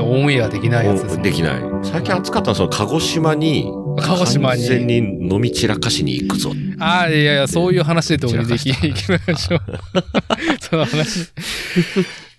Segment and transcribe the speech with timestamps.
[0.00, 1.22] の話は完全オンエアできないやつですね。
[1.22, 1.62] できない。
[1.82, 6.52] 最近暑かったのは、その鹿児島に、鹿児島に完全に飲み散らかしに行くぞ。
[6.78, 9.60] ああ、いやいや、そういう話でどうにでき、散らいきましょう。
[10.60, 11.30] その話。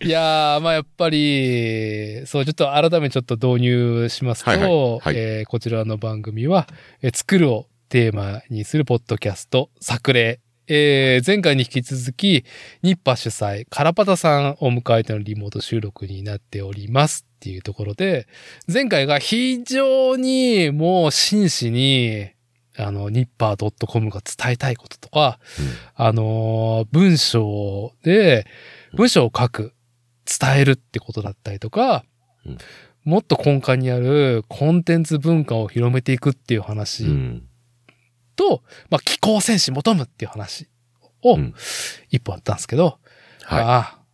[0.01, 6.67] いやー、まあやっぱり、そう、ちょっと改めてちょっと導入しますと、はいはいはいえーこちらの番組は、
[7.01, 10.41] えー作るをテーマにするポッドキャスト、作例。
[10.67, 12.43] えー前回に引き続き、
[12.81, 18.27] ニッパ主催、カラパタさんを迎えてのリモート収録になっておりますっていうところで、
[18.71, 22.31] 前回が非常にもう真摯に、
[22.75, 25.39] あの、ニッパー .com が伝えたいこととか、
[25.93, 28.47] あのー文章で、
[28.95, 29.73] 文章を書く、
[30.25, 32.03] 伝えるってことだったりとか、
[32.47, 32.57] うん。
[33.03, 37.47] もっと根幹にあるコンテンツ文化を広めていくっていう話うん。
[38.35, 40.67] と、まあ、気候戦士求むっていう話
[41.21, 41.53] をうん。
[42.09, 42.97] 一本あったんですけど、は
[43.43, 44.05] ああ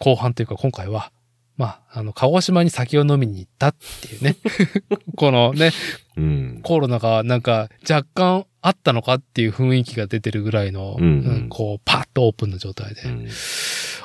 [0.00, 1.12] 後半というか今回は、
[1.60, 4.36] まあ、あの、鹿児島に酒を飲みに行ったっていうね。
[5.14, 5.72] このね、
[6.16, 6.20] い。
[6.20, 6.60] うん。
[6.62, 13.28] コロナがなんか若干あったのかっていう雰囲気が出てるぐらいの、うんうんうんこう、パッとオープンな状態で、うん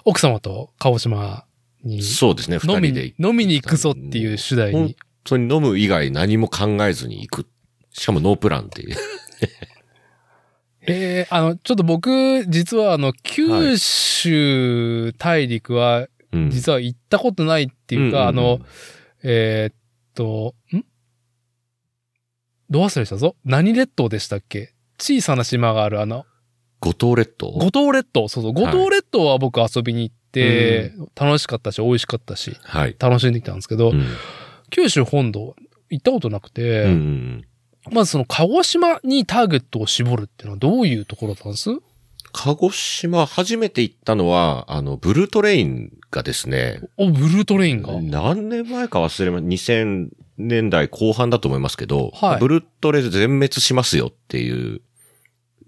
[0.08, 1.45] 奥様と鹿児島
[1.83, 4.76] にそうですね、二飲み人でに、飲みに行くぞっていう主題に。
[4.76, 7.48] 本当に飲む以外何も考えずに行く。
[7.94, 8.98] しかもノープランっていう。
[10.88, 16.08] えー、あの、ちょっと僕、実はあの、九州大陸は、うん
[16.50, 18.28] 実は行ったことないっていうか、んんん。
[18.28, 18.59] あの、
[19.23, 19.75] えーっ
[20.14, 20.81] と、ん？
[22.69, 23.36] ど忘れしたぞ？
[23.45, 24.73] 何列島でしたっけ？
[25.00, 26.26] 小さな島があるあの、
[26.80, 27.52] 五島列島？
[27.52, 28.27] 五島列島。
[28.27, 28.54] そうそう。
[28.54, 32.95] 五島列島は僕遊びに行って、楽しかったし、美味しかったし、はい。
[32.99, 34.05] 楽しんできたんですけど、うん。
[34.70, 35.55] 九州本土
[35.89, 37.45] 行ったことなくて、うんうん
[37.92, 41.70] まずその鹿児島にターゲットを絞るっていうのはどういうところなんです？
[42.37, 48.01] 鹿児島初めて行ったのは、あの、ブルートレインがですね、お、ブルートレインが？
[48.01, 54.81] 何年前か忘れま、2000年代後半だと思いますけど、はいブルトレ全滅しますよっていう、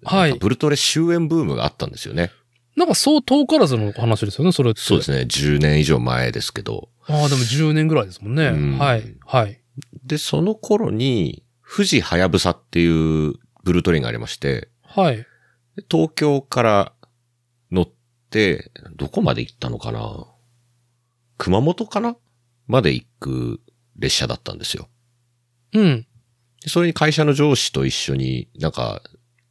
[0.03, 2.31] はいブルトレ終焉ブームがあったんですよね。
[2.75, 4.81] なんかそう遠からずの話ですよね、それって。
[4.81, 5.21] そうですね。
[5.21, 6.89] 10年以上前ですけど。
[7.07, 8.47] ああ、でも10年ぐらいですもんね。
[8.47, 9.15] うんはい。
[9.25, 9.59] はい。
[10.05, 15.25] で、その頃に、富士はやぶさっていうブルートレインがありまして、はい。
[15.89, 16.93] 東京から
[17.71, 17.89] 乗っ
[18.29, 20.27] て、どこまで行ったのかな？
[21.37, 22.17] 熊本かな？
[22.67, 23.61] まで行く
[23.97, 24.89] 列車だったんですよ。
[25.73, 26.07] うん。
[26.61, 29.01] でそれに会社の上司と一緒になんか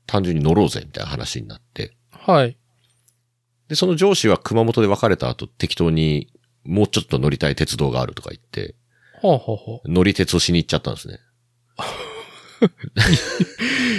[0.07, 1.97] 単純に乗ろうぜみたいな話になって。
[2.11, 2.59] はい。
[3.69, 6.33] で、その上司は熊本で別れた後適当に
[6.65, 8.75] もうちょっと乗りたい鉄道があるとか言って、
[9.23, 11.19] はあ、はあは乗り鉄をしに行っちゃったんですね。
[12.61, 13.03] あ、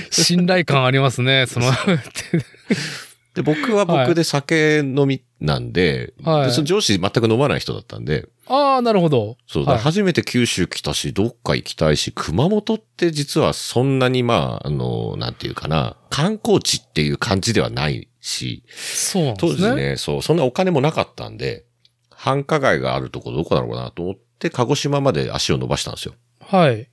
[0.12, 1.72] 信頼感ありますね、その。
[3.35, 9.38] で、僕は僕で酒飲みなんで、はいでその上司全く飲まない人だったんで、ああ、なるほど。
[9.46, 19.69] そう、はいだから初めて九州来たし、どっか行きたいし、熊本って実はそんなにまあ、あの、なんていうかな、観光地っていう感じではないし、そうなんで当すね。
[19.69, 21.66] 時ね、そう、そんなお金もなかったんで、
[22.09, 26.16] 繁華街があるところどこだろうなと思って、鹿児島まで足を伸ばしたんですよ。
[26.40, 26.90] はい。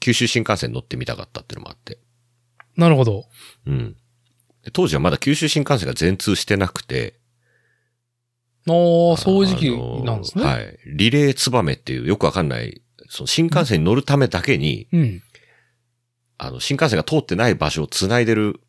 [0.00, 1.98] 九州新幹線乗ってみたかったっていうのもあって。
[2.76, 3.26] なるほど。
[3.66, 3.96] うん。
[4.64, 7.20] で当時はまだ九州新幹線が全通してなくて、
[8.68, 8.72] あ
[9.14, 10.44] あ、そういう時期なんですね。
[10.44, 10.78] はい。
[10.86, 15.22] リレーツバメっていうよくわかんない、その新幹線に乗るためだけに、うん。
[16.36, 18.60] あの、新幹線が通ってない場所を繋いでる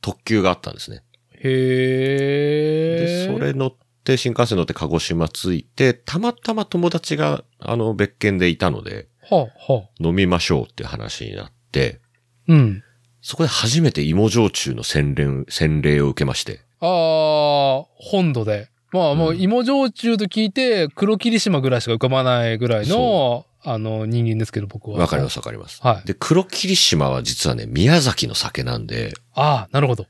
[0.00, 1.02] 特急があったんですね。
[1.32, 3.26] へえ。
[3.28, 9.90] で、それ乗って、新幹線乗って鹿児島着いて、たまたま友達が、あの、別件でいたので、はあ、はあ。
[9.98, 12.00] 飲みましょうっていう話になって、
[12.46, 12.82] うん。
[13.20, 16.60] そこで初めて芋焼酎の洗礼、洗礼を受けまして。
[16.80, 18.68] ああ、本土で。
[18.92, 24.98] まあもううん芋焼酎と聞いて、黒霧島ぐらいしか浮かばないぐらいの、あの、人間ですけど、僕は。
[24.98, 25.80] わかりますわかります。
[25.82, 26.06] はい。
[26.06, 30.06] で、黒霧島は実はね、宮崎の酒なんで、ああ、なるほど。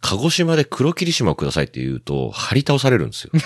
[0.00, 3.30] 鹿児島で黒霧島をくださいって言うと、張り倒されるんですよ。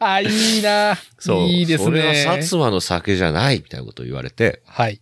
[0.00, 0.96] あ、いいな。
[1.18, 1.48] そう。
[1.48, 1.84] いいですね。
[1.84, 5.00] それは薩摩の酒じゃないみたいなことを言われて、はい。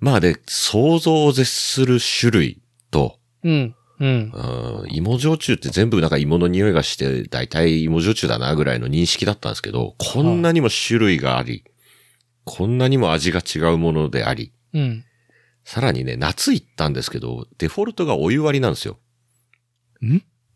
[0.00, 2.58] まあで、想像を絶する種類
[2.90, 3.74] と、うん。
[4.00, 4.32] うん。
[4.32, 11.64] うん芋焼酎って全部なんか芋の匂いがして、だいたい芋焼酎だなぐらいの認識だったんですけど、こんなにも種類があり、
[12.44, 15.04] こんなにも味が違うものであり、うん。
[15.68, 18.96] さらにね、夏行ったんですけど、デフォルトがお湯割りなんですよ。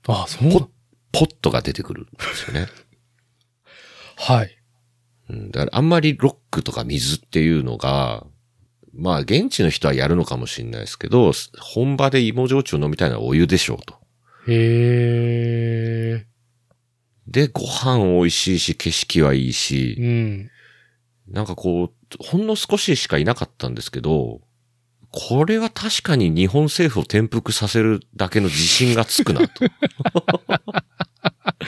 [0.09, 0.69] あ、そうだ。
[1.12, 2.67] ポットが出てくるんですよね。
[4.17, 4.56] はい。
[5.29, 8.26] うん、だからあんまりロックとか水っていうのが、
[8.94, 13.97] まあ現地の人はやるのかもしれないですけど、本場で芋焼酎飲みたいのはお湯でしょうと。
[14.49, 16.26] へえ。
[17.26, 20.50] で、ご飯美味しいし、景色はいいし、うん。
[21.29, 24.41] なんかこう、ほんの少ししかいなかったんですけど、
[25.12, 29.64] これは確かに日本政府を転覆させるだけの自信がつくなと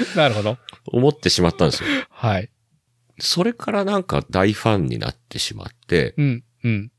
[0.17, 0.58] なるほど。
[0.87, 1.88] 思ってしまったんですよ。
[2.11, 2.50] はい。
[3.19, 6.44] それからなんか大ファンになってしまって、うん。
[6.64, 6.91] うん。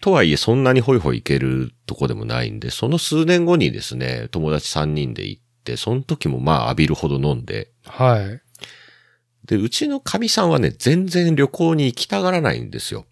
[0.00, 8.40] とはいえそんなにホイホイ行けるとこでもないんで、その数年後にですね、友達3人で行って、その時もまあ浴びるほど飲んで、はい。
[9.46, 13.06] で、うちの神さんはね、全然旅行に行きたがらないんですよ。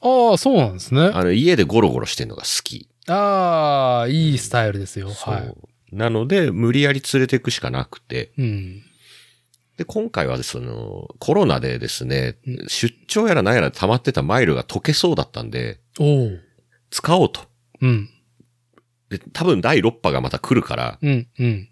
[0.00, 1.10] ああ、そうなんですね。
[1.12, 2.88] あの、家でゴロゴロしてるのが好き。
[3.08, 5.10] ああ、いいスタイルですよ。
[5.10, 5.54] そうはい。
[5.92, 8.32] なので、無理やり連れていくしかなくて。
[8.38, 8.82] うん。
[9.76, 16.30] で、今回はその、コロナでですねう、出張やら何やら溜まってたマイルが溶けそうだったんで、おお。
[16.90, 17.40] 使おうと。
[17.80, 18.08] うん。
[19.08, 21.28] で、多分第6波がまた来るから、うん。
[21.38, 21.68] うん。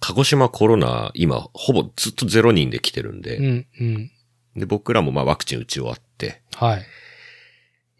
[0.00, 3.66] 鹿児島コロナ、今、ほぼずっとゼロ人で来てるんで、うん。
[3.80, 4.10] うん。
[4.56, 6.86] で、僕らもまあワクチン打ち終わって、はい。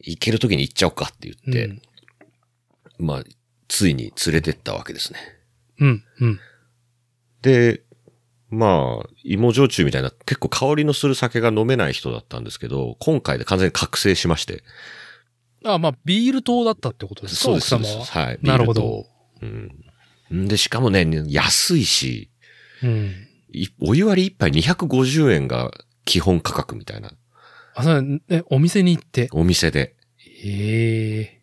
[0.01, 1.83] 行ける時に行っちゃおうかって言って、うん
[2.99, 3.25] まあ、
[3.69, 5.21] ついに連れてったわけですね。
[5.79, 6.05] うん。
[6.21, 6.41] うん。
[7.43, 7.83] で、
[8.51, 14.65] まあ、芋焼酎みたいな結構香りのする酒が飲めない人だったんですけど、今回で完全に覚醒しまして。
[15.65, 17.41] ああ、まあ、ビール糖だったってことですか？
[17.41, 17.75] そうです。
[17.75, 18.05] 奥様は？
[18.05, 18.39] はい。
[18.43, 19.07] なるほど。
[19.43, 19.71] うん。
[20.35, 22.31] んで、しかもね、安いし、
[22.83, 23.15] うん。
[23.53, 25.71] いお湯割り一杯250円が
[26.05, 27.13] 基本価格みたいな。
[27.79, 29.29] あ、それ、ね、お店に行って。
[29.33, 29.95] お店で。
[30.45, 31.39] ええ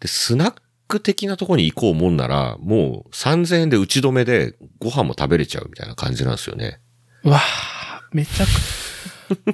[0.00, 0.54] で、スナッ
[0.88, 6.80] ク的なとこに行こうもんなら、もう3000円で打ち止めでご飯も食べれちゃうみたいな感じなんですよね。
[7.24, 8.50] うわあ、めちゃく、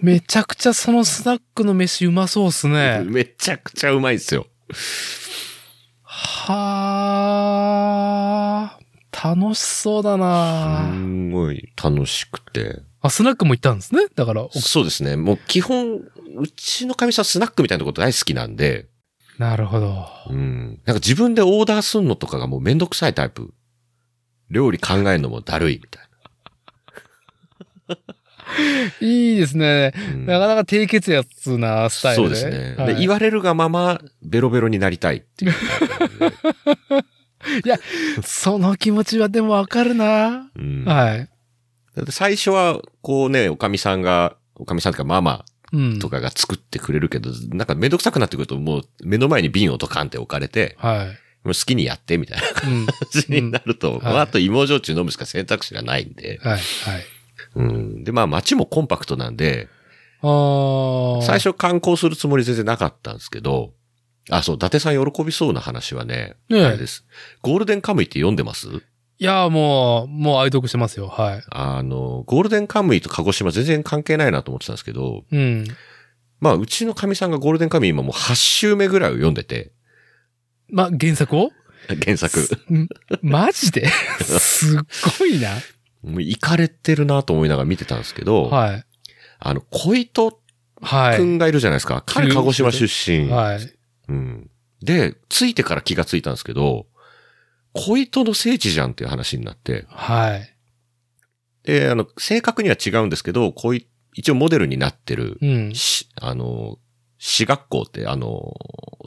[0.03, 3.03] めちゃくちゃそのスナックの飯うまそうっすね。
[3.09, 4.47] めちゃくちゃうまいですよ。
[6.03, 6.57] は
[9.13, 12.81] あ、楽しそうだすな、んごい楽しくて。
[13.07, 14.07] あ、スナックも行ったんですね？
[14.15, 15.17] だから、おそうですね。
[15.17, 16.03] もう基本、う
[16.55, 18.87] ちの神さんスナックみたいなとこ大好きなんで、
[19.39, 20.07] なるほど。
[20.31, 20.81] うん。
[20.87, 23.53] なんか自分でオーダーすんのとかがもうめんどくさいタイプ。
[24.49, 25.99] 料理考えるのもだるいみた
[29.01, 29.91] いいいですね。
[29.91, 30.15] な。
[30.15, 32.37] うんなかなか低血圧なスタイルで。
[32.37, 33.01] そうですね、はいで。
[33.01, 35.53] 言われるがまま、ベロベロになりたいっていう。
[38.23, 40.51] その気持ちはでもわかるな。
[40.57, 41.29] うんはい。
[42.11, 45.99] 最初は、こうね、おかみさんが、おかみさんとかママうん。
[45.99, 51.07] とかが作ってくれるけど、なんかめんどくさくなってくると、もう目の前に瓶をドカンって置かれて、はい。
[51.45, 52.87] もう好きにやってみたいなうん。
[52.87, 56.53] 感じになると、はいまああと芋焼酎飲むしか選択肢がないんで、はい。
[56.55, 56.63] はい。
[57.57, 58.05] うん。
[58.05, 59.69] で、まあ街もコンパクトなんで。
[60.23, 63.73] 最初観光するつもり全然なかったんですけど、
[64.31, 67.05] あ、そう、伊達さん喜びそうな話はね、ねえあれです。
[67.43, 68.67] ゴールデンカムイって読んでます？
[69.19, 71.09] いや、もう、もう愛読してますよ。
[71.09, 71.43] はい。
[71.51, 75.65] あの、ゴールデンカムイと鹿児島全然関係ないなと思ってたんですけど、うん。
[76.41, 79.73] まあ、うちの神さんがゴールデンカムイ今もう8週目ぐらいを読んでて、
[80.69, 81.51] ま、原作を？
[82.05, 82.41] 原作。
[82.73, 82.89] ん？
[83.23, 83.89] マジで？
[84.21, 84.81] すっ
[85.19, 85.51] ごいな。
[86.03, 88.85] もう行かれてるなと思いながら見てたんですけど、はい。
[89.39, 90.41] あの、小糸
[90.83, 91.17] はい。
[91.17, 92.03] くんがいるじゃないですか。
[92.07, 93.31] 彼鹿児島出身。
[93.31, 93.61] はい。
[94.09, 94.51] うん。
[94.83, 96.87] で、ついてから気がついたんですけど、
[97.77, 100.57] 小糸の聖地じゃんっていう話になって、はい。
[101.65, 105.75] で、あの、正確には違うんですけど、こうい、一応モデルになってる、うん。
[105.75, 106.79] し、あの、
[107.19, 108.55] 私学校って、あの、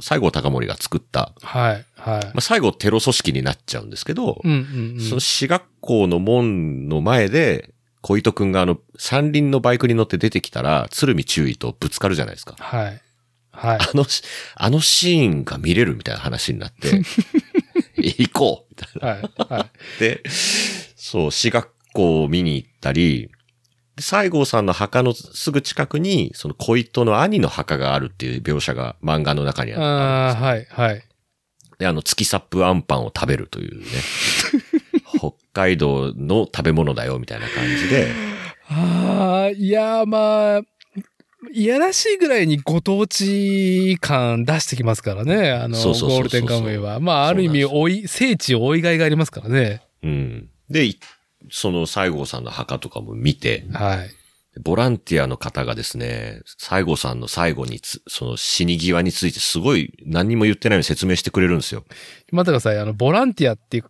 [0.02, 1.86] 西郷隆盛が作った、はい。
[1.96, 2.32] はいま。
[2.36, 5.00] あ、最後テロ組織になっちゃうんですけど、うんうんうん。
[5.00, 12.56] その私学校の門の前で、小糸くんがあの、三輪のバイクに乗って出てきたら、鶴見注意とぶつかるじゃないですか。
[12.58, 13.02] はい。
[13.52, 13.78] はい。
[13.80, 14.24] あのし、
[14.56, 17.02] あのシーンが見れるみたいな話になって、
[18.04, 19.48] 行こうみたいな。
[19.48, 19.60] はい。
[19.62, 20.00] はい。
[20.00, 20.24] で、
[20.96, 23.30] そう、私学校を見に行ったり、
[23.96, 30.68] で西郷さんの墓のすぐ近くに、その小糸の兄の墓があるっていう描写が漫画の中にあるああ、はい。
[30.70, 31.04] はい。
[31.80, 33.86] で、あの、月サップアンパンを食べるというね、
[35.18, 38.14] 北海道の食べ物だよみたいな感じで、
[38.70, 40.62] ああ、いや、まあ、
[41.54, 45.52] いやらしいぐらいにご当地感出してきますからね。
[45.52, 47.00] あの、ゴールデンカムイは。
[47.00, 49.82] まあ、ある意味、追い、聖地追いがいがありますからね。
[50.04, 50.50] うん。
[50.70, 51.00] で、い
[51.50, 54.10] その西郷さんの墓とかも見て、はい。
[54.62, 61.86] ボランティアの方がですね、西郷さんの最後につ、その死に際についてすごい何にも言ってないように説明してくれるんですよ。
[62.32, 62.80] 待ってください。
[62.80, 63.86] あの、ボランティアっていう、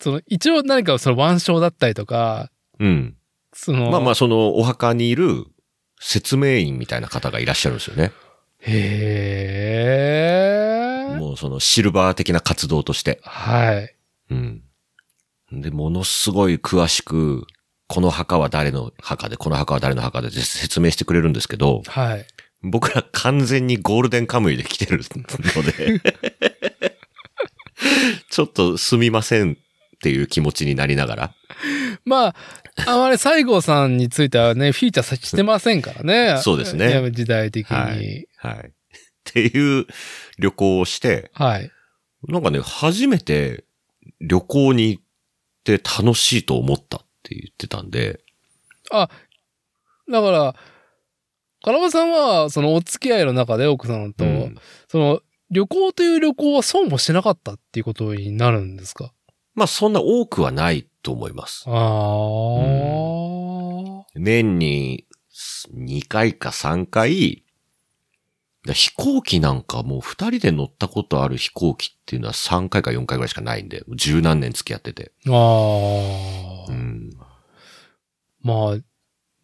[0.00, 3.16] その、一応何かその腕章だったりとか、うん。
[3.52, 5.46] その、まあまあ、そのお墓にいる
[6.06, 8.12] 説明員みたいな方がいらっしゃるんですよね。
[8.60, 9.88] へ
[11.10, 11.16] え。
[11.16, 13.20] もうそのシルバー的な活動として。
[13.22, 13.96] はい。
[14.30, 14.62] うん。
[15.50, 17.46] で、ものすごい詳しく、
[17.88, 22.26] この墓は誰の墓で、この墓は誰の墓で説明してくれるんですけど、はい。
[22.62, 26.00] 僕ら完全にゴールデンカムイで来てるので、
[28.30, 29.56] ちょっとすみませんっ
[30.02, 31.34] ていう気持ちになりながら。
[32.04, 32.34] まあ、
[32.86, 36.38] あまり西郷さんについてはね、フィーチャーしてませんからね。
[36.42, 37.76] そうですね時代的に。
[37.76, 38.26] ははいい。
[38.36, 38.68] はい。
[38.68, 38.70] っ
[39.24, 39.86] ていう
[40.38, 41.30] 旅行をして、
[42.28, 43.64] なんかね、初めて
[44.20, 45.02] 旅行に行っ
[45.64, 48.20] て楽しいと思ったって言ってたんで、
[48.90, 49.08] あ、
[50.10, 50.54] だから、
[51.62, 59.13] カラバさんは、そのお付き合いの中で奥さんと、うんその、旅行という旅行は損もしなかったっていうことになるんですか？
[59.54, 61.64] まあそんな多くはないと思います。
[61.66, 61.74] ああ、
[64.14, 65.06] 年に
[65.74, 67.44] 2回か3回、
[68.72, 75.12] 飛行機なんかもう二人で乗ったことある飛行機っていうのは3回か4回ぐらいしかないんで、十何年付き合ってて。
[75.28, 77.10] ああ、うん。
[78.40, 78.78] まあ、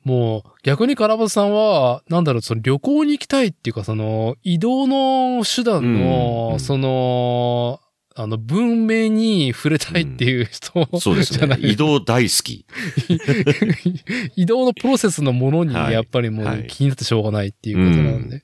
[0.05, 7.81] もう逆にカラバさんは、なんだろう、その旅行に行きたいっていうか、その移動の手段うんの、うんその、
[8.23, 11.47] あの、文明に触れたいっていう人、そうです。
[11.47, 12.67] ね移動大好き。
[14.37, 18.43] 移動のプロセスのものに、はいやっぱりもはいう気になってしょうがないっていうことなんで。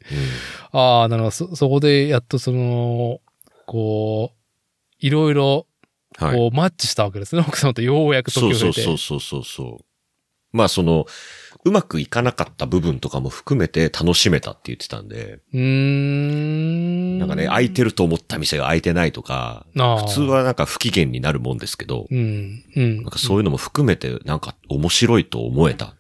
[0.73, 1.31] ああ、なるほど。
[1.31, 3.21] そ、そこでやっとその、
[3.67, 4.37] こう、
[4.99, 5.77] いろいろ、うん
[6.19, 6.37] はい。
[6.37, 7.45] こう、マッチしたわけですね。
[7.47, 8.87] 奥様とようやく時そうそうを経て。
[8.87, 9.85] そうそうそうそう。
[10.57, 11.05] まあその、
[11.67, 17.19] うまくいかなかった部分とかも含めて楽しめたって言ってたんで、うーん。
[17.19, 22.63] なんかね、空いてると思った店が空いてないとか、普通はなんか不機嫌になるもんですけど、うん。
[22.77, 22.97] うん。
[22.99, 25.87] なんかそういうのも含めてなんか面白いと思えた。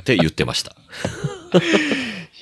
[0.00, 0.74] って言ってました。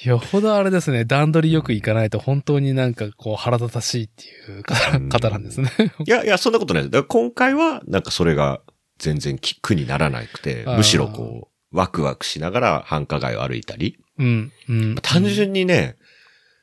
[0.04, 5.68] よほどあれですね、段取りよくいかないと本当になんかこう腹立たしいっていう方なんですね。
[6.06, 6.90] いやいや、そんなことないです。
[6.92, 8.60] だから今回はなんかそれが
[8.99, 14.52] 全然苦にならなくてむしろこう、ワクワクしながら繁華街を歩いたり、うん。
[14.69, 14.95] うん。
[14.97, 15.97] 単純にね、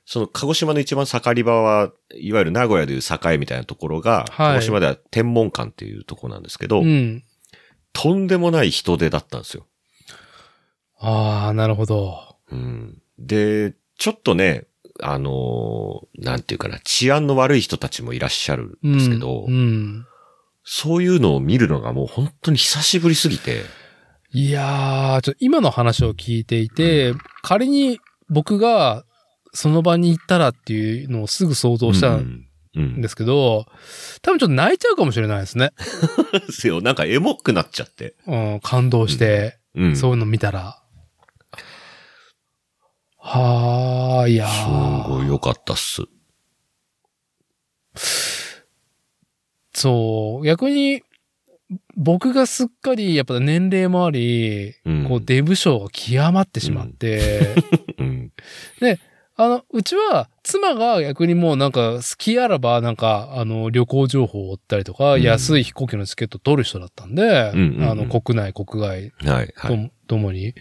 [0.06, 7.24] その鹿児島の一番盛り場は、いわゆる名古屋でいう境みたいなところが、はい鹿児島では天文館っていうところなんですけど、うん。
[7.94, 9.66] とんでもない人出だったんですよ。
[11.00, 12.36] ああ、なるほど。
[12.52, 14.66] うん、で、ちょっとね、
[15.02, 19.54] あのーなんていうかな、治安の悪い人たちもいらっしゃるんですけど、うん。
[19.54, 20.08] うん
[20.66, 23.62] そういうのを見るのがもう本当に久しぶりすぎて、
[24.34, 29.06] いやー、ちょ今の話を聞いていて、仮に僕が
[29.54, 32.46] その場に行ったらっていうのをすぐ想像したうんん
[32.76, 33.02] うん。
[33.02, 33.66] ですけど、
[34.24, 35.72] 多分ちょっと泣いちゃうかもしれないですね。
[36.34, 36.82] ですよ。
[36.82, 38.16] なんかエモくなっちゃって。
[38.28, 39.96] うん、感動して、うん。
[39.96, 40.82] そういうの見たら。
[43.18, 46.02] はあ、いやすーごい良かったっす。
[49.76, 51.04] そう、逆に、
[51.96, 57.56] 僕がすっかり、やっぱ年齢もあり、うんこう、デブ症が極まってしまって、
[57.98, 58.32] うん。
[59.38, 69.92] あの、うちは、妻が逆にもうなんか、好きあらば、なんか、あの、旅行情報を追ったりとか、うん安い飛行機のチケット取る人だったんで、うんうんうんあの、国内、国外はい、はと,、い。
[70.08, 70.54] ともに、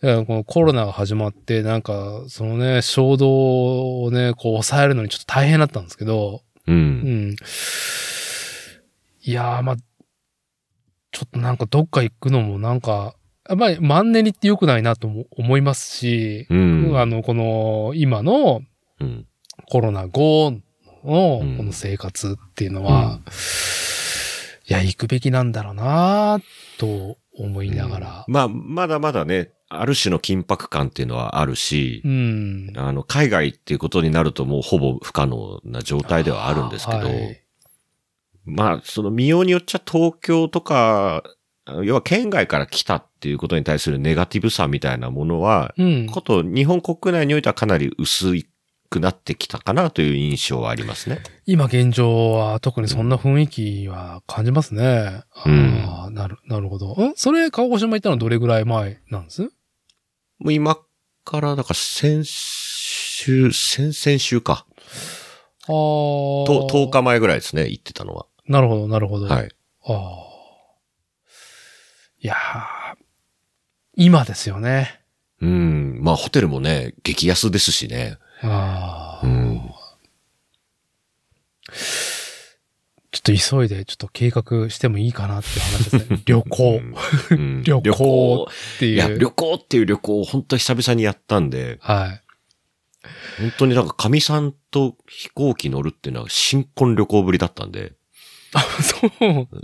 [0.00, 6.72] だからこのコロナが始まって、なんか、そのね、衝動をね、こう抑えるのにちょっと大変だったんですけど、う。
[6.72, 7.36] うんん。
[9.28, 9.76] いやー、まあ、
[11.12, 13.14] ちょっとなんかどっか行くのもなんか、
[13.46, 16.98] やっぱりマンネリって良くないなとも思いますし、うん。
[16.98, 18.62] あの、この、今の
[18.98, 19.26] うん。
[19.70, 20.54] コロナ後
[21.04, 23.20] のうんこの生活っていうのは、
[24.66, 26.40] いや、行くべきなんだろうな
[26.78, 28.24] と思いながら。
[28.28, 32.72] まあ、まだまだね、ある種の緊迫感っていうのはあるしう、ん。
[32.76, 37.42] あの、海外っていうことになるともうほぼ不可能な状態ではあるんですけど、はい
[38.48, 41.22] まあ、その見ようによっちゃ東京とか、
[41.84, 46.06] 要は県外から来たっていうことに対するネガティブさみたいなものは、うん。
[46.06, 48.32] こと日本国内においてはかなり薄
[48.88, 51.20] くなってきたかなという印象はありますね。
[51.44, 55.24] 今現状は特にそんな雰囲気は感じますね。
[55.44, 56.94] うんああ、なる、なるほど。
[56.94, 57.12] ん？
[57.16, 59.42] それ、鹿児島行ったのどれぐらい前なんです？
[59.42, 59.50] も
[60.46, 60.78] う今
[61.24, 64.64] から、だから先週、先々週か。
[64.64, 65.66] ああ。
[65.66, 68.24] と10日前ぐらいですね、行ってたのは。
[68.48, 69.26] なるほど、なるほど。
[69.26, 69.50] はい。
[69.84, 70.28] ああ。
[72.20, 72.98] いやー
[73.96, 75.00] 今ですよね。
[75.40, 76.00] うん。
[76.02, 78.16] まあ、ホテルもね、激安ですしね。
[78.42, 79.26] ああ。
[79.26, 79.60] うん。
[83.10, 86.22] ちょっと急いで、ちょっと計画してもいいかなっていう話ですね。
[86.26, 86.80] 旅行
[87.30, 88.94] うん 旅行っていう。
[88.94, 92.22] いや、旅行っていう旅行を本当久々にやったんで、はい。
[93.40, 97.92] 本当になんか神さんと飛行機乗るっていうのは新婚旅行ぶりだったんで、
[98.54, 99.10] あ、そう。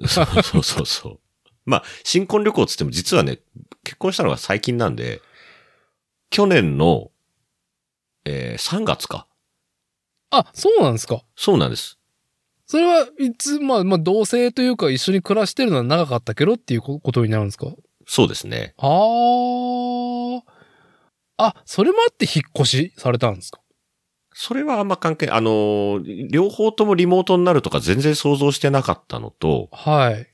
[0.09, 1.21] そうそうそうそう。
[1.65, 3.39] まあ、新婚旅行っつっても実はね、
[3.85, 5.23] 結婚したのが最近なんで、
[6.31, 7.11] 去年の、
[8.25, 9.27] えー、3月か。
[10.31, 11.23] あ、そうなんですか。
[11.37, 11.99] そうなんです。
[12.67, 17.67] それはいつ、まあ、まあ、同性というか一緒に暮らしてるのは長かったけどっていうこことになるんですか？
[18.07, 18.75] そうですね。
[18.79, 20.43] あー。
[21.37, 23.61] あ、それもあって引っ越しされたんですか？
[24.35, 30.27] それはあんま関係、あのー両方ともリモートになるとか全然想像してなかったのと、はい。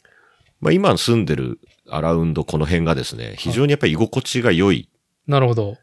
[0.60, 4.88] まあ今住んでるアラウンドこの辺がですね、非常にやっぱり居心地が良い
[5.26, 5.76] なるほど。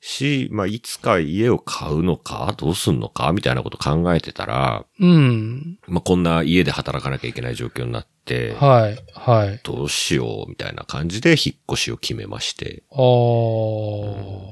[0.00, 5.78] し、まあいつか家を買うのか、どうすんのか、みたいなこと考えてたら、うん。
[5.86, 8.98] まあこんな家で働かなきゃいけない状況になって、はい。
[9.14, 9.60] はい。
[9.62, 13.00] どうしよう、みたいな感じで引っ越しを決めまして、あー。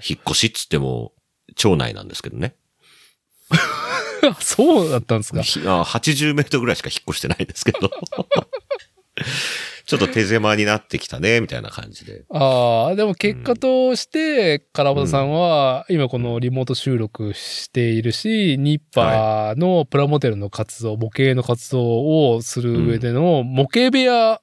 [0.08, 1.12] 引っ越しっつっても、
[1.56, 2.54] 町内なんですけどね。
[4.40, 5.42] そうだったんですか。
[5.42, 7.90] ひあ80メートルぐらいしか引っ越してないんですけど。
[9.86, 12.24] ちょっと手狭になってきたね、みたいな感じで。
[12.30, 24.40] ああ、でも結果として、カラバタさんは、今このリモート収録しているし、ニッパーのプラモデルの活動、模型の活動をする上での模型部屋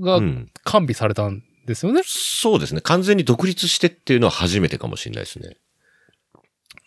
[0.00, 0.50] がうん。
[0.64, 2.02] 完備されたんですよね。
[2.04, 2.80] そうですね。
[2.80, 5.56] 完全に独立してっていうのは初めてかもしれないですね。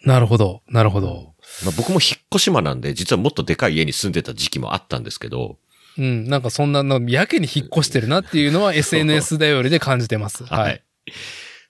[0.03, 1.34] なるほど、なるほど。
[1.63, 5.57] まあ、僕も引っ越し間なんで、実はもっとでかい家に住んでた時期もあったんですけど、
[5.97, 10.43] うん、なんかそんな、なんかやけに引っ越してるなっていうのは SNS 頼りで感じてます。
[10.45, 10.83] はい。。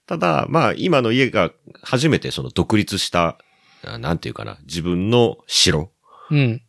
[0.07, 1.51] ただ、まあ、今の家が
[1.83, 3.37] 初めてその独立した、
[3.83, 5.91] あなんていうかな、自分の城、
[6.31, 6.61] うん。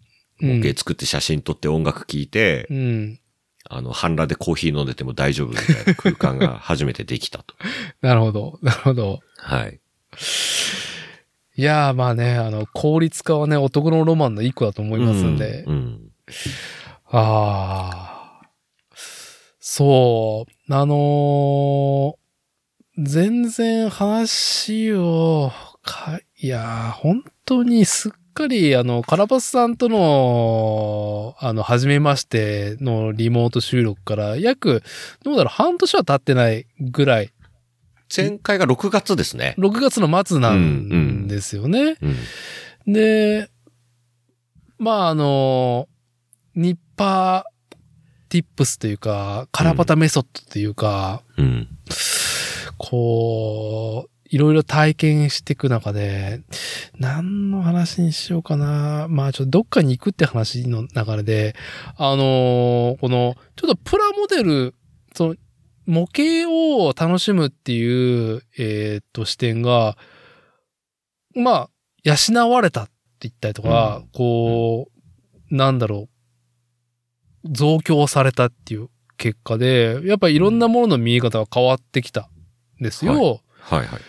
[0.43, 0.57] うん。
[0.59, 3.21] 模型作って写真撮って音楽聴いて、うん。
[3.69, 7.55] あの、半裸でコーヒー飲んでても大丈夫みたいな空間が初めてできたと。
[8.01, 9.21] なるほど、なるほど。
[9.38, 9.81] はい。
[11.57, 15.64] いやー、まあね、あの、効率化はね、男のロマンの一個だと思いますんで。
[15.66, 16.11] うんうん
[17.09, 18.49] ああ。
[19.61, 20.75] そう。
[20.75, 22.16] あのー
[22.99, 34.83] 全然話を、か、いやー、本当にすっかり、あの、カラバスさんとの、あの、初めましてのリモート収録から、約、
[35.23, 37.33] どうだろう、半年は経ってないぐらい、
[38.14, 39.55] 前回が6月ですね。
[39.59, 41.97] 6月の末なんですよね。
[42.87, 42.92] うん。
[42.92, 43.51] で、
[44.79, 45.88] まあ、あの、
[46.55, 47.77] ニッパー
[48.29, 51.69] ティップスというか、カラパタメソッドというか、うん。
[52.79, 56.42] こう、いろいろ体験していく中で、
[56.99, 59.07] 何の話にしようかな。
[59.09, 61.55] まあ、ちょっとどっかに行くって話の流れで、
[61.97, 64.75] あのこの、ちょっとプラモデル、
[65.14, 65.37] その、
[65.87, 69.96] 模型を楽しむっていう、えーっと、視点が、
[71.35, 71.70] まあ、
[72.05, 74.88] 養われたって言ったりとか、うんこ
[75.51, 76.09] う、なんだろ
[77.44, 82.29] う、増強されたっていう結果で、やっぱりいろんなものの見え方が変わってきた
[82.81, 83.42] んですよ。
[83.61, 84.01] はいはい。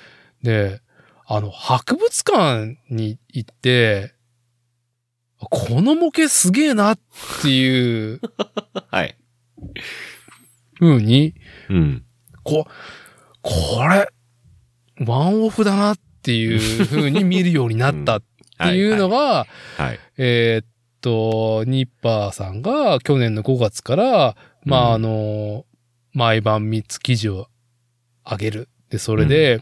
[0.43, 0.81] で、
[1.27, 4.13] あの、博物館に行って、
[5.39, 6.99] この模型すげえなっ
[7.41, 8.19] ていう
[8.89, 9.17] はい。
[10.79, 11.35] 風に、
[11.69, 12.03] うん。
[12.43, 12.67] こ、
[13.41, 13.51] こ
[13.87, 14.09] れ、
[15.05, 18.21] ワンオフだなっていう風に見るようになった っ
[18.57, 19.47] ていうのが、は
[19.79, 19.81] い。
[19.81, 19.99] はい。
[20.17, 20.67] えーっ
[21.01, 25.65] と、ニッパーさんが去年の5月から、まあ、うんあの、
[26.13, 27.47] 毎晩3つ記事を
[28.29, 28.69] 上げる。
[28.89, 29.61] で、それで、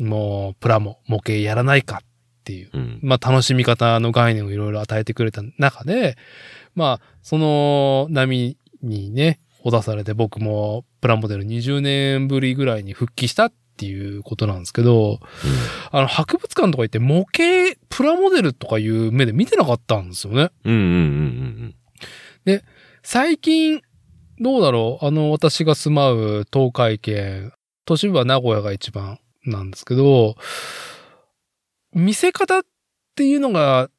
[0.00, 2.06] もう、プラモ、模型やらないかっ
[2.44, 2.98] ていう、うん。
[3.02, 6.16] まあ、楽しみ方の概念をいろいろ与えてくれた中で、
[6.74, 15.18] まあ、その波にね、ほだされて僕もプラモデル20年ぶりぐらいに復帰したっていうことなんですけど、
[15.90, 20.50] あの、博物館とか行って模型、プラモデルとかいう目で見てなかったんですよね。
[20.64, 21.74] うんうんうん
[22.46, 22.62] うん
[23.02, 23.80] 最近、
[24.38, 25.04] どうだろう？
[25.04, 27.52] あの、私が住まう東海圏、
[27.86, 30.36] 都市部は名古屋が一番なんですけど、
[31.92, 32.62] 見せ方っ
[33.16, 33.90] ていうのが、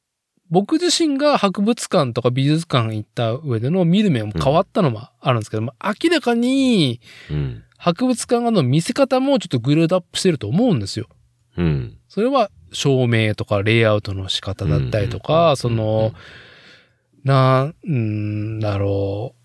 [0.50, 7.64] 僕自身が博物館とか美術館行った上での見る目も変わったのもあるんですけども、明らかにうん。
[7.80, 11.06] 博物館の見せ方もちょっとグレードアップしてると思うんですよ。
[11.56, 11.96] うん。
[12.08, 16.12] それは照明とかレイアウトの仕方だったりとか、その、
[17.22, 19.36] なんだろ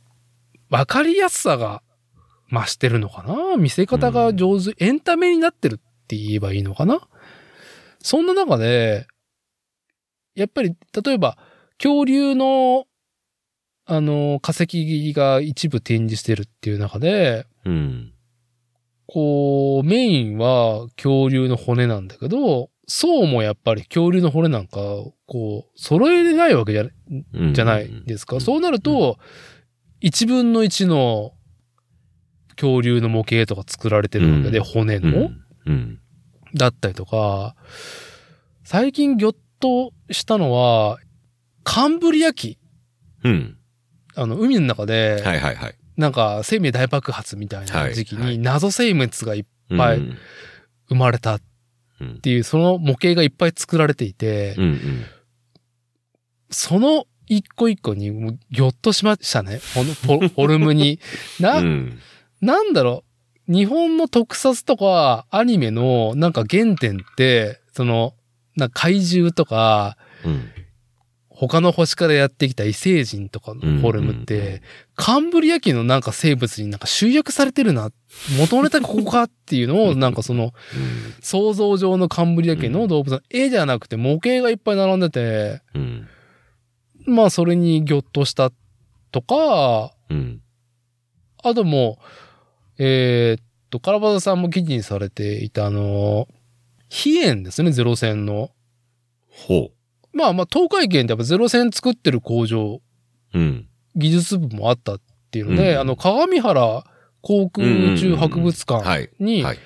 [0.72, 0.74] う。
[0.74, 1.84] わかりやすさが
[2.52, 3.56] 増してるのかな？
[3.56, 7.08] 見せ方が上手、エンタメになってるって言えばいいのかな？
[8.00, 9.06] そんな中で、
[10.36, 11.38] やっぱり、例えば、
[11.78, 12.86] 恐竜の
[13.86, 18.13] あの、化石が一部展示してるっていう中で、うん。
[19.08, 24.80] こう、メインは恐竜の骨なんだけど、層もやっぱり恐竜の骨なんか、
[25.26, 26.84] こう、揃えれないわけじゃ
[27.34, 28.38] うんじゃないですか。
[28.38, 29.17] うんそうなると、
[30.02, 31.34] 1分の1の
[32.56, 35.43] 恐竜の模型とか作られてるわけで、うん骨の、うん。
[35.65, 36.00] うん。
[36.56, 37.56] だったりとか、
[38.63, 40.99] 最近ギョッとしたのは、
[41.63, 42.58] カンブリア紀。
[43.23, 43.58] うん。
[44.15, 45.76] あの、海の中で、はいはいはい。
[45.95, 50.17] なんか生命大爆発みたいな時期に謎生物がいっはいうん
[50.89, 51.41] 生まれたっ
[52.02, 55.06] うんていう、その模型がいっぱい作られていて、うんうん。
[56.49, 59.62] その一個一個にもうギョッとしましたね。
[59.73, 60.99] このフォ フォルムに。
[61.39, 61.99] な、うん
[62.41, 63.06] なんだろ
[63.47, 63.54] う。
[63.54, 68.13] 日本の特撮とかアニメのなんか原点って、その、
[68.56, 70.50] な怪獣とか、うん。
[71.36, 74.62] 他の星からやってきた異星人とかのフォルムっうんうんうんて、
[74.96, 77.92] カンブリア紀のなんか生物になんか集約されてるな。
[78.38, 80.54] 元ネタがここかっていうのを、なんかその、
[81.22, 86.08] 想像上のカンブリア紀の動物の絵じゃなくて模型がいっぱい並んでて、うん。
[87.06, 88.52] まあそれにギョッとした
[89.12, 90.42] とか、うん。
[91.44, 96.28] あともう、えーっと、カラバザさんも記事にされていたあの、
[96.93, 98.51] 飛燕ですね、ゼロ戦の。
[99.27, 99.71] ほ
[100.13, 102.82] まあまあ、東海圏ってやっぱゼロ戦作ってる工場、
[103.34, 103.39] う。
[103.39, 103.67] うん。
[103.95, 105.01] 技術部もあったっ
[105.32, 106.84] ていうので、うんあの、鏡原
[107.21, 109.10] 航空宇宙博物館はい。
[109.19, 109.60] にはい。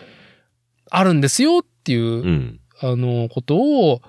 [0.90, 2.60] あるんですよっていう、うん。
[2.80, 4.02] あの、ことを、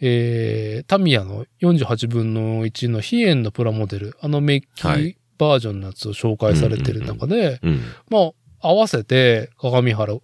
[0.00, 7.80] えー、タミヤの48分の1の飛燕のプラモデル、あのメッキはいバージョンのやつを紹介されてる中で、うん。
[8.08, 8.30] ま
[8.62, 10.14] あ、合わせて、鏡原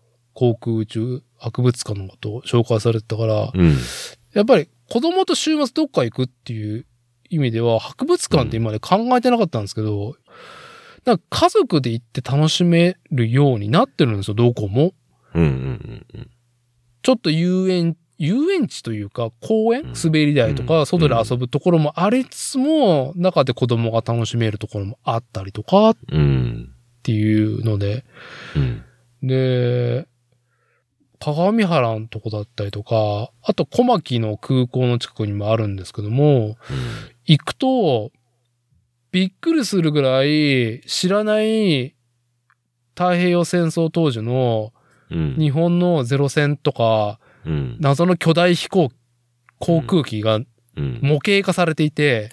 [0.41, 3.77] 航空宇宙博物館のことを紹介されてたから、うん。
[4.33, 6.87] やっぱり子供と週末どっか行くっていう
[7.29, 10.17] 意味では、博物館って今まで考えてなかったんですけど、
[11.05, 14.95] なんか家族で行って楽しめるようになってるんですよ、どこも。
[15.35, 15.43] うん。
[15.43, 16.07] うん。
[16.15, 16.31] うん。
[17.03, 19.83] ちょっと遊園、遊園地というか、公園？
[19.83, 26.73] うん滑り台とうか、ん外で遊ぶところもありつつも、中で子供が楽しめるところもあったりとかっうん。
[27.03, 28.05] ていうので、
[28.57, 28.83] うん。
[29.23, 30.07] で、
[31.21, 36.57] 鏡原のとこだったりとか、あと小牧の空港の近くにもあるんですけども、
[37.27, 38.11] 行くと、
[39.13, 41.95] びっくりするぐらい知らない
[42.95, 44.73] 太平洋戦争当時の
[45.11, 45.37] うん。
[45.37, 47.77] 日本のゼロ戦とか、うん。
[47.81, 48.91] 謎の巨大飛行、
[49.59, 51.01] 航空機がうん。
[51.03, 52.31] 模型化されていて。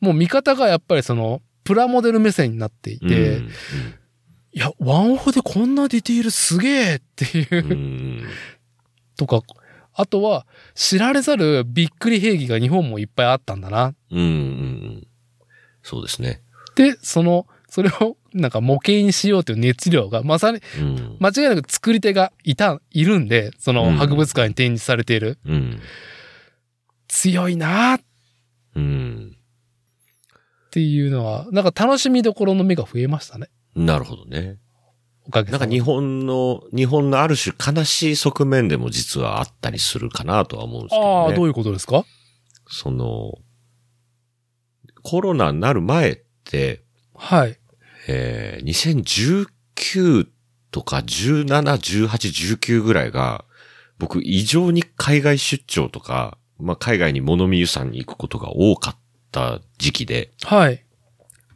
[0.00, 3.50] もう見方がやっぱりその、プラモデル目線になっていて、うん
[4.56, 7.42] いや、ワンオフでこんなディティールすげえってい
[8.22, 8.26] う。
[9.18, 9.42] とか、
[9.92, 13.94] あとは、知られざるびっくり兵器が日本もいっぱいあったんだな。
[14.10, 14.18] うん。
[14.18, 15.06] うん。
[15.82, 16.40] そうですね。
[16.74, 21.16] で、その、それをなんか模型にしようという熱量が、まさにうん。
[21.20, 25.38] 間違いなく作り手がいた、いるんで、そのうん博物館に展示されている。
[25.44, 25.80] うん。
[27.08, 28.00] 強いな
[28.74, 29.36] うん。
[30.70, 33.50] ていうのは、なんか楽しみどころの目が増えましたね。
[33.76, 34.58] なるほどね。
[35.26, 35.52] おかげ。
[35.52, 41.08] なんか日本の、日本のある種悲しい側面でも実はあったりするかなとは思うんですけどね。
[41.08, 42.04] ああ、どういうことですか？
[42.68, 43.34] その、
[45.02, 46.82] コロナになる前って、
[47.14, 47.58] はい。
[48.08, 49.04] えー、
[49.44, 50.26] 2019
[50.70, 51.44] とか17、
[52.06, 53.44] 18、19ぐらいが、
[53.98, 58.96] 僕異常に海外出張とか、まあ、海外に物見湯さんに行くことが多かっ
[59.32, 60.84] た時期で、はい。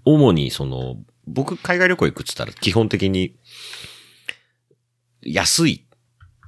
[0.04, 0.96] 主にその、
[1.32, 3.36] 僕海外旅行行くって言ったら基本的に、
[5.22, 5.86] 安い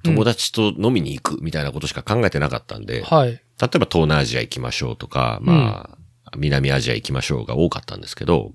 [0.02, 3.30] 友達と飲みに行くみたいなことしか考えてなかったんで、はい。
[3.30, 5.90] 例えば東南アジア行きましょうとか、ま
[6.24, 8.52] あ、南アジア行きましょうが多かったんですけど、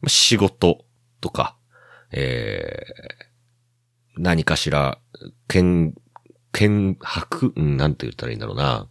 [0.00, 0.84] まあ仕事
[1.20, 1.56] とか、
[2.10, 4.98] えー、何かしら、
[5.48, 5.92] 見、
[6.52, 8.88] 見白、うんなんて言ったらいいんだろうな。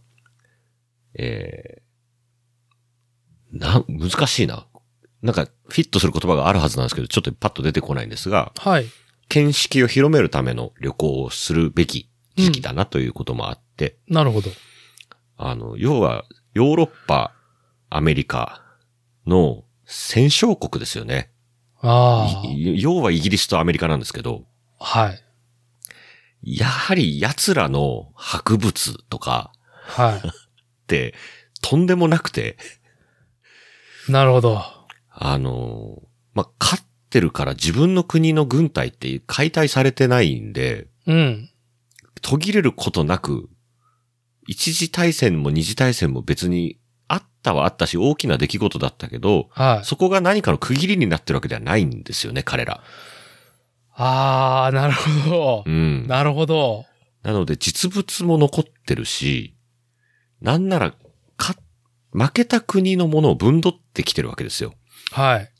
[1.16, 4.66] えー、な、難しいな。
[5.24, 8.86] なんか、フィットする言葉があるはずなんですけど、ちょっとパッと出てこないんですが、はい。
[9.30, 14.50] 見識を広めるための旅行をするべき時期だなということもあって、なるほど。
[15.38, 17.32] あの、要は、ヨーロッパ、
[17.88, 18.62] アメリカ
[19.26, 21.30] の戦勝国ですよね。
[21.80, 24.44] あい要はイギリスとアメリカなんですけど、
[24.78, 24.84] あ。
[24.84, 25.24] はい。
[26.42, 29.52] やはり奴らの博物とか
[29.86, 30.20] はっ
[30.86, 31.14] て
[31.62, 32.58] とんでもなくて、
[34.06, 34.12] い。
[34.12, 34.73] なるほど。
[35.14, 36.02] あの、
[36.34, 41.50] まあ、勝ってるから自分の国の軍隊って解体されてないんで、うん。
[42.20, 43.48] 途切れることなく、
[44.46, 49.84] 一次大戦も二次大戦も別にあったはあったし、大きな出来事だったけど、はい。
[49.84, 52.82] そこが何かの区切りになってるわけではないんですよね、彼ら。
[53.96, 55.70] あー、なるほどう。
[55.70, 56.06] ん。
[56.08, 56.84] なるほど。
[57.22, 59.54] なので、実物も残ってるし、
[60.40, 60.94] なんなら、
[61.36, 61.54] か、
[62.12, 64.74] 負けた国のものを分取ってきてるわけですよ。
[65.14, 65.50] はい。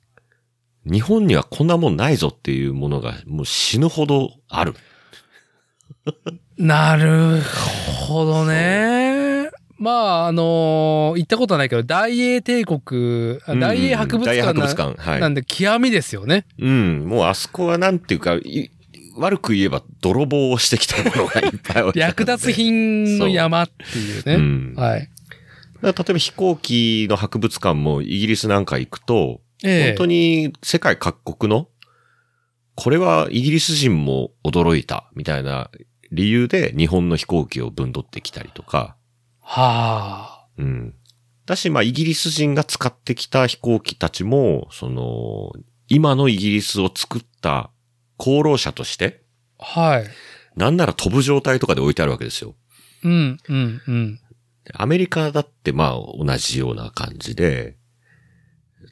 [0.84, 4.74] 日本にはこんなもんないぞっていうものがもう死ぬほどある。
[6.58, 7.40] なる
[8.08, 9.48] ほどね。
[9.78, 9.90] ま
[10.24, 15.00] あ、あのー行ったことはないけど、大英帝国、あ大英博物館な,、博物館。
[15.10, 15.20] はい。
[15.20, 16.46] なんで極みですよね。
[16.58, 17.04] うん。
[17.06, 18.70] もうあそこはなんていうか、い
[19.16, 24.36] 悪く言えば泥棒をしてきたものがいっぱい置いて 略奪品の山っていううね。
[24.36, 24.74] ん。
[24.74, 25.08] はい。
[25.82, 31.68] 例えば飛行機の博物館もイギリスなんか行くと、ええ本当に世界各国の、
[32.76, 35.70] これはイギリス人も驚いたみたいな
[36.12, 38.96] 理由で日本の飛行機を分取ってきたりとか、
[39.40, 40.46] はあ。
[40.58, 40.94] うん。
[41.46, 45.52] だし、まあ、イギリス人が使ってきた飛行機たちも、その、
[45.88, 47.70] 今のイギリスを作った
[48.18, 49.22] 功労者として、
[49.58, 50.06] はい。
[50.56, 52.54] なんなら飛ぶ状態とかで置いてあるわけですよ。
[53.02, 54.20] うん、うん、うん。
[54.72, 57.76] アメリカだってまあ同じような感じで、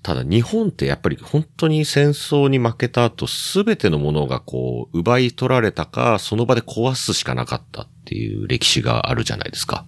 [0.03, 9.85] ただ日本ってやっぱり本当に戦争に負けた後すべてのものがこう奪い取られたか、その場で壊すしかなかったっていう歴史があるじゃないですか。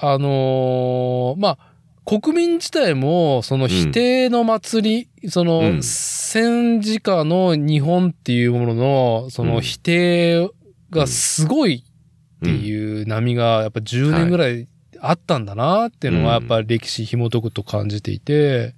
[0.00, 1.58] あのーまあ、
[2.06, 5.82] 国民自体も、その否定の祭り、その、うん。
[5.82, 10.48] 戦時下の日本っていうものの、その否定
[10.90, 14.68] がすごいっていう波が、やっぱ10年ぐらい
[15.00, 18.75] あったんだなっていうのは、やっぱり歴史紐解くと感じていて、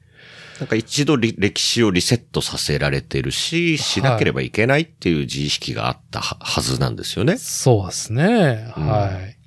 [0.59, 7.37] なんか一度り歴史をリセットさせられてるし、しなければいけないっていう自意識があったははずなんですよね。
[7.38, 8.73] そうですね。
[8.77, 9.38] うんはい。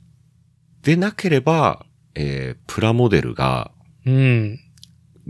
[0.83, 3.71] でなければ、えープラモデルが、
[4.05, 4.59] うん。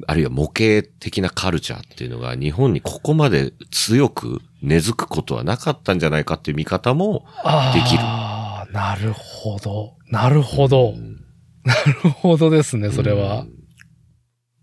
[0.08, 7.26] あるいは模型的なカルチャーっていうのが日本にここまで強く根付くことはなかったんじゃないかっていう見方も
[7.74, 9.98] できるああ、なるほど。
[10.08, 10.92] なるほど。
[10.92, 11.22] うん
[11.64, 13.46] なるほどですね、それは。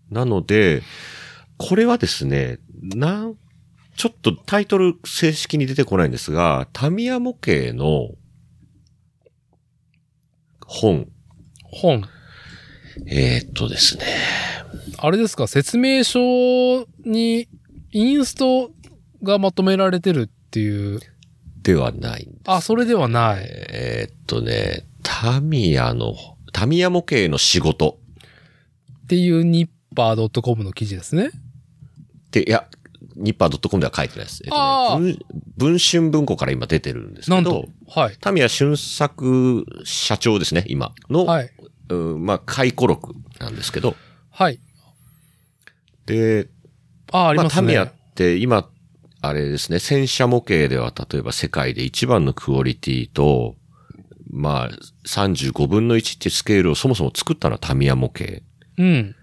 [0.09, 0.81] なので、
[1.59, 3.35] これはですね、なん、
[3.97, 8.11] ちょっとタイトル正式に出てこないんですが、タミヤ模型の
[10.65, 11.09] 本、
[11.63, 12.03] 本。
[13.07, 14.05] えーっとですね、
[14.97, 17.49] あれですか、説明書に
[17.91, 18.71] インスト
[19.21, 21.01] がまとめられてるっていう。
[21.61, 22.39] ではないんです。
[22.45, 23.43] あ、それではない。
[23.43, 26.15] えーっとね、タミヤの、
[26.53, 27.99] タミヤ模型の仕事
[29.03, 31.31] っていうニッパー .com の記事ですね。
[32.29, 32.67] って、いや、
[33.15, 34.41] ニッパー .com では書いてないです。
[34.45, 35.17] えっとね、
[35.57, 37.65] 文文春文庫から今出てるんですけどなんと、。
[37.87, 38.17] はい。
[38.19, 41.49] タミヤ俊作社長ですね、今の、はい。
[41.89, 43.95] うんまあ、回顧録なんですけど、
[44.29, 44.59] はい。
[46.05, 46.47] で、
[47.11, 47.93] あ、ありますタミヤっね。
[48.15, 48.69] て今、
[49.21, 53.55] あれですね、戦車模型では例えば世界で一番のクオリティと、
[54.31, 54.69] まあ、
[55.07, 58.41] 35分の1ってスケールをそもそも作ったのはタミヤ模型
[58.77, 59.15] うん。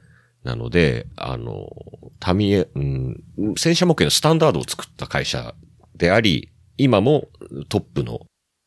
[0.46, 1.68] なので、あの、
[2.20, 3.22] タミヤ、うん、
[3.59, 5.54] 戦車模型のスタンダードを作った会社
[5.96, 7.28] であり、今も
[7.68, 8.20] トップの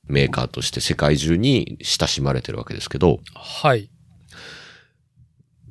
[0.08, 3.90] メーカーとして世界中に親しまれてるわけですけど、はい。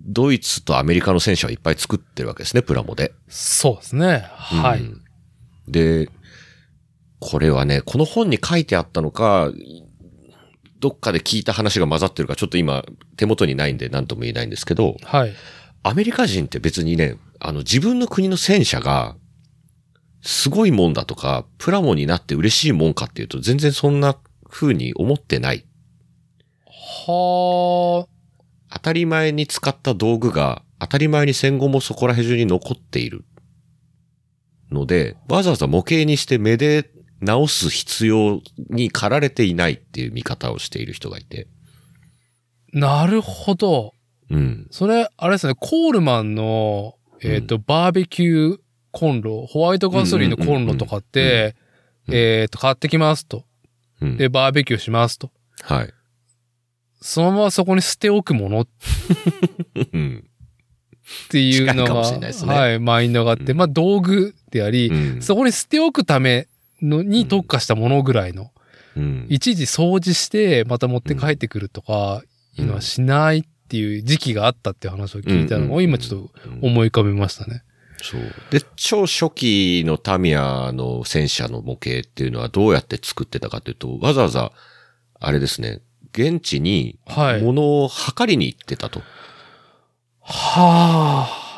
[0.01, 3.13] ドイツとアメリカの戦車はいっぱい作ってるわけですね、プラモで。
[3.29, 4.25] そうですね。
[4.35, 4.81] はい。
[4.81, 5.03] うん
[5.71, 6.09] で、
[7.21, 9.51] これはね、この本に書いてあったのか、
[10.81, 12.85] どっかで聞いた話が混ざってるか、ちょっと今
[13.17, 15.35] 手元にないんで何とも言えないんですけど、はい。
[15.83, 19.17] アメリカ人って別にね、あの自分の国の戦車が
[20.23, 24.17] すごいもんだとか、プラモになって嬉しいもんかっていうと全然そんな
[24.49, 25.65] 風に思ってない。
[27.07, 28.07] は
[28.71, 33.25] 当たり前に使った道具が当たり前に戦後もそこら辺中に残っている。
[34.71, 41.49] ので、わざわざ模型にして目で直す必要に駆られていないっていう見方をしている人がいて。
[42.75, 43.95] あ、なるほど。
[44.31, 44.67] うん。
[44.71, 48.59] それ、あれですね、コールマンの、えっ、と、バーベキュー
[48.93, 51.55] コンロ、ホワイトガソリンのコンロとかって、うんうんうんうん
[52.11, 53.45] えっ、と、買ってきますと。
[54.01, 54.17] うん。
[54.17, 55.31] で、バーベキューしますと。
[55.61, 55.93] はい。
[57.01, 58.69] そのままそこに捨ておくものっ
[59.93, 60.25] うん。
[61.31, 66.49] ていうのが、いねはい、マインドがあって、うんまあ道具であり、うんそこに捨ておくため
[66.83, 68.51] のに特化したものぐらいの、
[68.97, 69.27] うん。
[69.29, 72.23] 一時掃除してまた持って帰ってくるとか
[72.57, 77.63] いうのはしないっていう時期があったっていう話を聞いたのを今ちょっと思い浮かべましたね。
[78.03, 78.21] そう。
[78.51, 84.53] で、超初期のタミヤの戦車の模型っていうのはどうやって作ってたかというと、わざわざ、
[85.21, 85.81] あれですね、
[86.13, 89.01] 現地にはい物を測りに行ってたと。
[90.21, 91.49] はあ。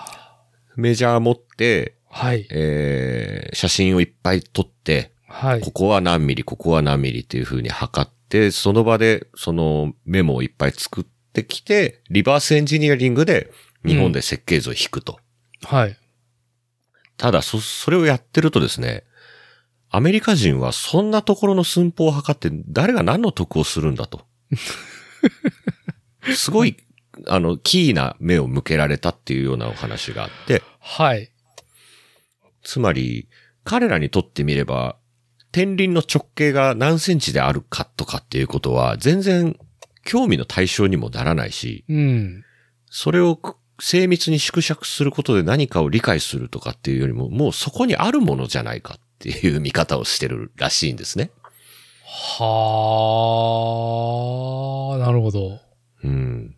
[0.77, 2.46] メジャー持って、はい。
[2.51, 5.70] えー、写真をいっぱい撮って、はいこ。
[5.70, 11.11] こは何ミリ、ここは何ミリっていう風に測って、その場でそのメモをいっぱい作って
[11.44, 13.50] きて、リバースエンジニアリングで
[13.84, 15.18] 日本で設計図を引くと。
[15.64, 15.96] はい。
[17.16, 19.04] ただ、そ、それをやってるとですね、
[19.90, 24.22] アメリカ人はそんなところの寸法を測って誰が何の得をするんだと。
[26.34, 26.76] すごい、
[27.26, 31.30] あの、キーな目を向けられたっていうようなお話があって、はい。
[32.62, 33.28] つまり、
[33.64, 34.96] 彼らにとってみれば、
[35.52, 39.58] 天輪の直径が何センチであるかとかっていうことは、全然
[40.04, 42.44] 興味の対象にもならないし、うん。
[42.90, 51.30] それをく精密に縮尺することで何かを理解するとかっていうよりも、もうそこにあるものじゃないかっていう見方をしてるらしいんですね。
[52.04, 52.50] は
[54.94, 55.60] あ、なるほど。
[56.04, 56.56] うん。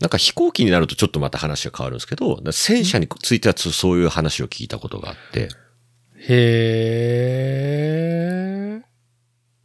[0.00, 5.50] なんか飛行機になるとちょっとまた話が変わるんですけど、戦車についてはそういう話を聞いたことがあって、
[6.28, 6.30] へ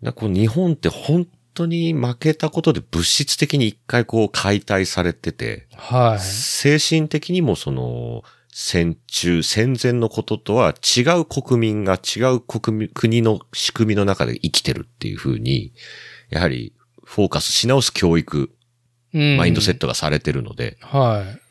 [0.03, 0.11] え。
[0.11, 6.19] こう日本って本当に負けたことで物質的に一回こう解体されてて、はい。
[6.19, 15.73] 精神的にもその戦中、戦前のこととは違う国民が違う国民、国の仕組みの中で生きてるっていうふうに、
[16.29, 18.51] やはりフォーカスし直す教育、
[19.13, 21.41] うんマインドセットがされてるので、はい。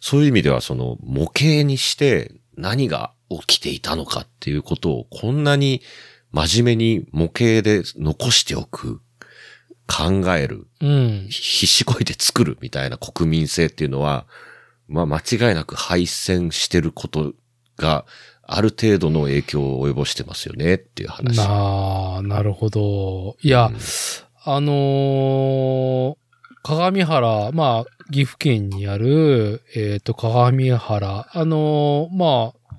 [0.00, 5.82] そういう意味ではその模型にして何が起きていたのかっていうことをこんなに
[6.32, 9.01] 真面目に模型で残しておく、
[9.92, 11.26] 考える、うん。
[11.28, 14.26] 必死こいて作るみたいな国民性っていうのは、
[14.88, 17.34] まあ間違いなく敗戦してること
[17.76, 18.06] が
[18.42, 21.36] ある程度の影響を及ぼしてますよねっていう話。
[21.36, 23.36] なあ、なるほど。
[23.42, 23.76] いや、うん
[24.44, 26.16] あのー
[26.64, 32.76] 鏡原、まあ、岐阜県にある、えっ、と、鏡原、あのーまあ、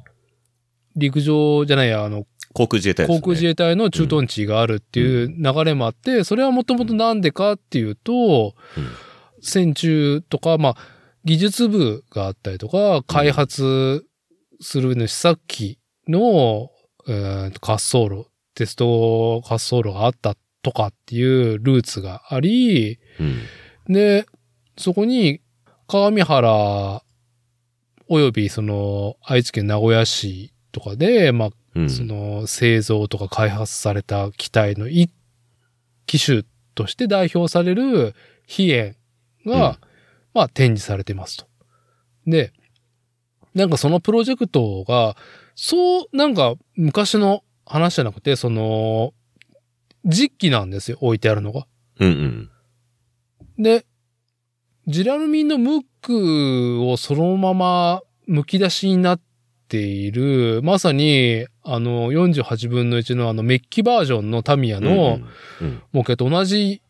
[0.95, 3.15] 陸上じゃないや、あの、航空自衛隊ね。
[3.15, 8.87] 航空自衛隊の駐屯地があるっていう流れもあって、それはもともとなんでかっていうと、うん
[9.43, 10.75] 戦中とか、まあ、
[11.25, 14.05] 技術部があったりとか、開発
[14.61, 16.69] するの試作機の、
[17.07, 23.93] えーと滑走路、テスト滑走路があったとかっていうルーツがあり、うん。
[23.93, 24.25] で、
[24.77, 25.41] そこに、
[25.87, 27.03] 鏡原、
[28.07, 31.89] およびその、愛知県名古屋市とかで、まあ、うん。
[31.89, 35.11] その製造とか開発された機体の一
[36.05, 36.43] 機種
[36.75, 38.15] として代表される
[38.47, 38.95] 飛燕
[39.45, 39.93] が、うん
[40.33, 41.45] まあ展示されてますと。
[42.25, 42.51] で、
[43.53, 45.15] なんかそのプロジェクトが、
[45.55, 49.13] そう、なんか昔の話じゃなくて、その、
[50.05, 51.67] 実機なんですよ、置いてあるのが。
[51.99, 52.49] うん
[53.57, 53.63] うん。
[53.63, 53.85] で、
[54.87, 59.23] ジラルミンのムックをそのまま剥き出しになって
[59.77, 65.19] いる、まさに、あの、48分の1のあのメッキバージョンのタミヤの
[65.61, 66.81] うん、模型と同じ、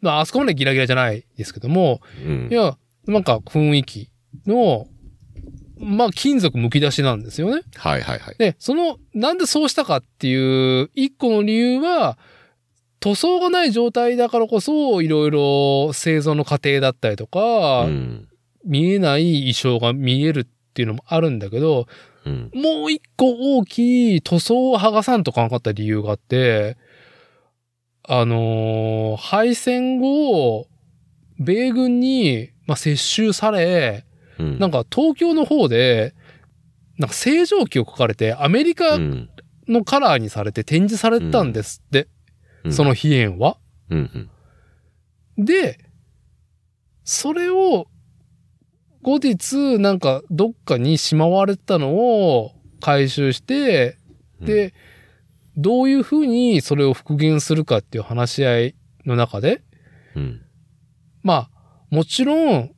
[0.00, 2.48] まあ、あそこまでギラギラじゃないですけども、うん。
[2.50, 4.10] いや、なんか雰囲気
[4.46, 4.88] の、
[5.78, 7.62] まあ、金属剥き出しなんですよね。
[7.76, 8.34] はいはいはい。
[8.36, 12.18] で、その、なんでそうしたかっていう、一個の理由は、
[13.00, 18.28] 塗装がない状態だからこそ、いろいろ製造の過程だったりとか、うん。
[18.64, 21.86] 見えない衣装が見えるっていうのもあるんだけど、
[22.24, 22.50] うん。
[22.54, 26.76] もう一個大きい塗装を剥がさんとかなかった理由があって、
[28.04, 30.66] あのー敗戦後、
[31.38, 34.04] 米軍に、まあ、接収され、
[34.38, 34.58] うん。
[34.58, 36.14] なんか東京の方で、
[36.98, 39.30] なんか正常期を書かれて、アメリカうん、
[39.68, 42.08] のカラーにされて展示されたんですって、
[42.64, 43.58] うんその、飛燕は。
[43.90, 44.30] うん
[45.36, 45.44] うん。
[45.44, 45.78] で、
[47.04, 47.86] それを、
[49.02, 53.96] 後日、なんか、どっかにしまわれてたのを回収して、
[54.40, 54.74] で、
[55.56, 58.74] どういうふうにそれを復元するかっていう話し合い
[59.04, 59.62] の中で、
[60.14, 60.42] うん、
[61.22, 61.50] まあ、
[61.90, 62.70] もちろん、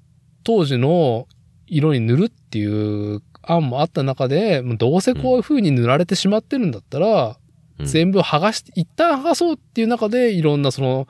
[0.43, 1.27] 当時の
[1.67, 7.39] 色に塗るっていう案もあった中で、もうどうせこういう風に塗られてしまってるんだったら、
[7.79, 7.87] うん。
[7.87, 11.09] 全部剥がして、一旦剥がそうっていう中で、いろんなその、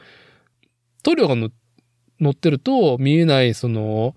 [1.03, 1.51] 塗料がの
[2.21, 4.17] 乗ってると見えない、その、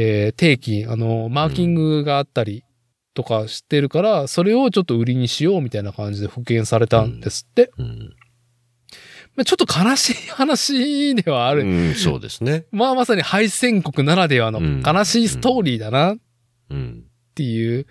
[0.00, 2.62] えー定期、あの、マーキングがあったり
[3.14, 7.70] とかしてるから、それをちょっと売りにしようみたいな感じで復元されたんですって。
[7.78, 8.14] うん。
[9.34, 11.62] まあちょっと悲しい 話ではある。
[11.62, 12.66] うん、そうですね。
[12.70, 16.18] まあまさに敗戦国ならではのうん悲しいストーリーだなっ
[16.70, 17.04] うん。
[17.34, 17.86] ていう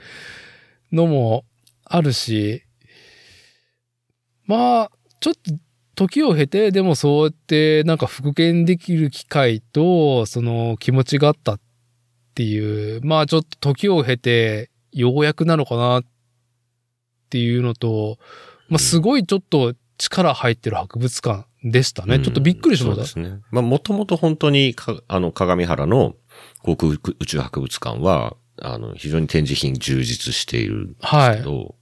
[0.91, 1.43] のも
[1.83, 2.63] あるし、
[4.45, 5.51] まあ、ちょっと
[5.95, 11.59] 時を経て、でもそうやってなんか復元できる機会と、その気持ちがあったっ
[12.37, 16.03] っていう、まあちょっと時を経て、ようやくなのかなっ
[17.31, 18.19] ていうのと、
[18.69, 22.17] まあすごいちょっと力入ってる博物館でしたね。
[22.17, 23.07] うんちょっとびっくりしました。
[23.07, 23.41] そうですね。
[23.49, 26.13] まあ、もともと本当にか、あの、鏡原の
[26.61, 31.73] 航空宇宙博物館は、あの、非常に展示品充実しているんですけど、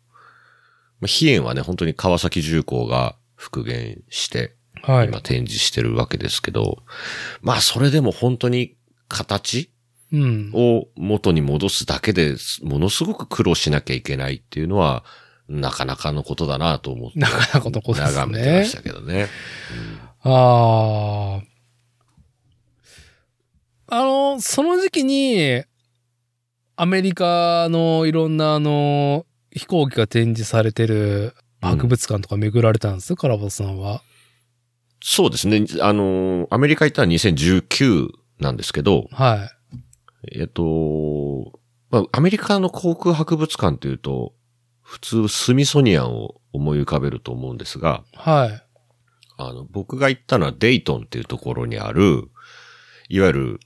[1.02, 5.08] まあ、飛燕はね、本当に川崎重工が復元して、はい。
[5.08, 6.78] 今展示してるわけですけど、
[7.42, 8.78] まあ、それでも本当に
[9.10, 9.75] 形うん。
[10.14, 15.04] を元に戻すだけで、ものすごく苦労しなきゃいけないっていうのは、
[15.48, 17.20] なかなかのことだなと思って。
[17.20, 19.28] なかなかのことですね眺めてましたけどね。
[20.24, 21.42] あ
[23.90, 23.96] あ。
[23.98, 25.64] あの、その時期に、
[26.76, 34.02] アメリカのいろんなあの、飛行機が展示されてる博物館とか巡られたんです、カラバさんは？
[35.02, 35.66] そうですね。
[35.82, 39.50] あの、アメリカ行ったら2019なんですけど、は
[40.32, 41.60] えっと、
[41.90, 44.34] まあ、アメリカの航空博物館というと、
[44.82, 48.18] 普通スミソニアンを思い浮かべると思うんですが、い。
[48.18, 48.64] はい。
[49.38, 52.30] あの、僕が行ったのはデイトンっていうところにある、
[53.10, 53.60] いわゆる、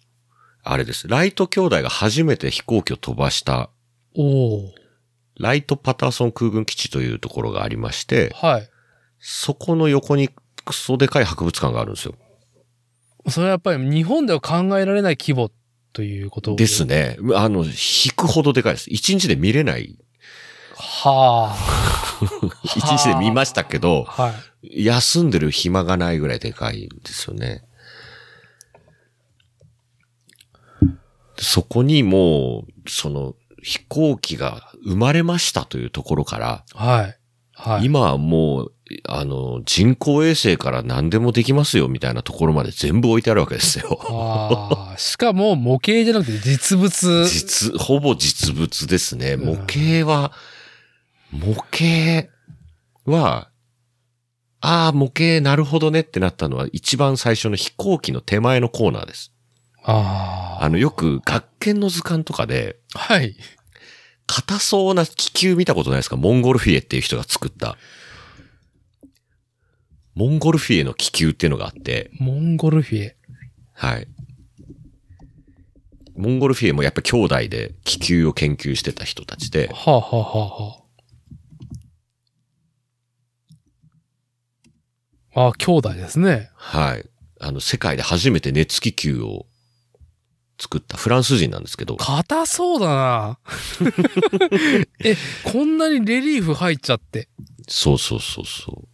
[0.63, 1.07] あれです。
[1.07, 3.69] ライト兄弟が初めて飛行機を飛ばした、
[4.15, 4.73] おお。
[5.39, 8.69] ライトパターソン空軍基地というところがありまして、はい。
[9.19, 10.29] そこの横に
[10.65, 12.15] クソでかい博物館があるんですよ。
[13.27, 15.51] それはやっぱり日本では考えられない規模
[15.93, 16.85] ということです。
[16.85, 17.17] ね。
[17.35, 18.89] あの、引くほどでかいです。
[18.89, 19.97] 一日で見れない。
[20.75, 21.99] はあ。
[22.63, 24.85] 一日で見ましたけど、はい。
[24.85, 27.63] 休んでる暇がないぐらいでかいんですよね。
[31.37, 37.18] そこにもう、その、飛行機が生まれましたというところから、はい。
[37.59, 37.85] はい。
[37.85, 38.73] 今はもう、
[39.07, 43.99] あの、人工衛星から何でもできますよみたいなところまで全部置いてあるわけですよ。
[44.97, 47.27] しかも模型じゃなくて実物。
[47.27, 49.33] 実、ほぼ実物ですね。
[49.33, 50.31] うん模型は、
[51.31, 52.29] 模型
[53.05, 53.49] は、
[54.61, 59.33] ああ、模型なるほどねってなったのは一番最初の飛行機の手前のコーナーです。
[59.83, 60.63] ああ。
[60.65, 63.35] あの、よく学研の図鑑とかで、はい。
[64.31, 66.15] 硬そうな気球見たことないですか？
[66.15, 67.77] モンゴルフィエっていう人が作った。
[70.13, 73.17] モンゴルフィエの気球っていうのがあって、モンゴルフィエ。
[73.73, 74.07] はい。
[76.15, 80.83] モンゴルフィエもやっぱ兄弟で気球を研究してた人たちで、はあ、はあはあは
[85.35, 85.41] あ。
[85.41, 86.51] ああ、兄弟ですね。
[86.53, 87.09] はい。
[87.39, 89.47] あの、世界で初めて熱気球を
[90.59, 93.39] 作ったフランス人なんですけど、硬そうだな。
[95.03, 97.29] え、こんなにレリーフ入っちゃって。
[97.67, 98.87] そうそうそうそう。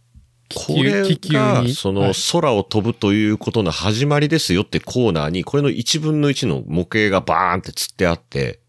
[0.48, 1.02] 気これ。
[1.34, 8.60] がそのはい空を飛ぶということの始まりですよってコーナーに、これの1分の1の模型がバーンって釣ってあって、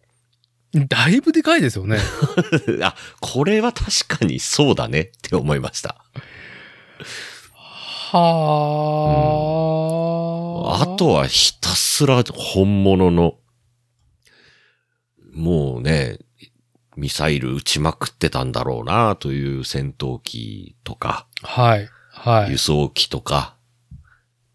[0.74, 1.98] だいぶでかいですよね。
[2.84, 6.04] あ、これは確かにそうだねって思いました。
[8.12, 8.20] は
[10.14, 10.17] あ。
[10.70, 13.36] あとはひたすら本物の、
[15.34, 16.20] もうね、
[16.96, 21.88] ミサイル撃ちまくってたんだろうなという戦闘機とか、はい。
[22.12, 22.52] はい。
[22.52, 23.56] 輸送機とか、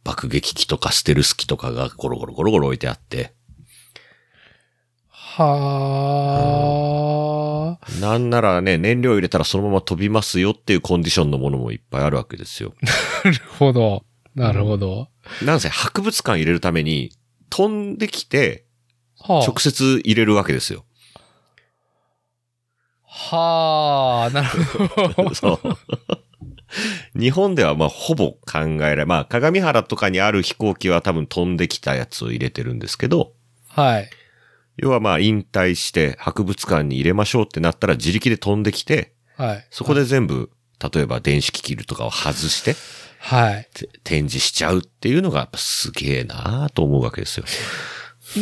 [0.05, 3.33] 爆撃機とかステルス機とかがゴロゴロゴロゴロ置いてあって、
[5.09, 6.19] は
[7.81, 8.01] あ。
[8.01, 12.75] なんならね、燃料入れたらそのまま飛びますよっていうコンディションのものもいっぱいあるわけですよ。
[13.25, 14.05] なるほど。
[14.35, 15.09] なるほど。
[15.43, 17.13] なんせ博物館入れるために
[17.51, 18.65] 飛んできて
[19.21, 19.47] はあ。
[19.47, 20.85] 直接入れるわけですよ。
[23.05, 25.35] はあ、なるほど。
[25.35, 25.79] そう。
[27.19, 33.35] 日本ではまあほぼ考えられ、まあ鏡原とかにある飛行機は多分飛んできたやつを入れてるんですけど、
[33.69, 34.11] はい。
[34.79, 39.67] 要はまあ引退して博物館に入れましょうってなったら自力で飛んできて、はい。
[39.71, 40.51] そこで全部、
[40.93, 42.75] 例えば電子機器とかを外して
[43.25, 43.69] はい。
[43.73, 47.47] て展示しちゃうっていうのがすげえなと思うわけですよ。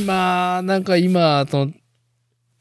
[0.06, 1.72] まあ、なんか今、その、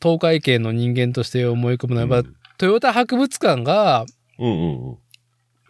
[0.01, 4.05] 東海圏の人間として思い込むのは、やっぱ、トヨタ博物館が、
[4.37, 4.97] うんうんうん。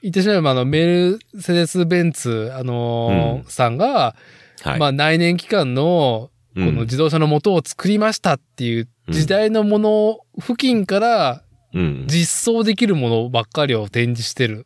[0.01, 4.15] 言ってしまえば、あの、メルセデス・ベンツ、あのーうんさんが、
[4.61, 4.79] はい。
[4.79, 11.43] まあ、内燃機関の、こうんの自動車の元を作りましたっていう時代のもの付近から
[11.73, 12.05] うん。
[12.07, 14.65] 実装できるものばっかりを展示してる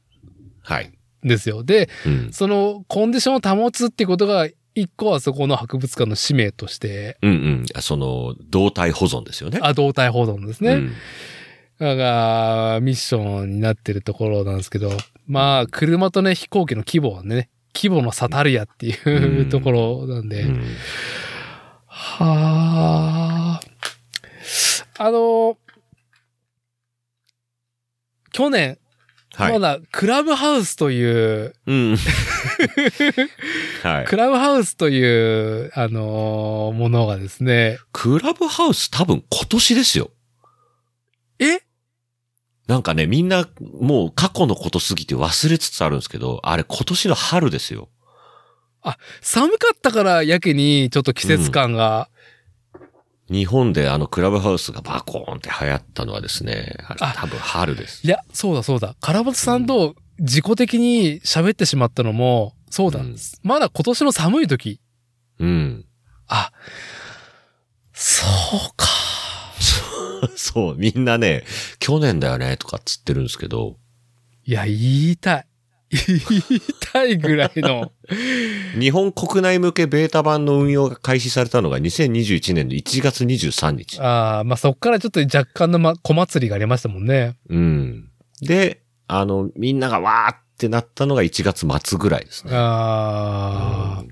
[0.61, 0.93] はい。
[1.23, 1.63] んですよ。
[1.63, 2.33] で、うん。
[2.33, 7.65] そのコンディションを保つってことが、一個はそこの博物館の使命として、うんうん。
[7.75, 9.59] あその、動体保存ですよね。
[9.61, 10.73] あ、動体保存ですね。
[10.73, 10.93] うん
[11.79, 12.03] だか
[12.75, 14.91] ら、ミッションになってるところなんですけど、
[15.27, 20.63] まあ、車とね、飛行機の規模はね、規模の差たるやっていう、うんところなんで、うん
[21.95, 25.03] はあ。
[25.03, 25.57] あの、
[28.31, 28.77] 去年、
[29.35, 29.53] はい。
[29.53, 31.97] まだクラブハウスという、うん。
[33.81, 34.05] はい。
[34.05, 40.11] クラブハウスという、あのものがですね、クラブハウス多分今年ですよ。
[41.39, 41.61] え？
[42.67, 47.89] なんかね、みんなもう過去のことすぎて忘れつつあるんですけど、あれ今年の春ですよ。
[49.21, 52.09] 寒かったからやけにちょっと季節感が、
[53.33, 58.05] 日本であのクラブハウスがバコーンって流行ったのはですね、あ多分春です。
[58.05, 58.95] いや、そうだそうだ。
[59.01, 64.79] カラバトさんと自己的に喋ってしまったのも、そうだ、うんまだ今年の寒い時。
[65.39, 65.85] うん。
[66.27, 66.51] あ、
[67.91, 68.25] そ
[68.55, 68.87] うか。
[70.35, 71.43] そう、みんなね、
[71.79, 73.77] 去年だよね、とかっつってるんですけど、
[74.45, 75.45] いや、言いたい。
[75.93, 77.91] 言いたいぐらいの。
[78.79, 83.99] 日本国内向けベータ版の運用が開始されたのが2021年の1月23日。
[84.01, 87.37] ああ、まあ、そっからちょっと若干の、ま、小祭りがありましたもんね。
[87.49, 88.09] うん。
[88.41, 92.51] で、あの、みんながわーってなったのが1月末ぐらいですね。
[92.55, 94.03] ああ、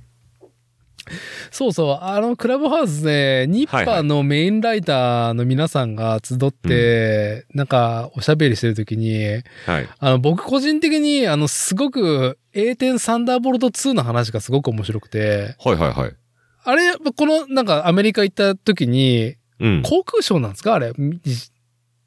[1.51, 9.23] そうそう、あの、クラブハウスで、ニッパのメインライターの皆さんが集って、なんか、おしゃべりしてるときに、
[9.65, 9.89] はい。
[9.99, 16.15] あの、僕個人的に、あの、すごく、A 点サンダーボルト2の話がすごく面白くて、はいはいはい。
[16.63, 19.81] あれ、この、なんか、アメリカ行った時に、うん。
[19.83, 20.73] 航空ショーなんですか？
[20.75, 20.91] あれ、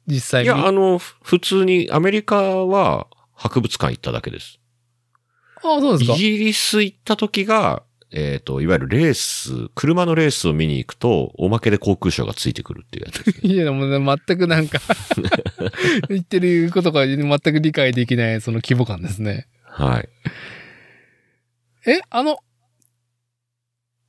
[0.07, 0.47] 実際に？
[0.47, 2.35] いや、あの、ふ普通にアメリカ
[2.65, 4.59] は博物館行っただけです。
[5.57, 7.83] あそうですかイギリス行った時が、
[8.17, 13.51] えっ、と、いわゆるレース、車のレースを見に行くと、おまけで航空ショーがついてくるっていうやつですね。
[13.53, 14.79] いや、でもね、全くなんか、
[16.07, 19.47] 言ってることが全く理解できない、その規模感ですね。
[19.65, 20.07] はい。
[21.87, 22.37] え、あの、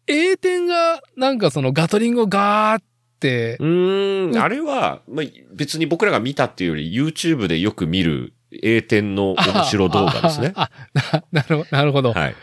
[0.06, 2.84] A 点が、なんかそのガトリングをガーっ
[3.18, 10.52] てう、ーん、あれは、まあ、別に僕らが見たっていうより、YouTube でよく見る A 点の面白動画ですね。
[10.54, 10.70] あ、
[11.02, 12.12] あななるほど、なるほど。
[12.12, 12.36] はい。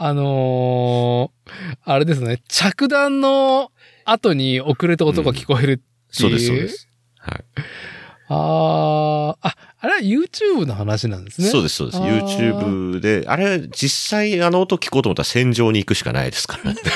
[0.00, 1.50] あのー
[1.84, 3.72] あれですね、着弾の
[4.04, 5.82] 後に遅れた音が聞こえる。
[6.10, 6.88] そうです、そうです。
[7.18, 7.44] はい。
[8.30, 11.48] ああ、あ、あれは YouTube の話なんですね。
[11.48, 11.98] そうです、そうです。
[12.02, 16.80] YouTube で、あれ、実際あの音聞こうと思ったら戦場に行くしかないですからね。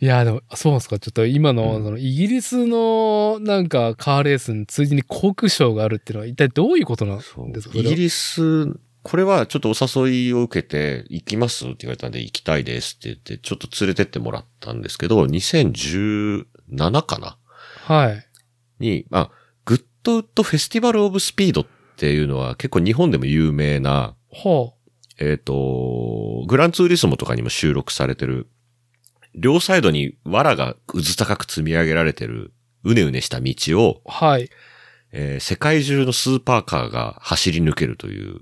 [0.00, 0.98] いや、でも、そうですか。
[1.00, 7.34] ちょっと今の、うんその、イギリスの、なんか、カーレースについでに航空ショーがあるっていうのは、一体どういうことなんです
[7.68, 7.76] か？
[7.76, 8.68] イギリス、
[9.02, 11.66] これはちょっとお誘いを受けて、行きます？
[11.66, 16.44] って言われたんで、行きたいですって言って、ちょっと連れてってもらったんですけど、2017
[17.06, 17.38] かな？
[17.84, 18.26] はい。
[18.80, 19.30] に、まあ、
[19.64, 24.74] グッドウッドフェスティバルオブスピードっていうのは結構日本でも有名な、ほ
[25.18, 28.48] えっ、と、グランツーリスモとかにも収録されてる、
[29.34, 32.52] 両サイドに藁がうず高く積み上げられてる、
[32.84, 34.10] うねうねした道を、う。
[34.10, 34.48] はい。
[35.10, 38.40] えー世界中のスーパーカーが走り抜けるという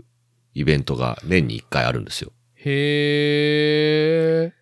[0.56, 2.32] イベントが年に一回あるんですよ。
[2.54, 4.52] へえ。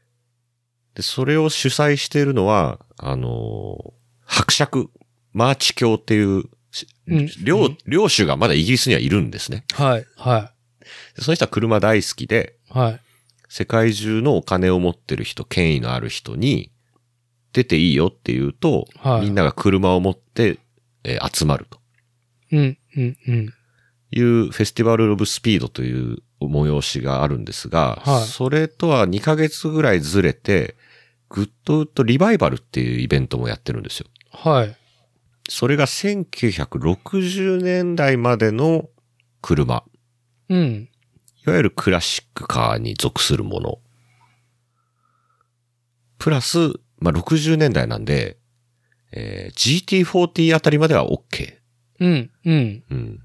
[0.97, 3.93] で、それを主催しているのは、あのー
[4.27, 4.91] 伯爵、
[5.33, 9.65] マーチ卿っていう、しうん領うん、領主がまだイギリスにはいるんですね。
[9.75, 10.07] はい。
[10.17, 10.53] は
[11.15, 12.79] でその人は車大好きで、い。
[12.79, 13.01] はい。
[13.49, 16.73] 世界中のお金を持ってる人、権威のある人に、
[17.53, 20.59] 出ていいよって言うと、はいみんなが車を持って、
[21.05, 21.79] えー集まると
[22.51, 23.55] うん、うん、うん。
[24.15, 30.77] いうフェスティバル・オブ・スピードという催しがあるんですが、はいそれとは2ヶ月ぐらいずれて、
[31.29, 34.07] グッドウッドリバイバルっていうイベントもやってるんですよ。
[34.31, 34.77] はい。
[35.49, 38.89] それが1960年代までの
[39.43, 39.83] 車。
[40.49, 40.89] うん。
[41.47, 43.79] いわゆるクラシックカーに属するもの。
[46.19, 48.39] プラス、まあ、60年代なんで、
[49.13, 51.57] えー GT40 あたりまでは OK。
[52.01, 52.85] うん、うん。
[52.91, 53.24] うん。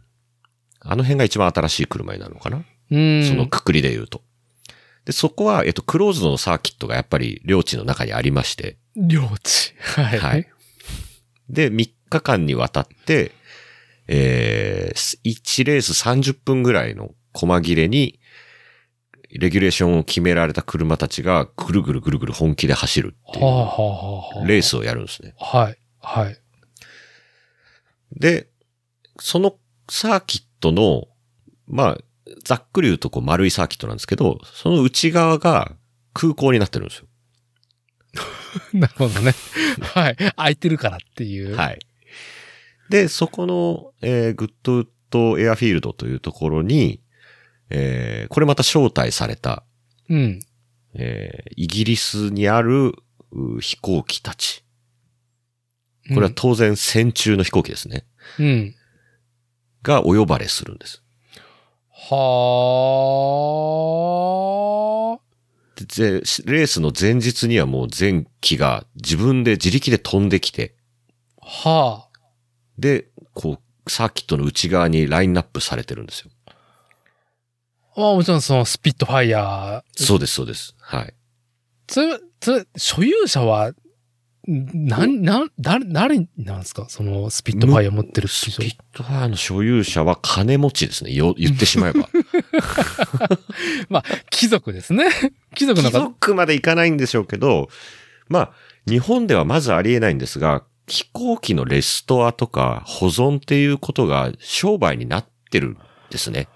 [0.82, 3.24] あの辺が一番新しい車になるのかな、うん。
[3.26, 4.22] そのくくりで言うと。
[5.06, 9.74] で、そこは、えっと、クローズドのサーキットがやっぱり領地の中にありまして、領地。
[9.80, 10.20] はい。
[10.20, 10.48] はい。
[11.50, 13.32] で、3日間にわたって、
[14.08, 18.20] えー、1レース30分ぐらいの細切れに、
[19.32, 23.46] レギュレーションを決められた車たちがぐるぐるぐるぐる本気で走るっていう。
[24.48, 25.36] レースをやるんですね。
[25.38, 25.78] はい。
[26.02, 26.38] はい。
[28.14, 28.48] で、
[29.20, 29.56] その
[29.90, 31.08] サーキットの、
[31.68, 31.98] まあ、
[32.44, 35.76] ざっくり言うとこう丸いサーキットなんですけど、その内側が
[36.14, 37.08] 空港になってるんですよ。
[38.74, 39.34] なるほどね。
[39.82, 40.16] はい。
[40.16, 41.56] 空いてるからっていう。
[41.56, 41.80] はい。
[42.90, 47.02] で、そこの、えーグッドウッドエアフィールドというところに、
[47.70, 49.64] えーこれまた招待された、
[50.10, 50.40] うん。
[50.94, 52.94] えーイギリスにある
[53.32, 54.64] う飛行機たち。
[56.14, 58.06] これは当然戦中の飛行機ですね。
[58.40, 58.76] うん。
[59.84, 59.92] うん。
[59.92, 61.04] がお呼ばれするんです。
[61.92, 62.40] は
[65.18, 65.20] あ。
[65.76, 66.12] でぜ
[66.46, 70.76] レースの前日にはもう全機が自分で自力で飛んできて、
[71.42, 72.10] はあ。
[72.78, 76.32] で、こう、サーキットの内側にラインナップされてるんですよ。
[77.98, 80.04] まあもちろんそのスピットファイヤー。
[80.04, 80.76] そうです、そうです。
[80.80, 81.14] はい。
[81.90, 83.76] それ、それ、所有者は、ん
[84.52, 86.86] なん、なん、誰、誰なんですか？
[86.90, 91.12] そのスピットファイヤー持ってるスピットファイアの所有者は金持ちですね。
[91.14, 92.10] よ、言ってしまえば。
[94.32, 95.06] 貴族ですね。
[95.54, 96.04] 貴族の貴方。
[96.06, 97.70] 族までいかないんでしょうけど、
[98.28, 98.52] まあ、
[98.88, 105.78] 日本ではまずありえないんですが、飛行機のレストアとか保存っていうことが商売になってるん
[106.10, 106.48] ですね。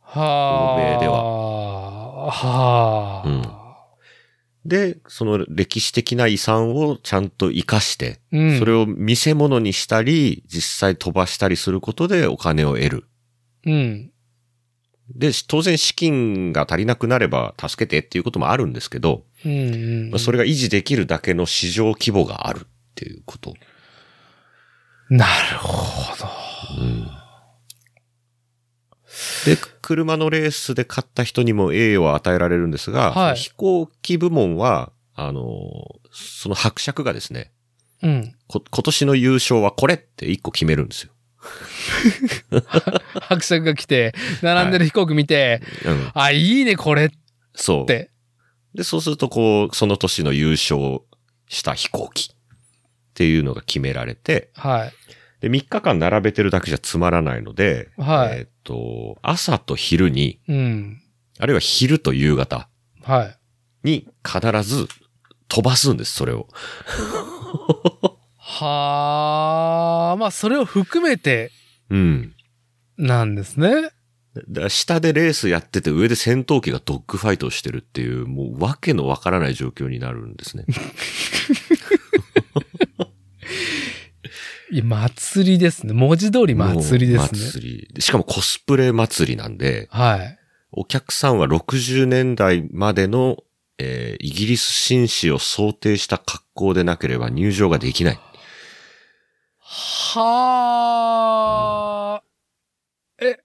[0.00, 0.74] はあ。
[0.74, 2.30] 欧米では。
[2.30, 3.63] はあ。
[4.64, 8.58] で、その歴史的な遺産をちゃんと活かして、うん。
[8.58, 13.04] それを見せ物にしたり、実際飛ばしたりすることでお金を得る。
[13.66, 14.10] うん。
[15.14, 20.10] で、当然資金が足りなくなれば助けてっていうこともあるんですけど、うんうん。
[20.10, 23.54] まあ、それが維持できるだけの市場規模があるっていうこと。
[25.10, 26.26] なるほど。
[26.80, 27.23] うん
[29.44, 35.44] で、車のレースで勝った人にも栄誉を与えられるんですが、はい飛行機部門は、あの、
[36.12, 37.52] その伯爵がですね、
[38.02, 38.34] うん。
[38.48, 41.12] こ今年の優勝はこれって一個決めるんですよ。
[43.20, 46.10] 伯爵が来て、並んでる飛行機見て、うん。
[46.14, 47.10] あ、いいね、これっ
[47.54, 47.86] そう。
[47.86, 48.10] て。
[48.74, 51.00] で、そうすると、こう、その年の優勝
[51.48, 52.36] した飛行機っ
[53.14, 54.92] ていうのが決められて、はい。
[55.44, 61.02] で、3日間並べてるだけじゃつまらないので、はいえっ、と、朝と昼に、うん。
[61.38, 62.70] あるいは昼と夕方
[63.02, 63.36] はい。
[63.82, 64.88] に必ず
[65.48, 66.48] 飛ばすんです、それを。
[68.40, 70.16] はあ。
[70.18, 71.52] まあ、それを含めて
[71.90, 72.34] うん。
[72.96, 73.90] なんですね。
[74.70, 80.64] 下でレースやってて上で戦闘機がドッグファイトをしてるっていう、もうわけのわからない状況になるんですね。
[84.74, 85.92] いや、祭りですね。
[85.92, 87.38] 文字通り祭りですね。
[87.38, 87.88] 祭り。
[87.94, 90.36] でしかもコスプレ祭りなんで、はい。
[90.72, 93.36] お客さんは60年代までの、
[93.78, 98.18] えーイギリス紳士を想定した格好でなければ入場ができない。
[99.60, 100.20] は
[102.20, 102.22] あ。
[103.24, 103.38] え、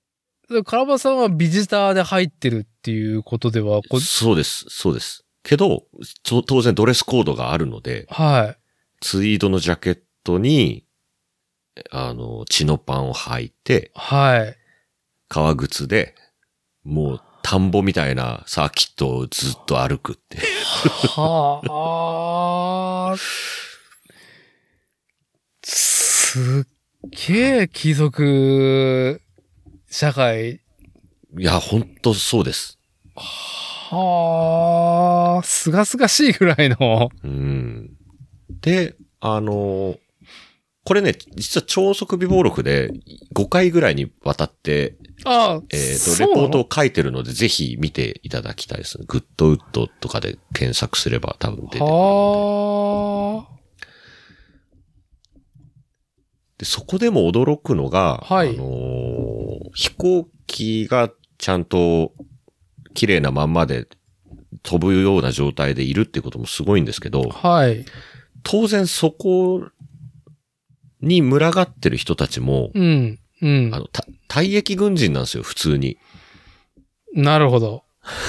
[0.63, 5.25] カラバさんはビジターで入ってるっていうことでは、こそうです、そうです。
[5.43, 5.83] けど、
[6.23, 8.57] と当然ドレスコードがあるので、はい。
[8.99, 10.85] ツイードのジャケットに、
[11.91, 14.55] あの、チノパンを履いて、はい。
[15.27, 16.15] 革靴で、
[16.83, 20.39] もう田んぼみたいなサーキットをずっと歩くって。
[21.15, 23.15] はあ。
[25.63, 26.67] すっ
[27.27, 29.21] げえ貴族
[29.89, 30.61] 社会。
[31.37, 32.79] いや、ほんとそうです。
[33.15, 35.43] はあ。
[35.43, 37.09] すがすがしいぐらいの。
[37.23, 37.91] うん。
[38.61, 39.97] で、あの
[40.89, 42.89] これね、実は超速微暴録で
[43.35, 46.41] 5回ぐらいにわたって、ああ、えっ、と、そうなの？
[46.41, 48.97] レポートを書いてるので、ぜひ見ていただきたいです。
[49.05, 51.87] グッドウッドとかで検索すれば多分出てくるん
[56.57, 56.65] で。
[56.65, 62.13] そこでも驚くのが、はいあのー飛行機がちゃんと
[62.95, 63.87] 綺麗なまんまで
[64.63, 67.47] 飛ぶような状態でいるっていうこともすごいんですけど、あ。
[67.47, 67.85] はい。
[68.41, 69.69] 当然そこ
[71.01, 73.19] に群がってる人たちも、うん。
[73.41, 73.79] うんあ。
[73.79, 75.97] の、た退役軍人なんですよ、普通に。
[77.13, 77.83] なるほど。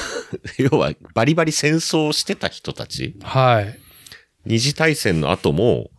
[0.58, 3.16] 要は、バリバリ戦争をしてた人たち。
[3.22, 3.78] はい。
[4.44, 5.90] 二次大戦の後も、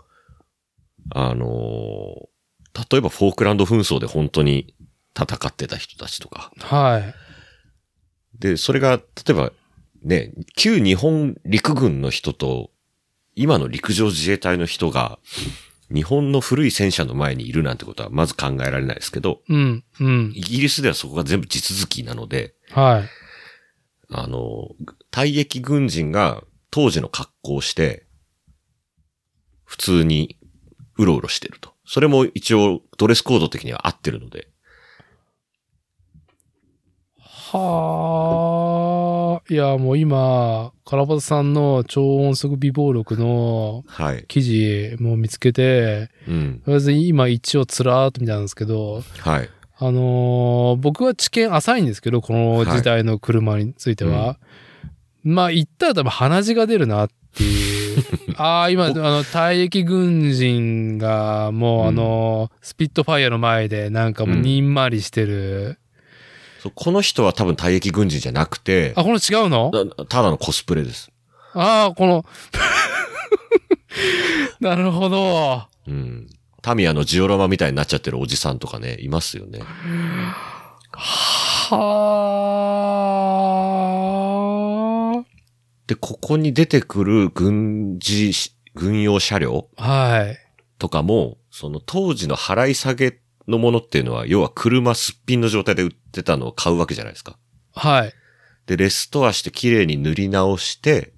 [1.13, 2.31] あのー
[2.91, 4.73] 例えばフォークランド紛争で本当に
[5.15, 6.51] 戦ってた人たちとか。
[6.59, 7.13] はい。
[8.39, 9.51] で、それが、例えば、
[10.03, 12.71] ね、旧日本陸軍の人と、
[13.35, 15.19] 今の陸上自衛隊の人が、
[15.93, 19.83] 日本の古い戦車の前にいるなんてことはまず考えられないですけど、うん。
[19.99, 20.31] うん。
[20.35, 23.09] イギリスではそこが全部地続きなので、はい。
[24.13, 24.69] あの、
[25.11, 28.05] 退役軍人が当時の格好をして、
[29.65, 30.37] 普通に
[30.97, 31.73] うろうろしてると。
[31.85, 34.49] それも一応ドレスコード的には合ってるので。
[37.17, 38.60] はあ。
[39.51, 44.23] いや、もう今、カラバタさんの超音速微暴録のはい。
[44.29, 46.61] 記事も見つけて、うん。
[46.63, 49.49] とりあえず今一応つらーっと見たんですけど、はい。
[49.77, 54.37] あのー僕は知見浅いんですけど、この時代の車については。
[55.25, 58.05] まあ言ったら多分鼻血が出るなっていう。
[58.39, 65.63] ああ、今、あの、退役軍人がもう、うんあの、スピットファイアの前でなんかもうにんまりしてる。
[65.65, 65.77] そう
[66.69, 69.71] この人は多分退役軍人じゃなくて、あ、この違うの？
[69.71, 71.11] たただのコスプレです。
[71.53, 72.25] ああ、この、
[74.61, 75.63] なるほど。
[75.87, 76.27] うん。
[76.61, 79.61] タミヤのジオラマみたいになっちゃってるおじさんとかね、いますよね。
[84.51, 85.25] は
[85.87, 88.31] で、ここに出てくる軍事、
[88.75, 89.83] 軍用車両あ。
[89.91, 90.37] はい。
[90.77, 93.19] とかも、その当時の払い下げ
[93.51, 97.37] のものっていうのは、要は車すっぴんの状態で売ってたのを買うわけじゃないですか。
[97.75, 98.13] はい。
[98.65, 101.13] で、レストアして綺麗に塗り直して、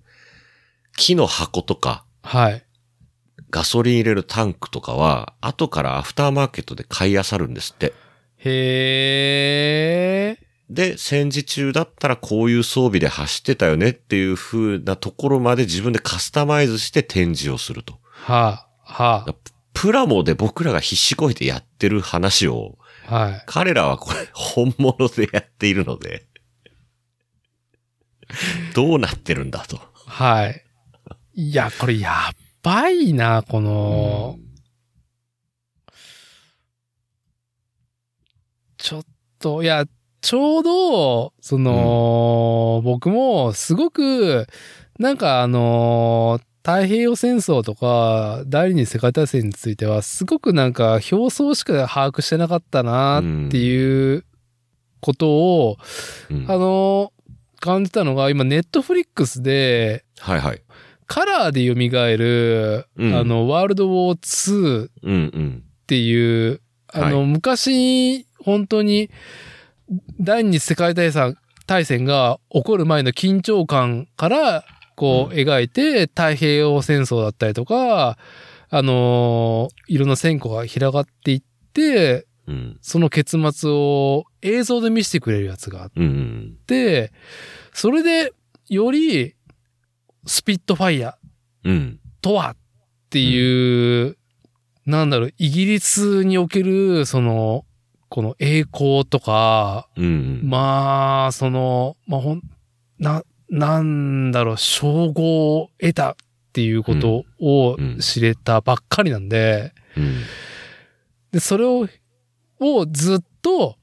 [0.98, 2.66] 木の箱とか、はい。
[3.50, 7.94] ガソリン入れるタンクとかは、後からアフターマーケットで買い漁るんですって。
[8.38, 10.44] へえ。
[10.70, 18.00] で、戦時中だったらこういう装備で走ってたよねっていう風なところまで自分でカスタマイズして展示をすると。
[18.10, 18.84] はあ。
[18.84, 19.26] は
[19.74, 23.16] プラモで僕らが必死こいてやってる話を、あ。
[23.16, 23.44] はい。
[23.46, 26.28] 彼らはこれ本物でやっているので、
[28.74, 29.80] どうなってるんだと。
[30.06, 30.64] はい。
[31.36, 34.38] いや、これやばいな、この、
[38.78, 39.06] ちょっ
[39.40, 39.86] と、いや、
[40.22, 44.48] ちょうど、その、僕もすごく、
[45.00, 54.26] なんかあの太平洋戦争とか、第二次世界大戦については、すごくなんか表層しか把握してなかったなっていう
[55.02, 55.78] ことを、
[56.32, 57.12] うんあの
[57.60, 60.62] 感じたのが、今、ネットフリックスで、はいはい。
[61.08, 65.64] カラーで蘇る、うんあの、ワールドウォー2っうんうん。
[65.88, 66.60] ていう、
[66.92, 69.10] あの、は昔、本当に、
[70.20, 74.66] 第二次世界大戦大戦が起こる前の緊張感から、
[74.96, 78.18] こう、うん描いて、太平洋戦争だったりとか、
[78.70, 82.78] あのいろんな戦果が広がっていって、うん。
[82.82, 86.58] その結末を映像で見せてくれるやつがあっうんうん。
[86.68, 87.12] て、
[87.72, 88.34] それで、
[88.70, 89.36] より、
[90.26, 91.18] スピットファイヤ
[91.64, 92.00] うん。
[92.22, 92.56] とはっ
[93.10, 94.18] ていう、
[94.86, 97.66] なんだろう、イギリスにおける、その、
[98.10, 100.08] この栄光とか、うんう
[100.46, 100.50] ん。
[100.50, 102.42] まあ、その、まあ、ほん、
[103.00, 103.24] な、
[103.54, 106.16] なんだろう、称号を得たっ
[106.54, 110.22] ていうことを知れたばっかりなんで、うん。
[111.32, 111.88] で、それを、
[112.60, 113.78] をずっと、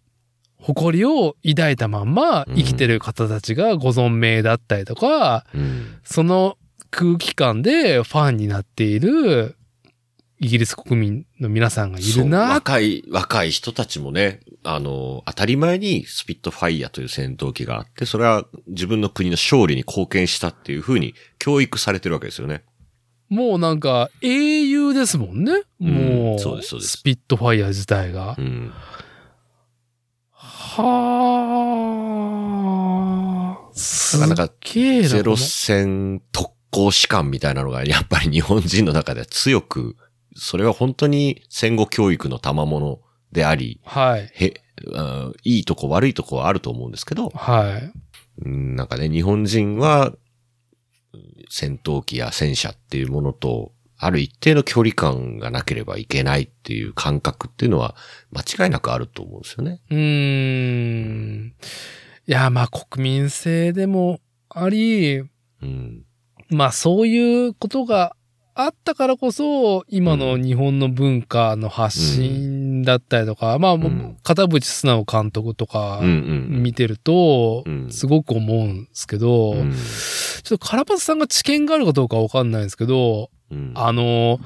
[0.58, 6.00] 誇りを抱いたまんま生きてる方たちがご存命だったりとか、うん。
[6.02, 6.58] その
[6.90, 9.56] 空気感でファンになっている
[10.42, 12.54] イギリス国民の皆さんがいるな。
[12.54, 22.64] 若い、若い人たちもね、あの、当たり前にスピットファイヤという戦闘機があって、それは自分の国の勝利に貢献したっていう風に教育されてるわけですよね。
[23.28, 25.62] もうなんか英雄ですもんね。
[25.80, 28.42] うんもう、そうですそうですスピットファイヤー自体がう。
[28.42, 28.72] ん。
[30.32, 30.86] は
[33.66, 34.18] あ。
[34.18, 34.52] なかなか。
[34.62, 39.96] ゼロ戦特攻士官みたいなのが、やっぱり日本人の中では強く、
[40.34, 43.00] それは本当に戦後教育の賜物
[43.32, 44.30] であり、はい。
[44.34, 44.54] へ、
[44.94, 47.92] あいいとこ悪いとこはあると思うんですけど、はい。
[48.44, 50.12] うんなんかね、日本人は、
[51.48, 57.96] 戦闘機や戦車っていうものと、ある一定の距離感がなければいけないっていう感覚っていうのは、
[58.30, 59.80] 間違いなくあると思うんですよね。
[59.90, 61.54] うーん。
[62.26, 65.26] いや、まあ国民性でもあり、う
[65.66, 66.04] ん。
[66.48, 68.16] まあそういうことが
[68.64, 76.06] あったからこそ、今の日本の文化の発信だったりとか、まあもううん片渕素直監督とかうん
[76.52, 79.72] うん見てるとう、んすごく思うんですけど、うん。
[79.72, 83.72] ちょっとカラパスさんが知見があるかどうかわかんないんですけど、うん。
[83.74, 84.38] あの、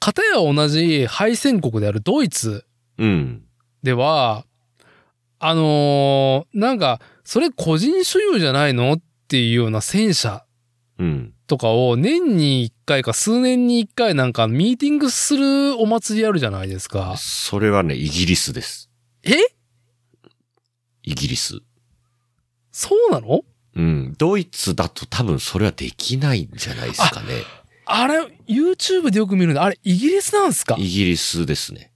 [0.00, 2.64] 片や同じ敗戦国であるドイツ
[2.98, 3.42] うん。
[3.82, 4.44] では、
[5.40, 10.44] あのーなんか、それ個人所有じゃないのっていうような戦車
[10.98, 11.32] うん。
[11.48, 17.16] とかを年に一回か数年に一回なんかミーティングするお祭りあるじゃないですか。
[17.18, 18.90] それはね、イギリスです。
[19.24, 19.32] え？
[21.02, 21.58] イギリス。
[22.70, 23.40] そうなの？
[23.74, 24.14] うん。
[24.18, 27.28] ドイツだと多分それはできないんじゃないですかね。
[27.86, 29.64] あれ、YouTube でよく見るんだ。
[29.64, 30.76] あれ、イギリスなんすか？
[30.78, 31.90] イギリスですね。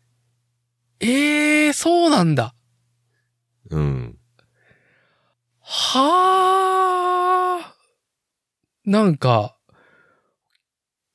[1.01, 2.55] ええー、そうなんだ。
[3.69, 4.17] うん。
[5.61, 7.12] はあ。
[8.85, 9.57] なんか、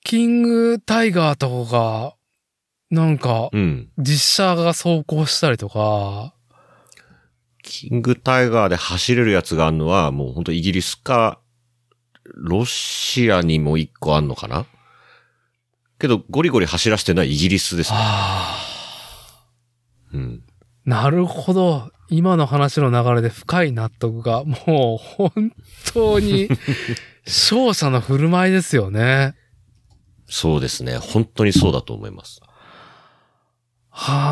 [0.03, 2.13] キングタイガーとかが、
[2.89, 3.89] なんか、うん。
[3.97, 6.33] 実写が走行したりとか、
[7.63, 11.41] キングタイガーで走れるやつがあるのは、もう本当イギリスか、
[12.23, 14.65] ロシアにも一個あんのかな？
[15.99, 17.97] けど、ゴリゴリ走らせてるのはイギリスですね。
[17.99, 19.45] あ
[20.13, 20.43] うん。
[20.87, 20.89] あ。
[20.89, 21.91] なるほど。
[22.09, 25.51] 今の話の流れで深い納得が、もう本
[25.93, 26.47] 当に
[27.27, 29.35] 勝者の振る舞いですよね。
[30.27, 30.97] そうですね。
[30.97, 32.41] 本当にそうだと思います。
[33.89, 34.29] は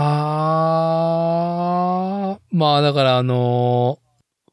[2.38, 2.40] あ。
[2.52, 4.00] まあだからあの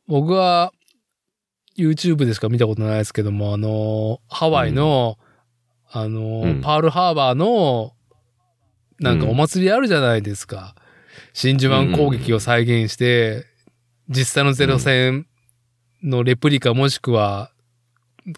[0.08, 0.72] 僕は
[1.78, 5.18] YouTube でしか見たことないですけども、あのハワイの、
[5.90, 7.92] あのうんパールハーバーの、
[8.98, 10.74] なんかお祭りあるじゃないですか。
[11.32, 13.46] 真珠湾攻撃を再現して、
[14.08, 15.26] 実際のゼロ戦
[16.02, 17.51] のレプリカもしくは、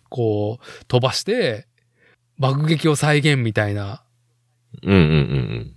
[0.09, 1.67] こう、飛ばして、
[2.39, 4.03] 爆撃を再現みたいな。
[4.83, 5.75] うんうんうん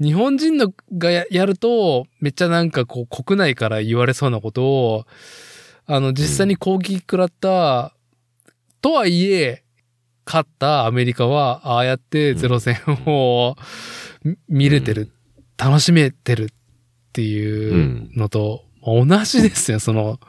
[0.00, 5.06] 日本人のがややると、めっちゃなんかこう国内から言われそうなことを、
[5.86, 7.94] あの実際に攻撃食らった、
[8.80, 9.64] とはいえ、
[10.24, 13.56] 勝ったアメリカは、ああやってゼロ戦を
[14.22, 15.10] み見れてる、
[15.56, 16.48] 楽しめてるっ
[17.12, 20.20] ていうのと、同じですよ、その。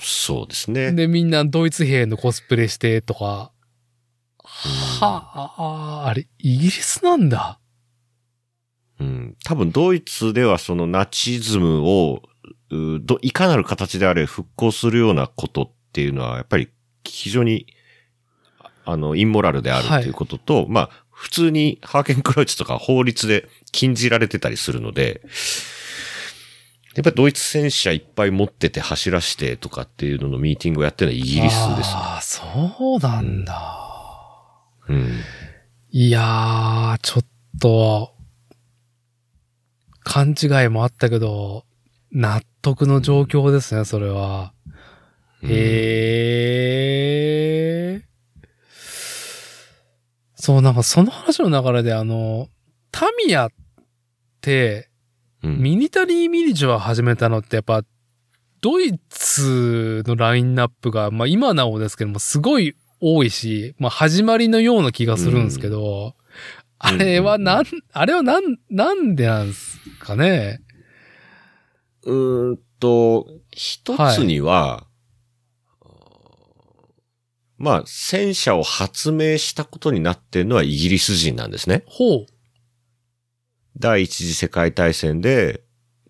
[0.00, 0.92] そうですね。
[0.92, 3.52] で、みんなドイツ兵のコスプレしてとか。
[4.42, 7.60] はあ、あれ、イギリスなんだ。
[8.98, 9.36] うん。
[9.44, 12.22] 多分ドイツではそのナチズムを、
[12.70, 16.68] うど、いかなる形であれ復興するようなことっていうのは、やっぱり
[17.04, 17.66] 非常に、
[18.84, 25.20] あの、インモラルであるはいということと、まあ、普通にハーケンクロイツとか法律で禁じられてたりするので、
[26.96, 31.94] やっぱりドイツ戦車いっぱい持ってて走らしてとかっていうののミーティングをやってるのはイギリスですね。
[31.94, 33.88] ああ、そうなんだ。
[34.88, 35.20] うん。
[35.90, 37.24] いやー、ちょっ
[37.60, 38.14] と、
[40.02, 41.64] 勘違いもあったけど、
[42.10, 44.52] 納得の状況ですね、それは。
[45.42, 45.54] うんへ
[47.94, 48.02] え。
[50.34, 52.48] そう、なんかその話の流れで、あの、
[52.90, 53.52] タミヤっ
[54.40, 54.89] て、
[55.42, 57.82] うんミニタリーミニチュア始めたのってやっぱ、
[58.60, 66.14] ドイツのラインナップが、まあ今なおですけども、すごい多いし、まあ始まりのような気がするんですけど、
[66.78, 70.60] あれはなん、あれはなん、なんでなんですかね？
[72.02, 74.86] うーんと、一つには、
[77.58, 81.82] まあ、戦車を発明したことになっているのはイギリス人なんですね。
[81.86, 82.26] ほう。
[83.78, 85.62] 第一次世界大戦で、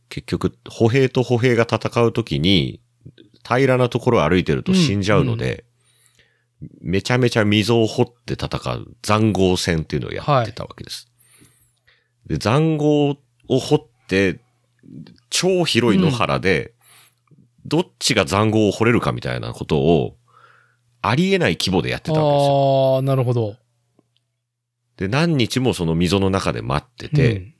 [0.08, 2.80] 結局、歩兵と歩兵が戦うときに、
[3.44, 5.64] 平らなところを歩いてると死んじゃうので、
[6.80, 11.08] めちゃめちゃ溝を掘って戦う残壕戦っていうのをやってたわけです。
[12.26, 13.16] で、残壕
[13.48, 14.40] を掘って、
[15.30, 16.74] 超広い野原で、
[17.64, 20.16] どっちが残壕を掘れるかみたいなことを、
[21.02, 22.94] ありえない規模でやってたわけですよ。
[22.96, 23.56] ああ、なるほど。
[25.00, 27.54] で、何日もその溝の中で待ってて、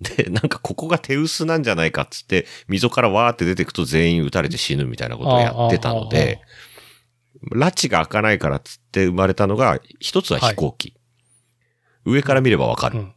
[0.02, 6.40] で、なんかここが手薄なんじゃないかっつって、溝からわーって出てくと全員撃たれて死ぬみたいなことをやってたので、
[7.52, 10.94] 拉致が開かないからっつって生まれたのが、一つは飛行機。
[12.04, 12.98] 上から見ればわかる。
[12.98, 13.12] うん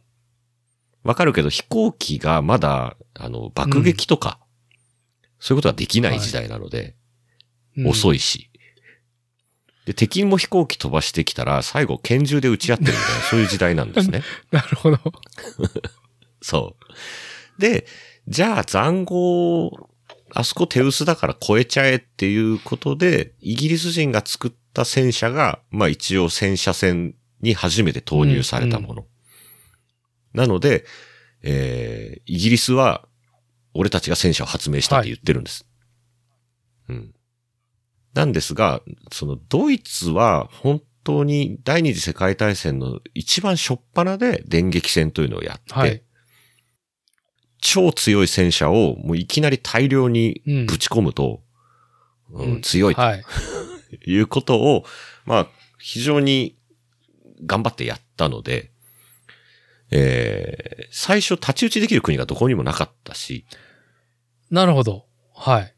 [1.02, 4.40] わかるけど飛行機がまだ、あの、爆撃とか、
[5.38, 6.96] そういうことができない時代なので、
[7.76, 8.50] うん遅いし。
[9.84, 14.22] で、敵も飛行機飛ばしてきたら、最後拳銃で撃ち合ってるみたいな、 そういう時代なんですね。
[14.50, 14.98] なるほど。
[16.40, 16.76] そ
[17.58, 17.60] う。
[17.60, 17.86] で、
[18.26, 19.90] じゃあ残壕、
[20.32, 29.06] あそこ手薄だから越えちゃえっていうことで、イギリス人が作った戦車が、まあ一応戦車戦に初めて投入されたもの。
[30.32, 30.84] なので、
[31.42, 33.06] えー、イギリスは、
[33.74, 35.66] 俺たちが戦車を発明したって言ってるんです。
[36.88, 37.14] うん。
[38.14, 38.80] なんですが、
[39.12, 46.02] そのドイツは本当に第二次世界大戦の一番初っ端で電撃戦というのをやって、はい。
[47.60, 51.42] 超強い戦車をもういきなり大量にうんぶち込むと、
[52.30, 53.24] うんうん強いとはい。
[54.06, 54.84] いうことを、
[55.24, 55.48] まあ、
[55.78, 56.56] 非常に
[57.46, 58.72] 頑張ってやったので、
[59.90, 63.46] えー、最初太刀打ちできる国がどこにもなかったし、
[64.50, 65.06] なるほど。
[65.34, 65.73] はい。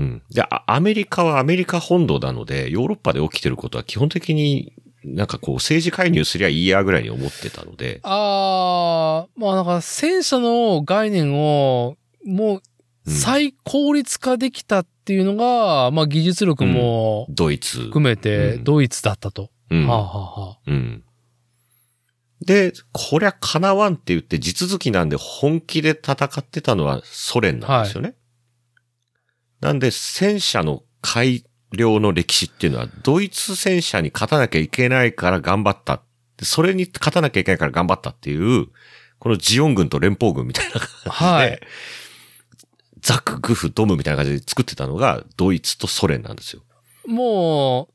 [0.00, 0.22] うん。
[0.30, 4.72] で、あアメリカはアメリカ本土なので、ヨーロッパで起きてることは基本的に
[5.04, 12.62] なんかこう政治介入すりゃいいやぐらいに思ってたので、ああ、まあなんか戦車の概念をもう
[13.06, 17.78] うん再効率化できたっていうのが、まあ技術力もドイツ。
[17.78, 19.50] 含めてうんドイツだったと。
[19.70, 21.04] うんはあ、はあはあ、うん。
[22.44, 28.14] で、こりゃ叶わんって言って地続きなんで本気で戦ってたのはソ連なんですよね。
[29.60, 36.02] なんで戦車の買い領の歴史っていうのは、ドイツ戦車に勝たなきゃいけないから頑張った。
[36.42, 38.66] それに勝たなきゃいけないから頑張ったっていう、
[39.18, 41.60] このジオン軍と連邦軍みたいな感じで、はい
[43.02, 46.62] ザク、グフ、ドムみたいな感じで作ってたのが、ドイツとソ連なんですよ。
[47.06, 47.88] も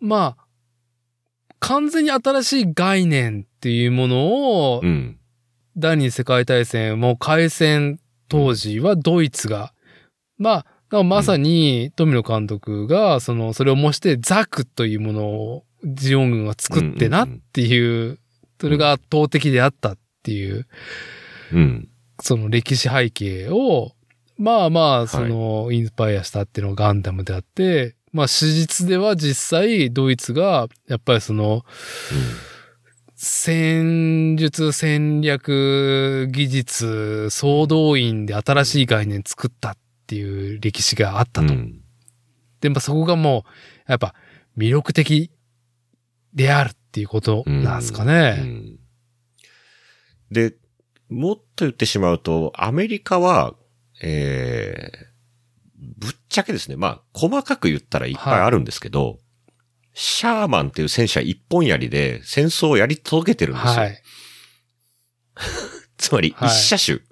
[0.00, 0.46] う、まあ、
[1.58, 5.18] 完全に新しい概念っていうものをう、ん。
[5.76, 9.72] 第二次世界大戦もう開戦当時はドイツが、
[10.36, 10.66] まあ、
[10.98, 18.18] らまさに富野監督が、その、それを模してザクというものをジオン軍が作ってなっていう、
[18.60, 20.66] それが圧倒的であったっていう、
[21.52, 21.88] うん。
[22.20, 23.92] その歴史背景を、
[24.36, 31.64] まあまあ、その、インスパイアしたっていうのがガンダムであって、まあ史実では実際ドイツが、やっぱりその、
[33.14, 39.76] 戦術、戦略、技術、総動員で新しい概念作ったっ
[40.10, 41.54] ていう歴史があったと。
[41.54, 41.80] うん。
[42.60, 43.44] で、まあそこがも
[43.86, 44.12] う、やっぱ
[44.58, 45.30] 魅力的
[46.34, 48.30] であるっていうことなんですかうね。
[48.32, 48.78] ん
[50.32, 50.54] で、
[51.08, 53.54] もっと言ってしまうと、アメリカは、
[54.02, 56.74] えー、ぶっちゃけですね。
[56.74, 59.20] まあ、細かく言ったらいっぱいあるんですけど、
[59.94, 63.72] シャーマンっていう戦車一本槍で戦争をやり届けてるんですよ。
[63.74, 64.02] はい。
[65.98, 67.09] つまり、はい一車種。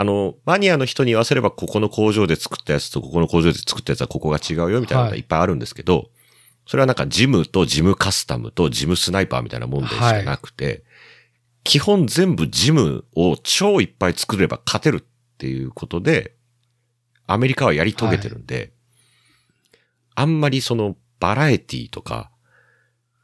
[0.00, 5.20] あの、マニアの人に言わせれば、ここの工場で作ったやつと、ここの工場で作ったやつはここが違うよ、みたいなのがい。
[5.20, 6.10] っぱいあるんですけど、
[6.66, 10.84] それはなんかジムとジムカスタムとジムスナイパーみたいなもんでしかなくて、
[11.64, 15.04] 基本全部ジムを超いっぱい作れば勝てるっ
[15.38, 16.36] ていうことで、
[17.26, 18.70] アメリカはやり遂げてるんで、
[20.14, 22.30] あんまりそのバラエティとか、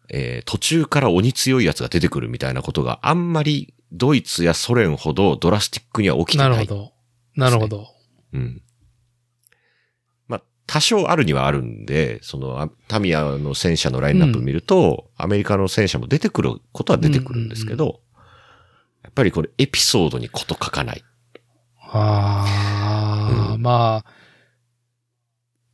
[0.08, 6.50] えー途中から鬼強いやつが出てくるみたいなことがあんまりドイツやソ連ほどドラスティックには起きてない。
[6.50, 6.92] なるほど。
[7.36, 7.86] なるほど。
[8.32, 8.62] うん。
[10.26, 18.00] まあ、多少あるにはあるんで、その、あタミヤの戦車のラインナップ見ると、アメリカの戦車も出てくることは出てくるんですけど、
[19.02, 21.04] やっぱりこれエピソードにこと書かない。
[21.78, 24.12] ああ、うんまあ、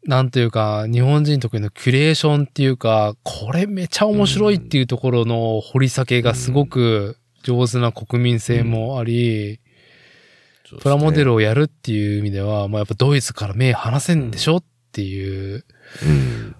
[0.04, 9.60] なんというか、日本人特有のキュレーションっていうか、これめちゃ面白いっていうところの掘り下げがすごく上手な国民性もあり、
[10.80, 15.64] プラモデルをやるっていう意味では、まあやっぱドイツから目離せんでしょっていう、
[16.06, 16.56] うん。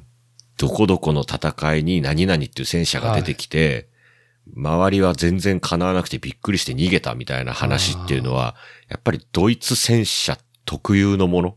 [0.57, 3.89] どこどこの戦いに何々っていう戦車が出てきて、
[4.57, 8.57] 周りは全然叶わなくてびっくりして逃げたみたいな話っていうのは、
[8.89, 11.57] やっぱりドイツ戦車特有のもの？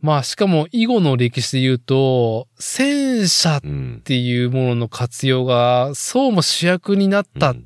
[0.00, 4.00] まあしかも囲碁の歴史で言うと、戦車っうん。
[4.04, 7.56] ていうものの活用が、そうも主役になったっ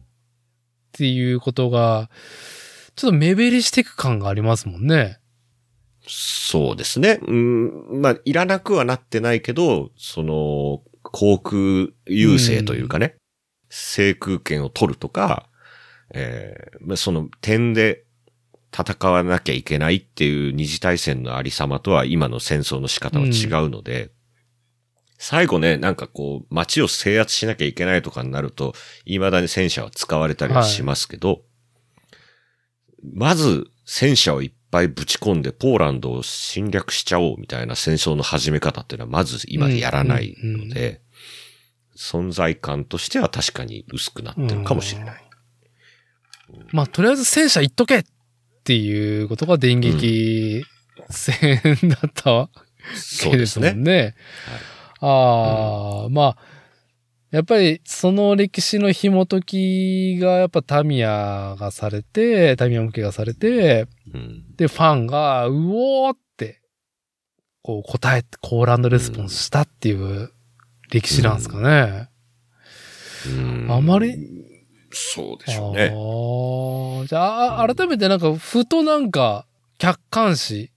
[0.94, 2.08] うんていうことが、
[2.94, 5.18] ちょっと目減りしていく感がありますもんね。
[6.06, 7.18] そうですね。
[7.26, 13.16] うん、まあ、いらなくはなってないけど、その、航空優勢というかね、
[13.68, 15.48] 制空権を取るとか、
[16.10, 18.04] えーまあその点で
[18.76, 24.10] 戦わなきゃいけないっていう二次大戦のありさまとは今の戦争の仕方は違うので、
[25.26, 28.74] 最後ね、なんかこう、街を制圧しなきゃいけないとかになると、
[29.06, 31.40] 未だに戦車は使われたりはしますけど、
[33.14, 41.00] まず戦車をいっぱいぶち込んでポーランドを侵略しちゃおうみたいな戦争の始め方っていうのはまず今やらないので、
[41.96, 45.24] 存在感としては確かに薄くなってるかもしれない。
[46.72, 48.04] まあ、とりあえず戦車行っとけっ
[48.62, 50.62] ていうことが電撃
[51.08, 52.50] 戦だったわ
[52.94, 53.72] そうけですですね。
[53.72, 54.14] もんね。
[55.06, 56.36] ああ、まあ、
[57.30, 66.62] やっぱりその歴史の紐解きがやっぱタミヤがされて、タミヤ向けがされて、うんで、ファンが、うおーって、
[67.62, 70.30] こう答えて、コーランドレスポンスしたっていう
[70.90, 72.08] 歴史なんですかね。
[73.26, 74.14] うんあまり、
[74.92, 75.90] そうでしょうね。
[75.92, 79.46] ああ、じゃあ、改めてなんか、ふとなんか、
[79.78, 80.70] 客観視。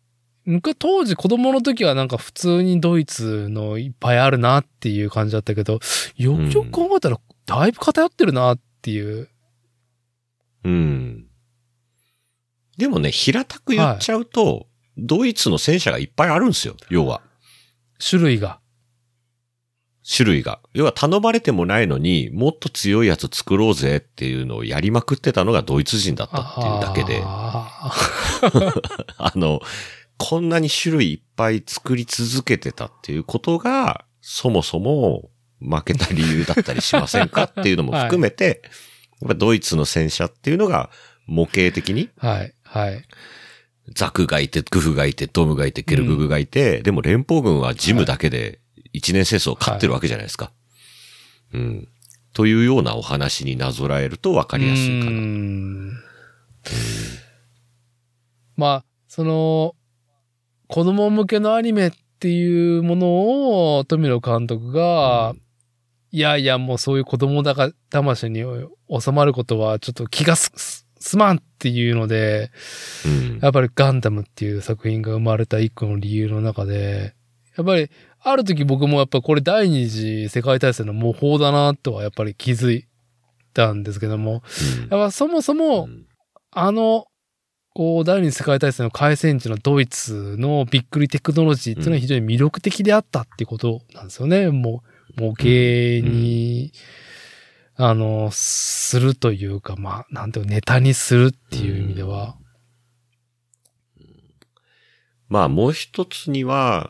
[0.47, 5.79] 昔、当時子供の時はなんか普通にドイツのいっぱいあるなっていう感じだったけど、
[6.15, 9.29] よくよく考えたら、だいぶ偏ってるなっていう。
[10.63, 11.27] うん。
[12.77, 14.67] でもね、平たく言っちゃうと、
[14.97, 16.77] ドイツの戦車がいっぱいあるんですよ。
[16.89, 17.21] 要は。
[17.99, 18.61] 種類が。
[20.09, 20.61] 種類が。
[20.73, 27.91] 要は頼まれてもないのに、もっと強いやつ作ろうぜっていうのをやりまくってたのがドイツ人だったっていうだけで、あ
[29.17, 29.59] あの、
[30.18, 37.43] こんなに種類いっぱい作り続けてたっていうことが、そもそも負けた理由だったりしませんか？
[37.59, 38.61] っていうのも含めて、
[39.22, 40.89] やっぱドイツの戦車っていうのが
[41.26, 43.03] 模型的に、ーはい、はい。
[43.95, 48.59] ザクがいて、グフがいて、ドムがいて、ケルググがいて、でも連邦軍はジムだけで
[48.91, 50.51] 一年戦争を勝ってるわけじゃないですか。
[51.53, 51.88] うん。
[52.34, 55.11] というようなお話になぞらえると分かりやすいかな。
[55.11, 55.93] ん
[58.57, 59.76] まあ、その、
[60.68, 65.34] 子供向けのアニメっていうものを富野監督が、
[66.11, 68.43] いやいや、もうそういう子供だが魂に
[68.89, 72.51] 収まることはちょっと気がすまんっていうので、
[73.05, 73.39] うん。
[73.41, 77.13] やっぱりガンダムっていう作品が生まれた一個の理由の中で、
[77.55, 77.89] やっぱり
[78.20, 82.88] ある時僕もやっぱこれ第二次世界大戦の模倣だなとはやっぱり気づい
[83.53, 84.43] たんですけども、
[84.89, 86.05] やっぱそもそもうん。
[86.51, 87.05] あの、
[87.78, 94.49] こう、第二次世界大戦の開戦地のドイツのびっくりテクノロジーっていうのは非常に魅力的であったっていうことなんですよね。
[94.49, 94.82] も
[95.15, 96.73] う、模型に、
[97.75, 102.36] あの、するというか、まあ、なんていうかネタにするっていう意味では。
[105.30, 106.89] まあもう一つには、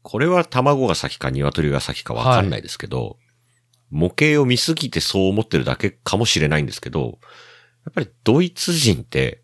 [0.00, 3.18] これは卵が先か鶏が先かわかんないですけど、
[3.90, 7.18] 模型を見すぎてそう思ってるだけかもしれないんですけど、
[7.84, 9.43] やっぱりドイツ人って、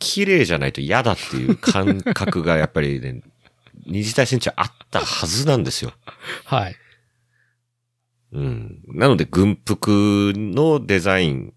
[0.00, 3.22] 綺麗じゃないと嫌だっていう感覚がやっぱりね、
[3.86, 5.92] 二次大戦中あったはずなんですよ。
[6.44, 6.76] はい。
[8.32, 8.82] うん。
[8.88, 11.54] なので軍服のデザイン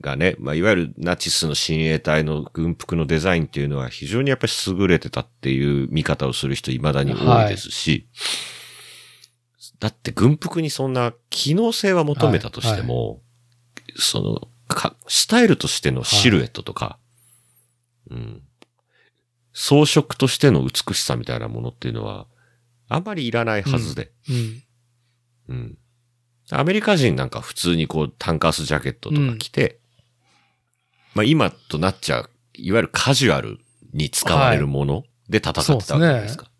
[0.00, 8.08] がね、まあ、いわゆるナチスの親衛隊の軍服のデザインっていうのは非常にやっぱり優れてたっていう見方をする人未だに多いですし、
[9.78, 13.20] だって軍服にそんな機能性は求めたとしても、
[13.96, 16.98] そのか、スタイルとしてのシルエットとか、
[18.10, 18.42] うん。
[19.52, 22.26] 装飾としての美しさみたいなものっていうのは、
[22.88, 24.12] あんまりいらないはずで。
[24.28, 24.62] うん。
[25.48, 25.78] うん。
[26.50, 29.80] アメリカ人なんか普通にこうタンカースジャケットとか着て、
[31.14, 33.58] まあ今となっちゃう、いわゆるカジュアル
[33.92, 36.50] に使われるもので戦ってたわけじゃないですか。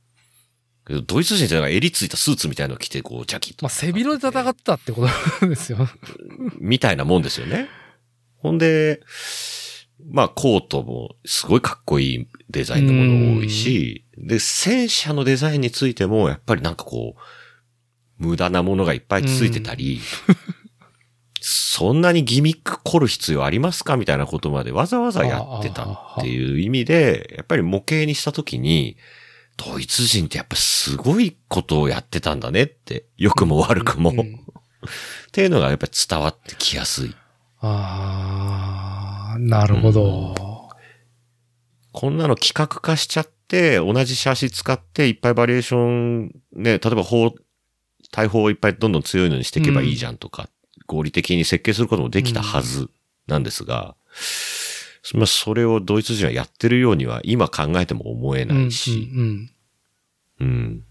[0.87, 3.65] けどドイツ人ってなんか襟ついたスーツみたいなの着てこうジャキッと。
[3.65, 5.07] まあ、背広で戦ってたってこ
[5.41, 5.89] とですよ。
[6.59, 7.69] みたいなもんですよね。
[8.39, 9.03] ほんで、
[10.05, 17.21] まあコートもすごいかっこいいデザインのもの多いし、で、戦車のデザインについてもやっぱりなんかこう、
[18.19, 20.01] 無駄なものがいっぱいついてたり、
[21.41, 28.97] そんなにギミック凝る必要ありますかみたいなことまでわざわざやってたっていう意味で、やっぱり模型にしたときに、
[29.57, 34.19] ドイツ人ってやっぱすごいことをやってたんだねって、良くも悪くも、うん。
[34.19, 34.23] っ
[35.33, 37.15] ていうのがやっぱり伝わってきやすい。
[37.61, 39.06] ああ、
[39.39, 40.35] なるほど。
[41.93, 47.35] こんなの企画化しちゃって、同じシャシ使っていっぱいバリエーション、ね、例えば砲、
[48.13, 50.49] 大砲をいっぱいどんどん強いのにしていけばいいじゃんとか、
[50.87, 52.91] 合理的に設計することもできたはず
[53.27, 53.97] なんですが、
[55.15, 59.51] まあそれをドイツ人はやってるようには今考えても思えうんないし、うん
[60.41, 60.85] うん。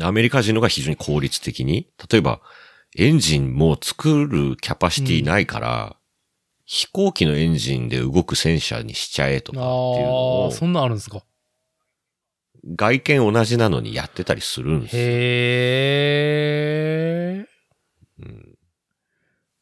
[0.00, 2.40] アメリカ人のが非常に効率的に、例えば、
[2.96, 5.96] エンジンも作るキャパシティないから、
[6.66, 9.58] 飛行機のエンジンで動く戦車にしちゃえとうん。
[9.58, 10.14] かっていうのあ
[10.46, 11.22] をあ、、そんなんあるんですか？
[12.74, 15.02] 外見同じなのにやってたりするんですよ。
[15.02, 15.06] へ
[17.38, 17.46] え。
[18.20, 18.58] うん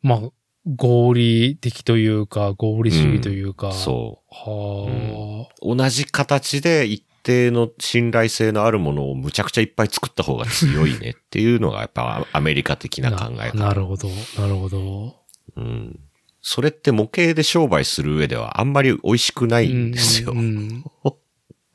[0.02, 0.20] まあ、
[0.66, 3.72] 合理的というか、合理主義というか。
[3.72, 5.76] そはう。
[5.76, 13.10] 同じ形で一定の信頼性のあるものをむちゃくちゃいっぱい作った方が強いねっていうのがやっぱアメリカ的あ。
[13.10, 13.58] な考え方。
[13.58, 14.08] ななるほど。
[14.38, 15.16] なるほど。
[15.56, 16.00] うん。
[16.46, 20.32] それって模型で商売する上ではあんまり美味しくないんですよ。
[20.32, 20.84] うんうん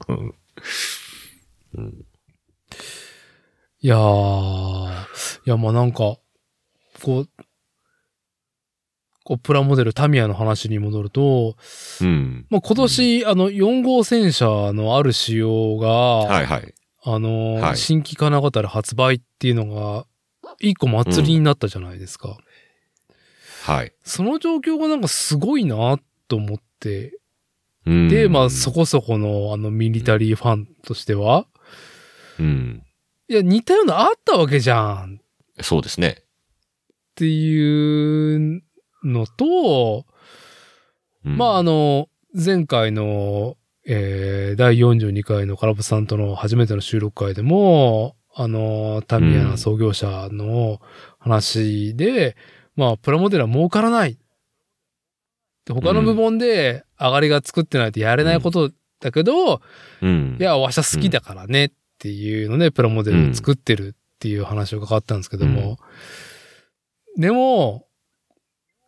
[0.08, 0.34] うん
[1.76, 2.06] うん
[3.82, 6.18] いやー、いや、まあなんか、
[7.02, 7.30] こう、
[9.24, 11.56] こう、プラモデルタミヤの話に戻ると、
[12.02, 12.46] うん。
[12.50, 16.74] まあ今年、あの、4号戦車のある仕様が、はいはい。
[17.06, 20.06] あの、はい新規金型で発売っていうのが、
[20.60, 22.38] 一個祭りになったじゃないですか。
[23.70, 23.94] はい。
[24.04, 27.20] その状況がなんかすごいなと思って、
[27.86, 31.46] うんで、まあそこそこのあのミリタリーファンとしては、
[32.40, 32.84] うん。
[33.28, 35.22] いや、似たようなあったわけじゃん
[35.62, 36.18] そうですね。
[36.20, 36.24] っ
[37.16, 38.64] ていう
[39.04, 40.06] のと、
[41.26, 43.56] うんまああの、前回の、
[43.86, 50.80] えー、第42回のカラブさんとの初めての収録会でも、あの、タミヤ創業者の
[51.20, 52.36] 話で、
[52.76, 54.18] まあ、プラモデルは儲からない。
[55.66, 59.62] で他の部門で上がりが作ってないとやれないことだけど、
[60.02, 60.38] うん。
[60.40, 65.78] いや、わしは好きだからねっていうので、プラモデルを作ってるっていう話を伺ったんですけども、
[67.18, 67.88] でも、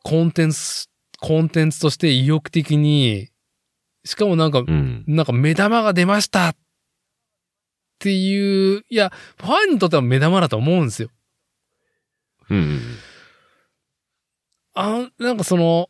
[0.03, 0.87] コンテンツ、
[1.19, 3.31] コンテンツとして意欲的に
[4.03, 5.03] しかもなんか、うん。
[5.07, 6.55] なんか目玉が出ましたっ
[7.99, 11.09] ていう、いや、ファンにとっては目玉だと思うんですよ。
[12.49, 12.79] うん。
[14.73, 15.89] あ、なんかその、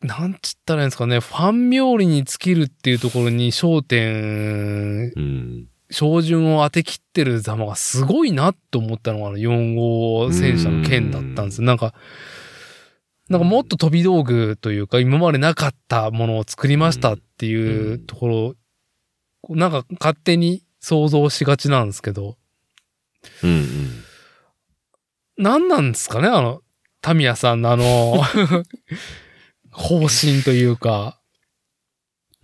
[0.00, 5.68] なんつったらいいんですかね、ファン冥利に尽きるっていうところに焦点、うん。
[5.90, 11.66] 照準を当てきってる様がすごいなって思ったのがあの4号戦車の剣だったんですよ。
[11.66, 11.94] なんか、
[13.28, 18.54] なんかもっと飛び道具というか、今までなかったものを作りましたっていうところ、
[19.42, 22.36] こうなんか勝手に想像しがちなんですけど、
[23.44, 24.02] うん。
[25.36, 26.61] 何なんですかねあの、
[27.02, 28.22] タミヤさんのあの、
[29.70, 31.20] 方針というか、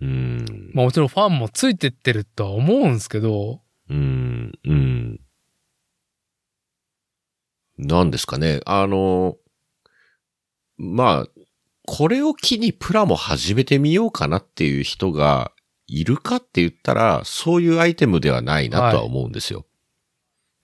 [0.01, 0.71] うん。
[0.73, 4.51] まあもちろんファンもついてってるとは思うんですけど、うん。
[4.65, 5.19] うん。
[7.77, 8.59] なんですかね。
[8.65, 9.37] あの、
[10.77, 11.27] まあ、
[11.85, 15.51] これを機にプラも始めてみようかなっていう人が
[15.87, 19.65] いるかって言ったら、そういうアイテムではないなとは思うんですよ。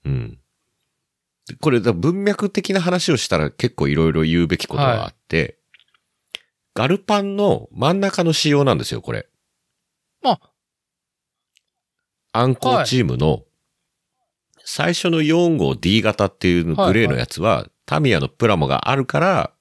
[0.04, 0.38] うん。
[1.48, 5.58] でこれ、だ文脈的な話をしたら結構いろいろ言うべきことがあって、
[6.74, 9.28] ガルパンの真ん中の仕様なんですよ、これ。
[10.24, 10.38] あ、
[12.32, 13.44] アンコーチームの
[14.64, 19.52] 最初の4号 D 型っていうグレーのやつは、タミヤのプラモがあるから、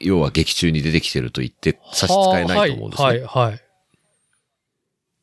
[0.00, 3.08] 要は劇中に出てきてると言って差し支えないと思うんですね。
[3.08, 3.60] はい、はい、はい。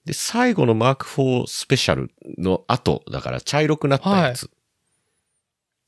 [0.05, 4.49] で、最後のマーク4スペシャルの後、だから茶色くなったやつ。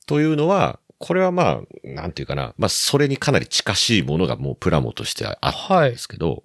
[0.06, 2.54] というのは、これはまあ、なんていうかな。
[2.58, 5.98] まあ、それにかなり近しいものがもうプラモとしてあったんはいで。
[5.98, 6.44] すけど、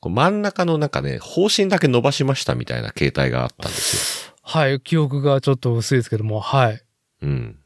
[0.00, 4.34] こう真ん中の中ね、方針だけ伸ばしましたみたいな形態があったんですよ。
[4.42, 6.82] はい、記憶がちょっと薄いですけども、はい。
[7.22, 7.58] うん。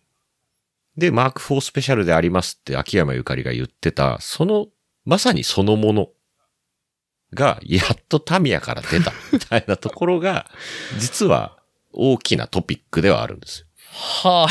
[0.97, 4.67] で、マーク4スペシャルでありますって秋山ゆかりが言ってた、その、
[5.05, 6.09] まさにそのもの
[7.35, 10.47] が、やっとタミヤから出たみたいなところが、
[10.99, 11.59] 実は
[11.93, 13.64] 大きなトピックではあるんですよ。
[13.95, 14.49] は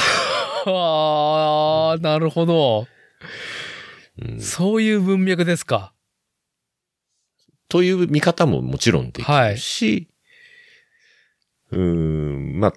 [0.65, 2.87] あ、はあ、なるほど。
[4.21, 5.93] うん、そういう文脈ですか。
[7.67, 10.07] という見方ももちろんできるし、
[11.71, 12.73] うーん、まあ、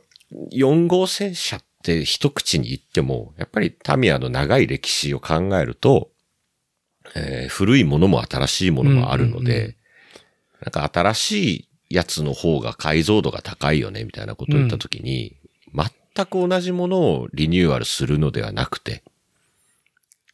[0.53, 6.11] 4号戦車って一口に言っても、やっぱりタミヤの長い歴史を考えると、
[7.15, 9.77] えー古いものも新しいものもあるので、うんうんう
[10.63, 15.37] なんか新しいやつの方が解像度が高いよね、みたいなことを言ったときに、
[16.17, 19.05] 全く同じものをリニューアルするのではなくて、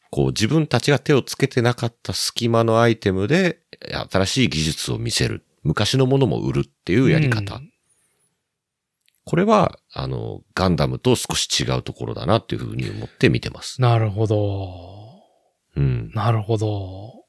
[0.09, 3.59] こう自分たちが手をつけてなかった隙間のアイテムで
[4.11, 5.45] 新しい技術を見せる。
[5.63, 7.55] 昔のものも売るっていうやり方。
[7.55, 7.69] うん
[9.25, 13.81] これは、あの、ガンダムと少し違うところだなっていうふうに思って見てます。
[13.81, 15.21] なるほど。
[15.77, 16.11] うん。
[16.13, 17.23] なるほど。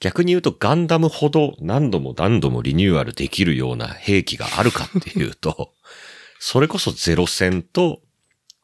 [0.00, 5.72] 逆に言うとガンダムほど何度も何度もリニューアルできるような兵器があるかっていうと、
[6.38, 8.00] それこそゼロ戦と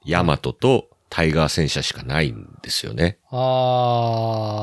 [0.04, 3.18] ヤマトとタイガー戦車しかないんですよね。
[3.30, 4.54] あ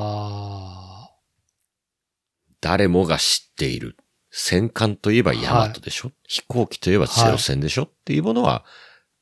[2.62, 3.98] 誰もが知っている。
[4.32, 8.64] 戦艦といえばヤマトでしょ、飛行機といえばゼロ戦でしょ、っていうものは、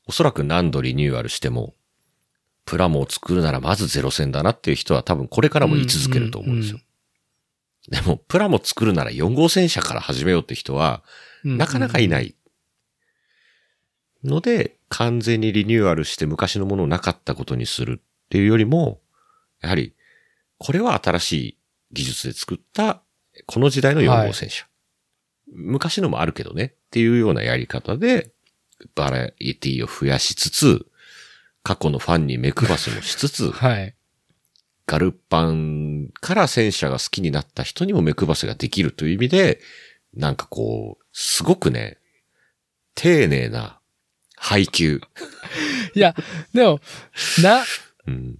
[0.06, 1.74] おそらく何度リニューアルしても、
[2.64, 6.78] プラモを作るならまずゼロ戦だなっていう人は多分これからも言い続けると思うんですよ。
[7.88, 12.36] でも、プラモ作るなら4号戦車から始めようって人は、ーなかなかいない。
[14.24, 19.00] ので、完全にリニューアルして昔のものをなかったことにするっていうよりも、
[19.60, 19.94] やはり、
[20.58, 21.58] これは新しい
[21.92, 23.02] 技術で作った、
[23.46, 24.66] この時代の4号戦車。
[25.52, 28.30] 昔のもあるけどねっていうようなやり方で、
[28.94, 30.86] バラエティを増やしつつ、
[31.62, 33.94] 過去のファンに目配せもしつつ、 はい。
[34.86, 39.60] ガルパンから戦車が好きになった人にも目配せができるという意味で、
[40.14, 41.98] なんかこう、すごくね、
[42.94, 43.79] 丁寧な
[44.40, 45.02] 配給。
[45.94, 46.14] いや、
[46.54, 46.80] でも、
[47.42, 47.62] な、
[48.06, 48.38] うん。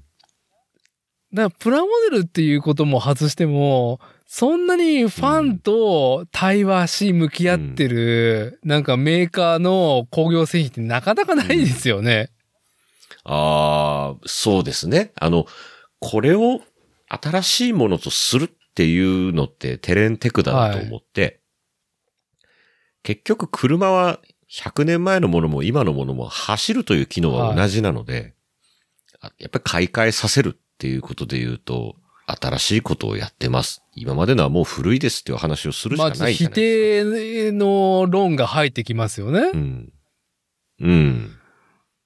[1.33, 12.31] だからプラモデルっていうことも外しても、そんなにファンと対話し向き合ってる、なんかメーカーの工業製品ってなかなかないですよね。
[13.25, 15.13] ああ、そうですね。
[15.17, 15.47] あの、
[15.99, 16.63] これを
[17.09, 21.41] 新しいものとするっていうのってテレンテクだなと思って、
[23.03, 24.21] 結局車は
[24.51, 28.35] 100年前のものも今のものも走るという機能は同じなので、
[29.21, 31.95] あやっぱり買い替えさせるっていうことで言うと、
[32.27, 33.83] 新しいことをやってます。
[33.95, 37.51] 今までのはもう古いですっていう話をするしまあ、かないじゃ否ないですか。
[37.51, 39.57] 定の論が入ってきますよねう。
[39.57, 39.93] ん。
[40.81, 41.37] うん。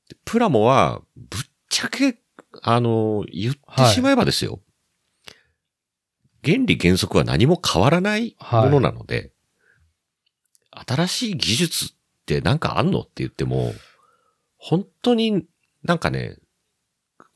[0.08, 2.18] でプラモは、ぶっちゃけ、
[2.62, 4.60] あの、言ってしまえばですよ。
[6.44, 9.32] 原理原則は何も変わらないものなので、
[10.70, 11.94] 新しい技術
[12.24, 13.74] ってなんかあんのって言っても、
[14.56, 15.44] 本当に
[15.82, 16.38] なんかね、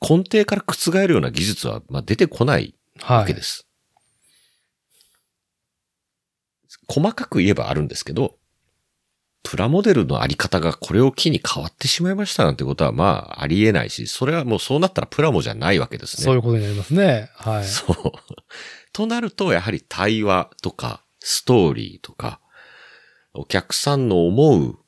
[0.01, 3.17] 根底から覆るような技術は、まあ、出てこないはい。
[3.19, 3.67] わけです。
[6.87, 8.35] 細かく言えばあるんですけど、
[9.43, 16.23] プラモデルのあり方がこれを機に変わってしまいましたなんてことはまあありえないし、それはもうそうなったらプラモじゃないわけですね。
[16.25, 17.29] そういうことになりますね。
[17.35, 17.65] はい。
[17.65, 17.95] そう。
[18.91, 22.41] となると、やはり対話とか、ストーリーとか、
[23.33, 24.78] お客さんの思う、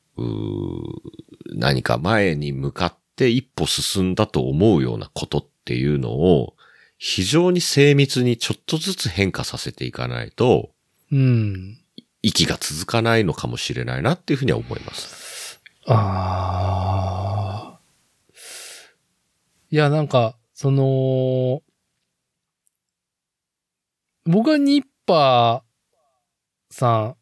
[1.54, 6.54] 何か前に向かって一歩進んだと思うようなことっていうのを、
[6.98, 10.70] 非常に精密にちょっとずつ変化させていかないと、
[11.10, 11.78] うん。
[12.22, 15.60] 息が続かないのかもしれないなっていうふうには思います。
[15.86, 17.80] ああ。
[19.70, 21.62] いや、なんか、その、
[24.24, 27.16] 僕はニッパーさん、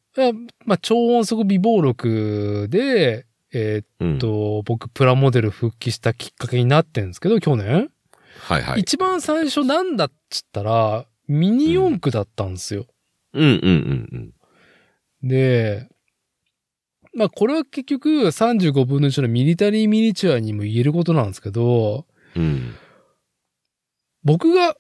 [0.65, 4.13] まあ、超音速微暴録で、えうん。
[4.15, 7.91] ーっと、僕、プラモデル復帰したきっかけになってるんですけど、去年、
[8.41, 8.81] はいはい。
[8.81, 12.87] 一番最初なんだっつったら、ミニ四駆だったんですよ。
[13.33, 14.35] うんうんうん
[15.23, 15.87] で、
[17.15, 22.43] まあこれは結局35分の1のミリタリーミニチュアにも言えることなんですけど、うん。
[22.43, 22.75] うん。
[24.25, 24.77] 僕が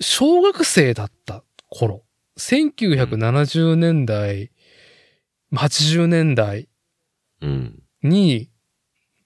[0.00, 2.04] 小学生だった頃、
[2.38, 4.50] 1970年代、
[5.54, 6.68] 80年代
[7.40, 7.82] うん。
[8.02, 8.50] に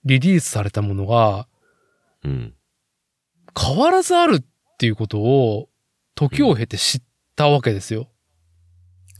[0.04, 1.46] リリースされたものが
[2.24, 2.54] うん。
[3.58, 4.44] 変わらずあるっ
[4.78, 5.68] ていうことを
[6.14, 7.02] 時を経て知っ
[7.36, 8.08] たわけですよ。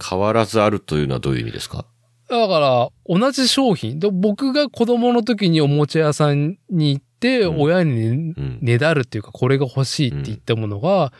[0.08, 1.86] 変わらずあるというのはどういう意味ですか？
[2.28, 3.98] だから、同じ商品。
[4.00, 8.58] で僕が子供の時におもちゃ屋さんに行って、うん親にうん。
[8.60, 11.12] ねだるっていうか、これが欲しいって言ったものが、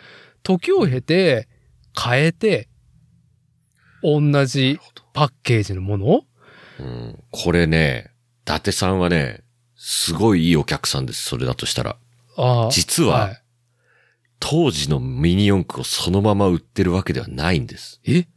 [0.43, 1.49] 時を経て、
[1.97, 2.69] 変えて、
[4.03, 4.79] 同じ
[5.15, 6.25] パッケージのもの？
[6.81, 8.11] うんこれね、
[8.43, 9.43] 伊達さんはね、
[9.77, 11.97] すごいいいお客さんです、それだとしたら。
[12.37, 13.41] ああ実は、
[14.41, 18.01] 当時のミニ四駆をそのまま売ってるわけではないんです。
[18.05, 18.29] いえ？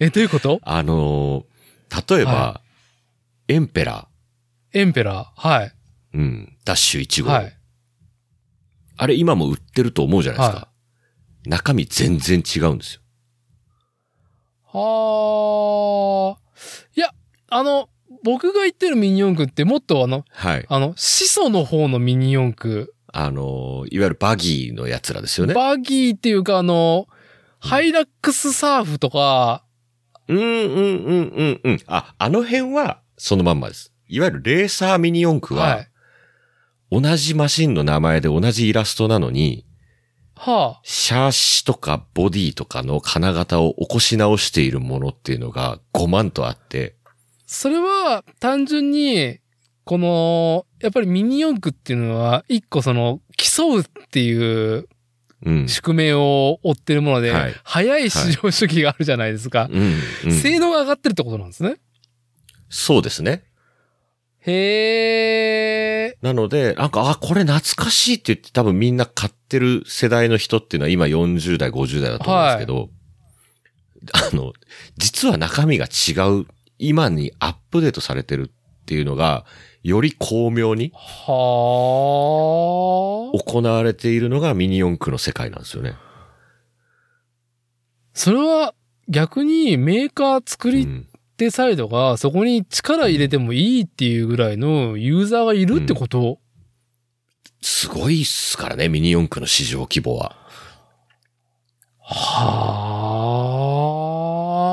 [0.00, 0.58] え、どういうこと？
[0.62, 1.54] あのー
[2.16, 2.60] 例えば、は
[3.46, 4.08] エンペラ
[4.72, 5.48] エンペラー？
[5.48, 5.66] はい。
[6.14, 7.30] ー、うん、ダッシュ1号。
[7.30, 7.56] はい。
[8.96, 10.56] あれ今も売ってると思うじゃないですか。
[10.56, 10.68] は
[11.46, 13.00] 中身全然違うんですよ。
[14.78, 16.40] はあ。
[16.96, 17.10] いや、
[17.48, 17.88] あの、
[18.22, 20.66] 僕が言ってるミニ四駆ってもっとあの、はい。
[20.68, 22.94] あの、始祖の方のミニ四駆。
[23.16, 25.54] あのーいわゆるバギーのやつらですよね。
[25.54, 27.06] バギーっていうかあの、
[27.60, 29.64] ハイラックスサーフとか、
[30.26, 31.78] うんうんうんうんうん。
[31.86, 33.92] あ、あの辺はそのまんまです。
[34.08, 35.88] いわゆるレーサーミニ四駆は、はい。
[36.90, 39.64] 同じマシンの名前で同じイラストなのに、
[40.36, 40.80] はあ。
[40.82, 46.96] シャーシとかボディとかの金型を起こし直しているものっていうのが5万とあって、
[47.46, 49.38] それは単純に、
[49.84, 54.88] この、やっぱりミニ四駆っていうのは、一個その、競うっていう
[55.44, 55.68] うん。
[55.68, 59.68] 宿命を追ってるもので、はい早い市場主義があるじゃないですか。
[59.70, 60.32] うん、うん。
[60.32, 61.76] 性能が上がってるってことなんですね。
[62.70, 63.44] そうですね。
[64.40, 66.24] へー。
[66.24, 72.90] なので、なんか、あ、これ懐かしいって言って多分みんな買ってる世代の人っていうのは今40代、50代だと思うんですけど、
[74.12, 74.52] あの、
[74.96, 76.46] 実は中身が違う、
[76.78, 79.44] 今にアップデートされてるっていうのが、
[79.84, 83.38] より巧妙にはー。
[83.38, 85.94] 行われているのがミニ四駆の世界なんですよね。
[88.12, 88.74] それは
[89.08, 96.38] 逆にメーカー作りうん手サイドがそこに力入れてもいいっていうぐらいのユーザーがいるってこと、
[97.64, 100.36] すごいっすからね、ミニ四駆の市場規模は。
[101.98, 103.56] は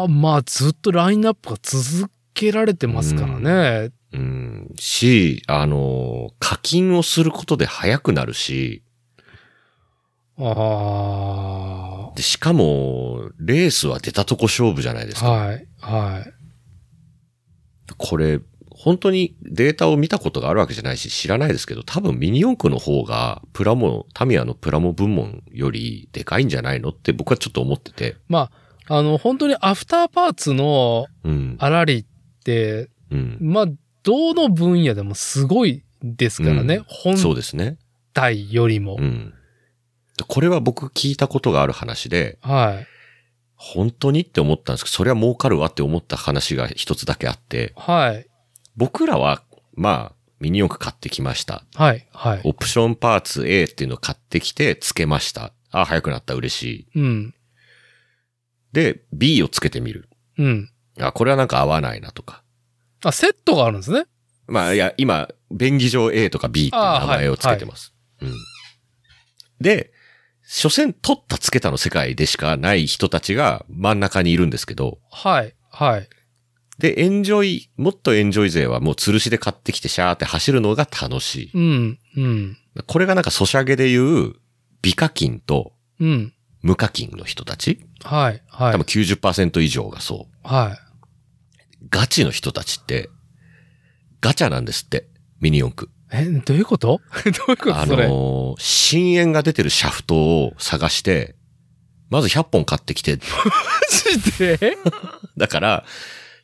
[0.03, 3.91] あ、まあずっとラインナップが続けられてますからね。
[4.11, 4.75] うん。
[4.77, 8.83] し、あの、課金をすることで速くなるし、
[10.37, 15.31] あで、しかも、レースは出たとこ勝負じゃないですあ、か。
[15.31, 16.33] はい、はい。
[17.95, 18.41] これ、
[18.83, 28.15] 本当にデータを見たことがあるわけじゃないし、知らないですけど、多分ミニ四駆の方が、プラモ、タミヤのプラモ部門よりでかいんじゃないのって僕はちょっと思ってて。
[28.27, 28.49] ま
[28.87, 31.57] あ、あの、本当にアフターパーツのうん。
[31.59, 32.05] あらりっ
[32.43, 33.37] て、うん。
[33.39, 33.65] まあ、
[34.01, 36.81] どの分野でもすごいですからね。
[36.87, 37.77] 本そうですね。
[38.15, 38.97] 体よりも。
[38.99, 39.31] うん。
[40.27, 42.87] これは僕聞いたことがある話で、はい。
[43.55, 48.25] 本当にって思ったんですけど、それは儲かるわって思った話が一つだけあって、はい。
[48.81, 49.43] 僕らは、
[49.75, 51.63] まあ、ミニ四駆買ってきました。
[51.75, 52.07] はい。
[52.11, 52.41] はい。
[52.43, 55.53] オプションパーツ A っていうのを買ってきて付けました。
[55.69, 56.87] あ、早くなった、嬉しい。
[56.95, 57.35] うん。
[58.73, 60.09] で、B をつけてみる。
[60.39, 60.71] うん。
[60.99, 62.41] あ、これはなんか合わないなとか。
[63.03, 64.05] あ、セットがあるんですね。
[64.47, 67.93] まあ、いや、今、便宜上 A とか B っていう名前をつけてます。
[68.19, 68.33] うん。
[69.59, 69.93] で、
[70.41, 75.53] 所詮取ったつけたの世界でしかない人たちが真ん中にいるんですけど、はい。
[75.69, 76.09] はい。
[76.81, 81.51] で、エンジョイ、もっとエンジョイ勢はもう吊るしで買ってきてシャーって走るのが楽しい。
[81.53, 81.99] うん。
[82.17, 82.57] うん。
[82.87, 84.33] これがなんかソシャゲでいう、
[84.81, 86.33] 美課金とうん。
[86.63, 88.41] 無課金の人たちはい。
[88.47, 88.83] はい多分。
[88.83, 90.47] 90%以上がそう。
[90.47, 90.79] はい。
[91.89, 93.09] ガチの人たちって、
[94.21, 95.07] ガチャなんですって、
[95.39, 95.89] ミニ四駆。
[96.11, 96.99] え、どういうこと？
[97.25, 98.07] どういうことあそれ？
[98.07, 101.35] のー深淵が出てるシャフトを探して、
[102.09, 103.21] まず100本買ってきて、 マ
[104.21, 104.77] ジで？
[105.37, 105.85] だから、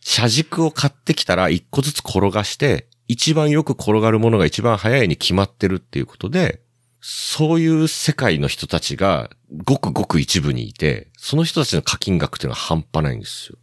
[0.09, 6.61] 車軸を買ってきたら1個ずつ転がして、一番よく転がるものが一番早いに決まってるっていうことで、
[7.01, 9.29] そういう世界の人たちが
[9.65, 13.57] ごくごく一部にいて、その人たちの課金額っていうのは半端ないんですよ。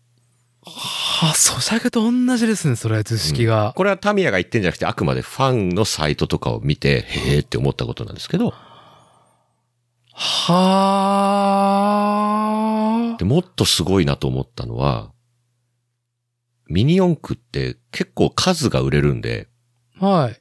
[0.67, 3.73] はあ、ソシャゲと同じですね、それ、図式が。
[3.75, 8.53] これはタミヤが言ってんじゃなくて、あくまでファンのサイトとかを見て、へーって思ったことなんですけど、
[10.13, 10.77] は
[13.19, 15.14] でもっとすごいなと思ったのは、
[16.75, 19.47] ミニ四駆って結構数が売れるんで、
[20.01, 20.07] あ。
[20.07, 20.41] はい。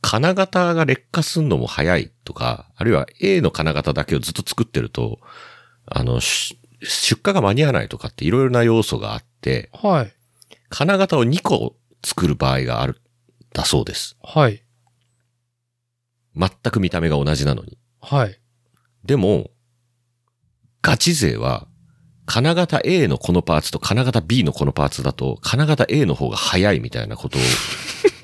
[0.00, 5.20] 金型が劣化すんのも早いとか、あるいは A の金型だけをずっと作ってると、
[5.86, 10.12] あの、し出荷が間に合わないとかっていろいろな要素があって、はい。
[10.68, 13.00] 金型を2個作る場合がある、
[13.52, 14.16] だそうです。
[14.20, 14.64] はい。
[16.34, 17.78] 全く見た目が同じなのに。
[18.00, 18.40] はい。
[19.04, 19.50] でも、
[20.82, 21.67] ガチ勢は、
[22.28, 27.40] 金型 A のこのパーツと金型 B のこのパーツだと、金型 A の方が早いみたいなことを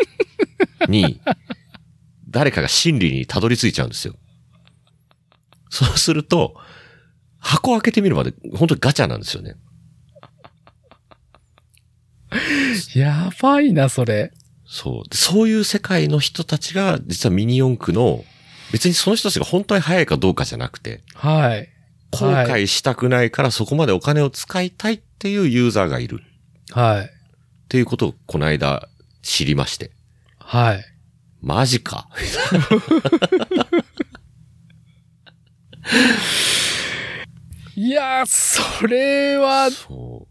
[0.89, 1.23] に、
[2.29, 4.15] 誰かが真理にたどり着いちゃうんですよ。
[5.71, 6.55] そうすると、
[7.39, 9.57] 箱開けてみるまで本当にガチャなんですよね。
[12.95, 14.33] やばいな、それ。
[14.67, 15.09] そう。
[15.09, 18.23] でそういう世界の人たちが、実はミニ四駆の、
[18.71, 21.74] 別にその人たちが本当に早いかどうかじゃなくて、はい。
[22.15, 26.23] 後悔したくないからそこまでお金を使いたいっていうユーザーがいる
[26.71, 27.05] はい。
[27.05, 27.09] っ
[27.69, 28.89] ていうことをこの間
[29.23, 29.91] 知りまして。
[30.39, 30.85] はい。
[31.41, 32.09] マジか。
[37.77, 40.29] いやー、それは、そ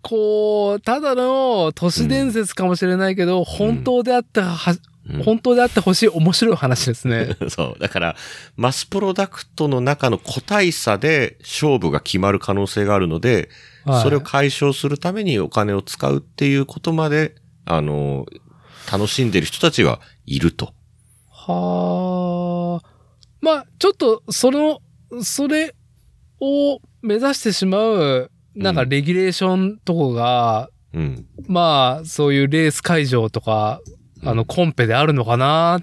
[0.00, 4.74] こう、ただの都市伝説かもしれないけど、本当であっては、
[5.08, 5.16] う。
[5.16, 7.36] うん本当であってほしい面白い話ですね。
[7.50, 7.80] そう。
[7.80, 8.16] だから、
[8.56, 13.50] マスプロダクトの中の個体差で勝負が決まる可能性があるので、
[13.84, 17.34] はいそれを解消するためにお金を使うっていうことまで、
[17.64, 18.26] あの、
[18.90, 20.72] 楽しんでる人たちはいると。
[21.28, 22.88] はあ。
[23.40, 24.80] まあ、ちょっと、その、
[25.22, 25.74] それ
[26.40, 31.26] を目指してしまう、なんかうんレギュレーションとかが、うん。
[31.48, 33.80] まあ、そういうレース会場とか、
[34.24, 35.82] あの、コンペであるのかなっ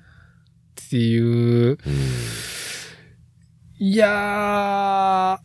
[0.89, 1.71] ていう。
[1.71, 1.77] うん。
[3.79, 5.39] いや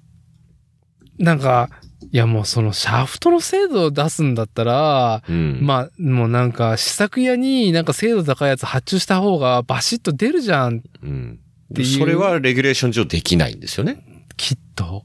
[1.21, 1.71] ー、なんか、
[2.13, 5.59] いやもうそのシャフトの精度を出すんだったら、うん。
[5.63, 11.41] まあ、もうなんか試作屋になんか精度高いやつ発注した方がバシッと出るじゃん、うん。
[11.75, 14.05] ていうそれはレギュレーション上できないんですよね。
[14.37, 15.05] きっと。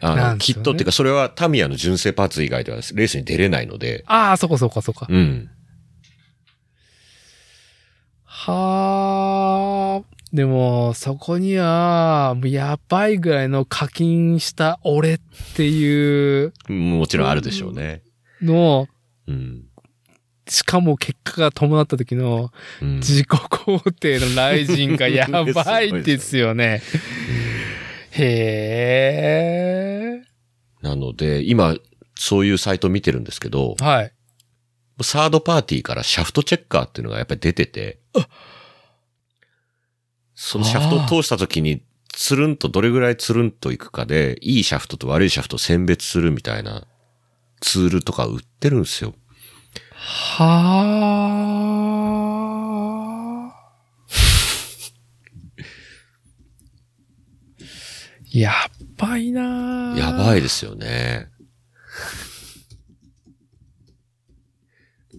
[0.00, 5.06] あねきっとっていうか、それはタミヤの純正パーツ以外ではレースに出れないので、ああ、そこそこそこ。
[5.08, 5.50] うん。
[8.52, 10.16] はあ。
[10.32, 15.20] でも、そこには、やばいぐらいの課金した俺っ
[15.56, 18.02] ていうもちろんあるでしょうね。
[18.40, 18.88] のを、
[19.26, 19.64] うん。
[20.48, 26.82] しかも結果が伴った時のうん自己肯定のライジンがやばいですよね。
[28.12, 30.26] へえ。
[30.82, 31.76] なので、今、
[32.14, 34.12] そういうサイト見てるんですけど、はい。
[35.02, 37.98] サードパーティーからシャフトチェッカーっていうのがやっぱり出てて、
[40.34, 46.86] そのシャフトを通した時に、つるんとどれぐらいつるんといくかで、いいシャフトと悪いシャフトを選別するみたいな
[47.60, 49.14] ツールとか売ってるんですよ。
[49.94, 51.36] はあ。
[58.32, 58.54] やっ
[58.98, 61.28] ばいなあやばいですよね。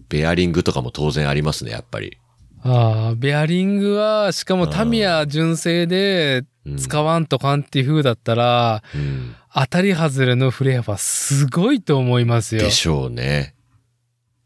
[0.08, 2.18] ベアリングとかも当然ありますね、やっぱり。
[2.62, 12.70] ああ、ベアリングは、しかもタミヤ純正でうん使わんとかんっていう風だったら、うん当たり外れのフレアはすごいと思いますよで。
[12.70, 13.54] しょうね。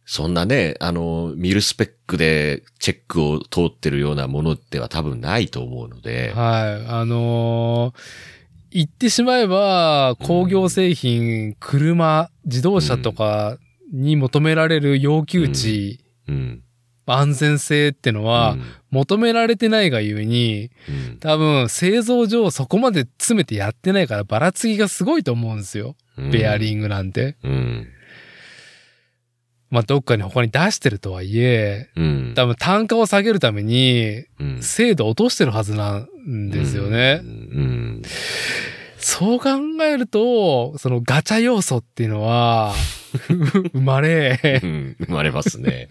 [0.07, 6.33] そんなね、あの、ミルスペックでチェックを通ってるようなものでは多分ないと思うので。
[6.35, 6.87] はい。
[6.87, 7.99] あのー
[8.75, 13.59] 言ってしまえば、工業製品、車、自動車とか
[13.93, 16.63] に求められる要求値、うん。
[17.07, 18.57] 安全性ってのは、
[18.91, 25.97] 求められてないがゆえに、うん、多分製造上そこまで詰めてやってないからばらつきがすごいと思うんですよ。
[26.19, 27.37] うんベアリングなんて。
[27.43, 27.89] うん。
[29.70, 32.33] まあ、どっかに他に出してるとはいえ、うん。
[32.37, 37.23] 多分単価を下げるために、うん精度を落としてるはずなんですよね。
[37.24, 38.03] うん。
[38.99, 39.49] そう考
[39.83, 42.74] えると、そのガチャ要素っていうのは、
[43.73, 44.97] 生まうれ、ん。
[45.07, 45.89] 生まれますね。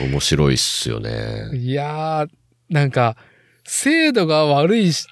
[0.00, 1.50] 面白いっすよね。
[1.54, 2.28] いやー、
[2.68, 3.16] なんか、
[3.64, 5.06] 精度が悪いし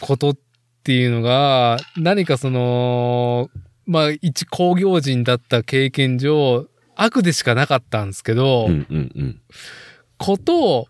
[0.00, 0.36] ことっ
[0.82, 3.50] ていうのが、何かその、
[3.86, 9.40] まあ、一工業人だった経験上、悪でしかなかったんですけど、うんうんうん。
[10.18, 10.88] こと、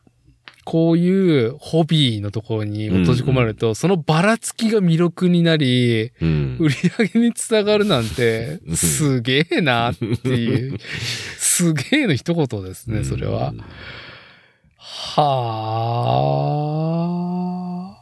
[0.64, 6.56] こういうホビーのところに閉じ込まれると、そのばらつきが魅力になり、うん。
[6.60, 10.78] 売り上げにつながるなんてう、んすげえなっていう、
[11.38, 13.54] すげえの一言ですね、それは。
[14.76, 15.24] は
[17.96, 18.00] あ。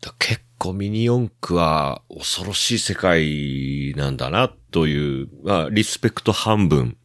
[0.00, 6.96] だ結構ミニ四駆は恐ろしい世界なんだなという、まあ、リスペクト半分。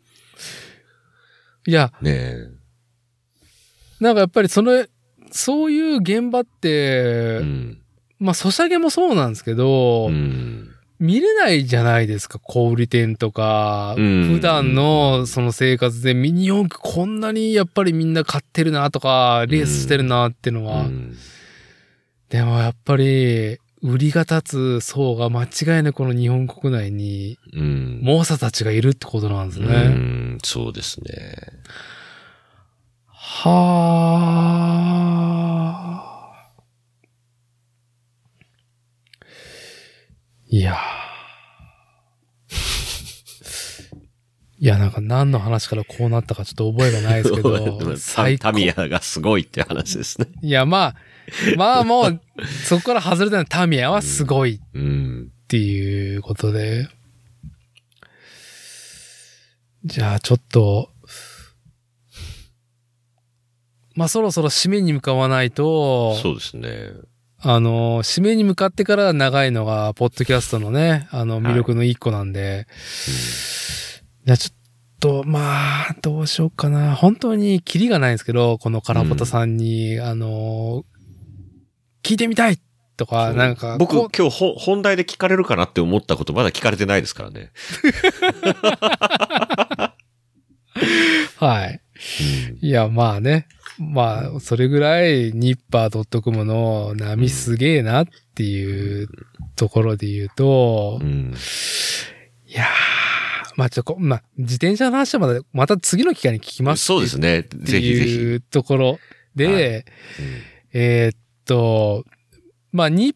[1.66, 2.63] いや、ねえ。
[4.04, 4.86] なんかやっぱりその、
[5.32, 7.78] そういう現場って、うん。
[8.20, 10.70] まあ、ソシャゲもそうなんですけど、うん。
[11.00, 13.96] 見れないじゃないですか、小売店とか。
[13.98, 20.84] うん普段のその生活でミニ四駆こんなにやっぱりみんな買ってるなとか、レースしてるなっていうのは。
[20.84, 21.16] うん
[22.30, 28.00] でもやっぱり、売りが立つ層が間違いなくこの日本国内に、うん。
[28.02, 29.88] 猛者たちがいるってことなんですうね。
[29.90, 31.36] ん、そうですね。
[33.36, 33.50] は
[36.00, 36.54] あ。
[40.48, 40.78] いやー
[44.60, 50.28] いや、なんか何の話からこうなったかちょっと覚えがないですけど、 最高タミヤがすごいって話ですね。
[50.42, 50.96] いや、まあ、
[51.58, 52.22] まあもう、
[52.66, 55.32] そこから外れたのタミヤはすごいうん。
[55.44, 56.88] っていうことで。
[59.84, 60.93] じゃあちょっと、
[63.96, 66.92] まあそろそろ締めに向かわないと、そうですね。
[67.46, 72.68] あの、締めに向かってから長いのが、ポッドキャストのね、あの、魅力の一個なんで、
[74.26, 74.56] じゃあちょっ
[75.02, 76.96] と、まあ、どうしようかな。
[76.96, 80.86] 本当にキリがないんですけど、このカラポタさんに、あの、
[82.02, 82.58] 聞いてみたい
[82.96, 87.52] とか、なんか、僕今日ほ本題で聞かれるかなって思ったことまだ聞かれてないですからね。
[91.38, 91.82] はい。
[92.62, 93.48] いや、まあね。
[93.92, 99.10] まあ、それぐらい、ニッパー .com の波すげえなっていう
[99.56, 101.34] ところで言うとう、ん。
[102.48, 102.68] いやー、
[103.56, 107.40] まあちょ、こまあ、自転車の話はまた、また次の機会に聞きますそうですね。
[107.40, 108.16] ってぜひぜひ。
[108.16, 109.00] いうところ
[109.36, 109.86] で、
[110.74, 112.06] えーっと、
[112.72, 113.16] まあ、ニッ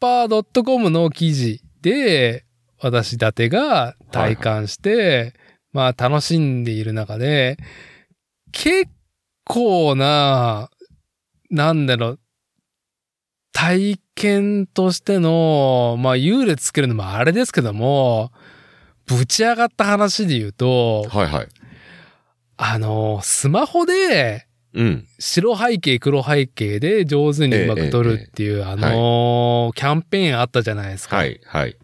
[0.00, 2.44] パー .com の記事で、
[2.80, 5.34] 私伊達が体感して、
[5.72, 7.58] まあ、楽しんでいる中で、
[8.52, 8.90] 結
[9.44, 10.70] 構な、
[11.50, 12.20] なんだろう、
[13.52, 18.32] 体験としての、まあ、優劣つけるのもあれですけども、
[19.06, 21.48] ぶち上がった話で言うと、はいはい。
[22.56, 25.06] あの、スマホで、うん。
[25.20, 31.16] 白背景、黒背景で上手にうまく撮るっていう、あのーキャンペーンあったじゃないですか。
[31.16, 31.76] はいはい。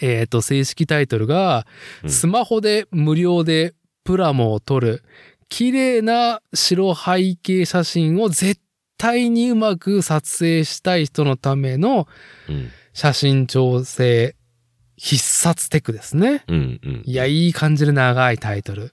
[0.00, 1.66] えっ、と、正式タイトルが、
[2.02, 3.74] うんスマホで無料で
[4.04, 5.04] プラモを撮る、
[5.48, 8.60] 綺麗な白背景写真を絶
[8.96, 12.06] 対にうまく撮影したい人のための
[12.48, 12.70] うん。
[12.94, 14.34] 写真調整
[14.96, 16.42] 必殺テクですね。
[16.48, 17.02] うんうん。
[17.04, 18.92] いや、いい感じで長いタイトル。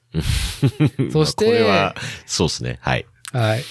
[1.11, 1.95] そしてまあこれは、
[2.27, 2.77] そうですね。
[2.81, 3.07] はい。
[3.33, 3.63] はい。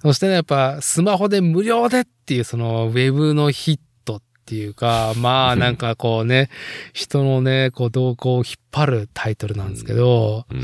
[0.00, 6.48] そしてね、やっぱスマホで無料でっていうそのウェブのヒットっていうか、まあなんかこうね、
[6.92, 10.62] 人のね、こう動向を引っ張るタイトルなんですけど、うん。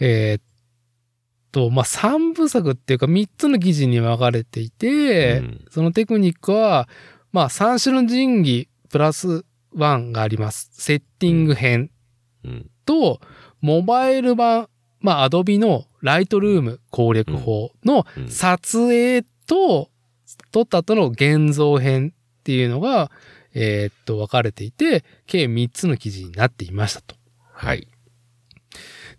[0.00, 0.42] えーっ
[1.52, 6.88] と、まあ3部作っていうか3つの記事に分かれていて、うんそのテクニックは、
[7.32, 9.44] まあ3種の神器プラス
[9.76, 10.70] 1があります。
[10.72, 11.90] セッティング編
[12.44, 12.70] うん。
[12.84, 13.20] と、
[13.60, 14.68] モバイル版、
[15.00, 19.90] まあ、アドビのライトルーム攻略法のうん撮影と、
[20.52, 23.10] 撮った後の現像編っていうのが、
[23.54, 27.16] えーっと、分かれていて、計3つの記事になっていましたと。
[27.52, 27.88] はい。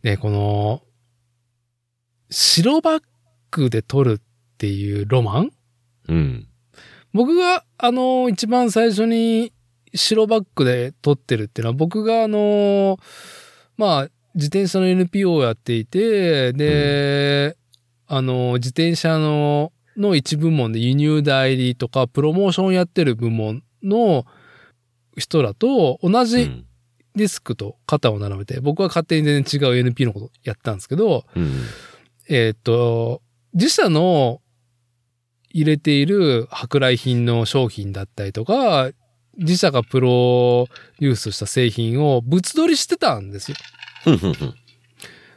[0.04, 0.82] で、この、
[2.30, 3.04] 白バッ
[3.52, 5.52] クで撮るっていうロマン？
[6.08, 6.48] うん。
[7.14, 9.54] 僕が、あの、一番最初に
[9.94, 12.98] 白バックで撮ってるっていうのは、僕があの、
[13.78, 17.58] まあ、自転車の NPO をやっていて、で、
[18.08, 24.26] あの、自転車の、の一部門で輸入代理とか、プロモーションやってる部門の
[25.18, 26.66] 人らと同じうん。
[27.16, 31.52] デスクと肩を並べて、僕は勝手に全然違う NP のことやったんですけど、うん。
[32.30, 33.22] えーっと、
[33.54, 34.42] 自社の
[35.50, 38.90] 入れている舶来品の商品だったりとか、
[39.38, 40.68] 自社がプロ
[41.00, 43.58] デュースした製品を物撮りしてたんですよ。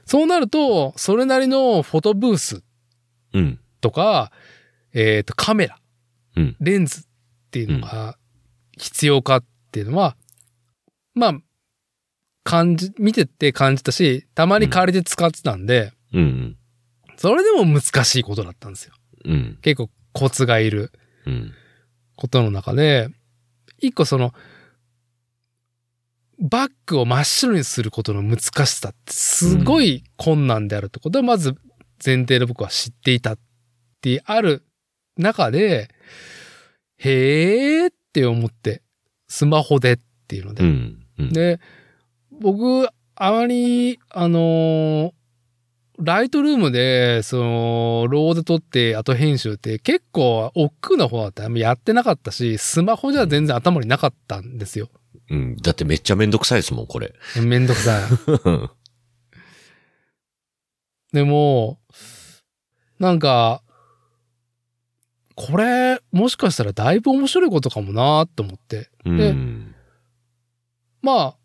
[0.04, 2.62] そうなると、それなりのフォトブース
[3.32, 3.58] うん。
[3.80, 4.30] とか、
[4.92, 5.78] えーっと、カメラ、
[6.36, 6.56] うん。
[6.60, 7.04] レンズっ
[7.50, 8.16] ていうのが
[8.76, 10.16] 必要かっていうのは、
[11.14, 11.38] まあ、
[12.44, 16.56] 感じ、見てて感じたし、たまに借りて使ってたんで、うん。
[17.16, 18.94] それでも難しいことだったんですよ。
[19.24, 19.58] うん。
[19.62, 20.92] 結構コツがいる
[21.26, 21.52] うん。
[22.16, 23.08] ことの中で、
[23.80, 24.32] 一個その、
[26.38, 31.54] バッグを真っ白にすることの難しさってすごい困難であるってことはまず
[32.04, 33.38] 前提で僕は知っていたっ
[34.00, 34.64] てある
[35.16, 35.88] 中で、
[36.98, 38.82] へーって思って、
[39.28, 39.98] スマホでっ
[40.28, 40.62] ていうので。
[40.64, 41.06] うん。
[41.18, 41.32] うん。
[41.32, 41.60] で、
[42.40, 45.12] 僕、あまり、あのー
[45.98, 54.88] ライトルームで、その、ローで撮って後編集って結構億劫な方だったらやってなかったし、スマホじゃ全然頭になかったんですよ。
[55.30, 55.56] うん。
[55.56, 57.14] だってめっちゃめんどくさいですもん、これ。
[57.40, 58.02] めんどくさい。
[61.14, 61.78] でも、
[62.98, 63.62] なんか、
[65.36, 68.90] これ、もしかしたらだいぶ面白いことかもなと思って。
[69.04, 69.74] うん。
[71.02, 71.36] まあ、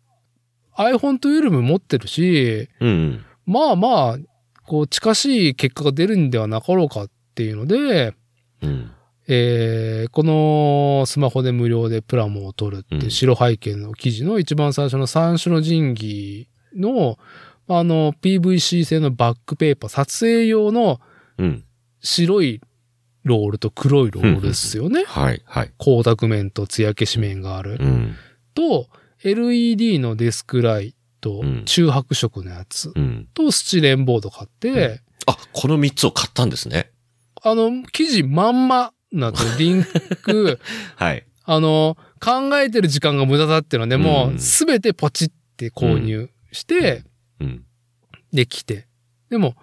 [0.80, 3.24] iPhone というよりも持ってるし、うん。
[3.46, 4.18] まあまあ、
[4.66, 8.14] こう、近しい結果が出るんではなかろうかっていうので、
[8.62, 8.90] うん。
[9.28, 17.16] えーこのスマホで無料でプラモを取るって白背景の記事の一番最初の三種の神器の、
[17.68, 21.00] あの、PVC 製のバックペーパー、撮影用の
[21.38, 21.64] うん。
[22.02, 22.60] 白い
[23.24, 25.04] ロールと黒いロールですよね。
[25.06, 25.42] はい。
[25.44, 25.72] はい。
[25.78, 27.76] 光沢面と艶消し面がある。
[27.78, 28.14] うん。
[28.54, 28.88] と、
[29.22, 33.28] LED のデスクライトうん、中白色のやつうん。
[33.34, 36.90] とスチレンボード買って、あ、この三つを買ったんですね。
[37.42, 39.84] あの、記事まんまなとリン
[40.22, 40.58] ク、
[40.96, 41.26] はい。
[41.44, 47.04] あの、考えてる時間が無駄だっていうので、もうんうすべてポチって購入して、
[47.40, 47.64] うん。
[48.32, 48.86] できて。
[49.28, 49.56] でも、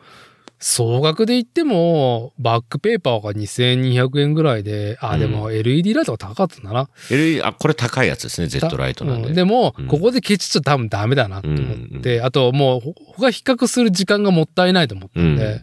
[0.60, 6.90] 総額で言っても、バックペーパーが2200円ぐらいで、あ、うんでも LED ライトが高かったんだな。
[7.12, 8.48] LED、あ、これ高いやつですね。
[8.48, 9.28] Z ライトなんで。
[9.30, 15.38] うんでも、うんここでケチっちゃ多分ダメだなと思って、あともう、ほ他比較する時間がもったいないと思ったうんん。
[15.38, 15.62] で、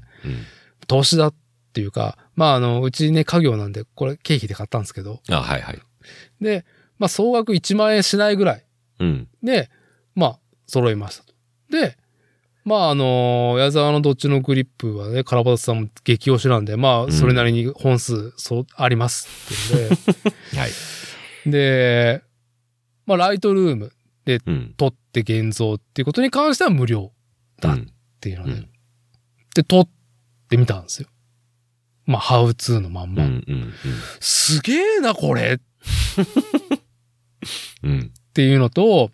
[0.86, 1.34] 投資だっ
[1.72, 5.78] ていうか、まああの、うちね、家業なんで、これ経費で買ったんですけど、あ、はいはい。
[6.40, 6.64] で、
[6.98, 8.64] まあ総額1万円しないぐらい
[9.00, 9.28] うん。
[9.42, 9.70] で、
[10.14, 11.34] まあ、揃いましたと。
[11.70, 11.96] で、
[12.64, 19.96] まああの、矢沢のどっちのグリップはね、カラバタさんも激推しなんで、まあ、それなりに本数、そう、ありますっていうの
[20.60, 20.70] はい。
[21.44, 22.22] で、で、
[23.06, 23.92] まあ、ライトルーム
[24.26, 24.72] うん。
[24.78, 27.12] 撮って現像っていうことに関しては無料
[27.60, 28.68] だっうんていうので、うん
[29.54, 29.88] で、撮っ
[30.48, 31.08] てみたんですよ。
[32.06, 33.16] まあ、ハウツーのまんうん。
[33.16, 33.24] うま。
[33.26, 33.44] ん。
[34.20, 35.60] すげえな、これっ
[37.84, 38.10] うん。
[38.32, 39.10] ていうのと、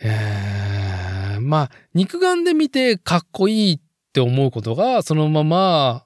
[0.00, 0.69] えー、
[1.50, 3.80] まあ、肉眼で見てかっこいいっ
[4.12, 6.04] て思うことが、そのまま、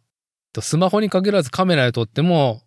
[0.58, 2.62] スマホに限らずカメラで撮っても、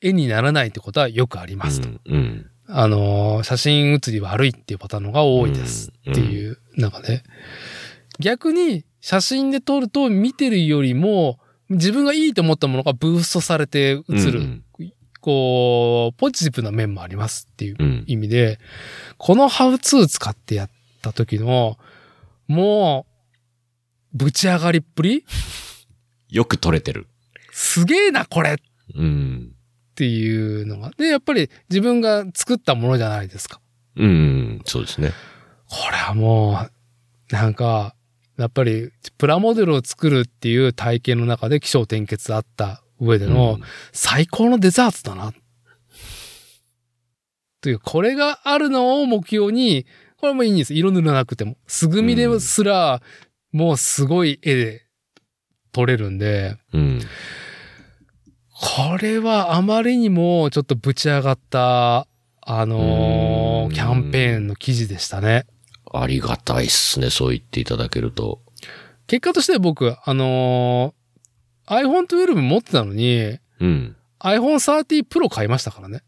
[0.00, 1.88] 絵にならないってことはよくありますと。
[2.04, 2.50] うん。
[2.66, 7.22] あのー、写真写り悪いっていうパターンのが多いですっていう中で、
[8.18, 11.38] 逆に写真で撮ると見てるよりも、
[11.68, 14.64] 自分がいいと思ったものがブーストされて映る、うん
[15.26, 18.04] こう、ポジティブな面もありますっていううん。
[18.06, 18.60] 意味で、
[19.18, 20.70] このハウツー使ってやっ
[21.02, 21.78] た時の、
[22.46, 23.06] も
[24.14, 25.24] う、ぶち上がりっぷり？
[26.28, 27.06] よく撮れてる。
[27.52, 28.56] すげえな、これっ
[28.94, 29.52] うん。
[29.94, 30.90] ていうのが。
[30.96, 33.60] で、やっぱり自分が作ったものじゃないですか。
[33.96, 34.62] うん。
[34.64, 35.12] そうですね。
[35.68, 36.68] これはも
[37.30, 37.94] う、なんか、
[38.36, 43.58] やっぱり、プラモデルを作るっていう体験の中で起承転結あった上での
[43.92, 45.32] 最高のデザートだな。
[47.62, 49.86] という、これがあるのを目標に、
[50.18, 50.74] これもいいんです。
[50.74, 51.56] 色塗らなくても。
[51.66, 53.02] すぐみですら、
[53.52, 54.86] もうすごい絵で
[55.72, 57.00] 撮れるんで、うん。
[58.52, 62.06] これはあまりにもちょっとぶち上がった、
[62.40, 65.44] あのーうんキャンペーンの記事でしたね。
[65.92, 68.40] ありがたいっすね、そう言っていただけると。
[69.06, 73.96] 結果として僕、あのー iPhone 12持ってたのに、うん。
[74.20, 76.02] iPhone 13 Pro 買いましたからね。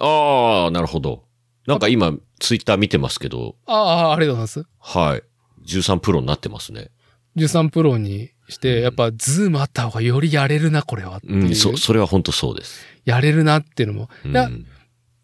[0.00, 1.24] ああ、なるほど。
[1.66, 4.66] なんか今、ツイッター見てますけど、ああ、ありがとうございます。
[4.78, 5.22] はい。
[5.66, 6.90] 13プロになってますね。
[7.36, 11.32] 13 Pro にして、やっぱズームあった方がよりやれるな、これはう。
[11.32, 12.84] うん、そ、それは本当そうです。
[13.04, 14.08] やれるなっていうのも。
[14.24, 14.50] うん、いや、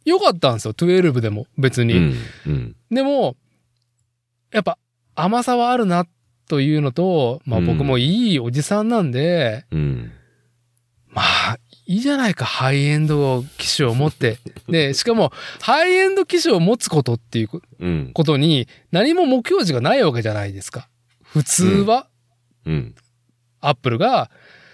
[0.04, 1.94] 良かったんですよ、12でも、別に。
[1.94, 2.14] うん、
[2.46, 2.76] うん。
[2.90, 3.36] でも、
[4.52, 4.78] やっぱ
[5.14, 6.06] 甘さはあるな
[6.48, 10.12] というのと、まあうん僕もいいおじさんなんで、うん。
[11.08, 11.58] まあ、
[11.88, 14.38] いいじゃないか、ハイエンド機種を持って。
[14.68, 15.32] で、しかも、
[15.62, 17.48] ハイエンド機種を持つことっていう
[17.80, 18.10] うん。
[18.12, 20.90] ことに、何も目標値がないわけじゃないですか。
[21.22, 22.06] 普通は、
[22.66, 22.94] うん。
[23.60, 24.30] アップルが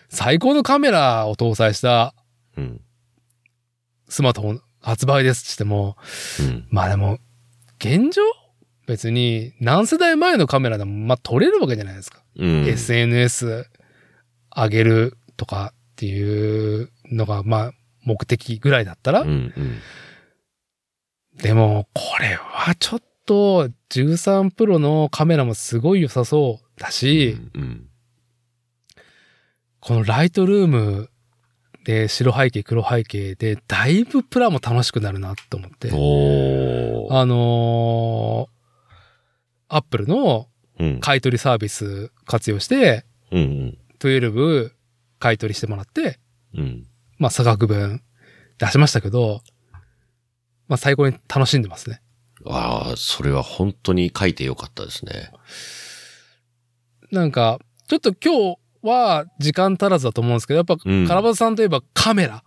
[0.09, 2.15] 最高のカメラを搭載した
[2.57, 2.81] うん。
[4.09, 5.97] スマートフォン発売ですってしても、
[6.41, 6.67] うん。
[6.69, 7.21] まあでも、
[7.79, 8.23] 現状
[8.89, 12.25] 別に何世代前のカメラでも、まあ撮れるわけじゃないですか。
[12.37, 12.67] うん。
[12.67, 13.67] SNS
[14.57, 17.73] 上げるとかっていうのが、まあ、
[18.03, 19.29] 目的ぐらいだったら、うん。
[19.29, 19.79] うん。
[21.37, 27.89] でも、これはちょっと、13プロのカメラもすごい良さそうだし、うん。
[29.81, 31.11] このライトルーム
[31.85, 35.91] で白背景、黒背景で、だいぶプラも楽しくなるなと思って。
[35.91, 35.93] あ
[37.27, 38.55] のー
[39.67, 40.49] アップルの
[40.79, 41.01] うん。
[41.01, 43.79] 買い取りサービス活用して、うん。
[44.01, 44.71] 12
[45.19, 46.19] 買い取りしてもらって、
[46.55, 46.87] うん。
[47.25, 48.03] まあ差額分
[48.59, 49.41] 出しましたけど、
[50.69, 52.03] まあ最高に楽しんでますね。
[52.45, 55.31] ああ、それは本当に書いてよかったですね。
[57.11, 62.45] なんか、ちょっと今日は時間足らずだと思うんですけど、やっぱ、うんカラバズさんといえばカメラ、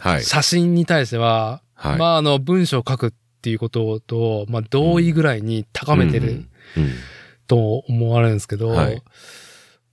[0.00, 0.24] はい。
[0.24, 1.96] 写真に対しては、はい。
[1.96, 3.12] まああの文章を書くっ
[3.42, 6.90] ていうことと、まあ同意ぐらいに高めてるうん。
[7.46, 9.00] と思われるんですけど、はい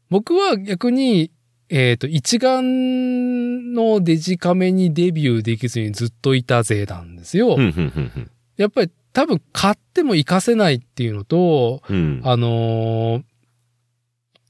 [0.10, 1.31] 僕は逆に、
[1.69, 7.56] えっ、と、一眼のデジカメにデビューできずにずっといたぜなんですよ。
[7.56, 7.60] うん。
[7.60, 7.68] うん。
[7.68, 7.69] う
[8.19, 8.31] ん。
[8.56, 12.22] やっぱり多分買っても活かせないっていうのと、うん。
[12.23, 13.23] あのー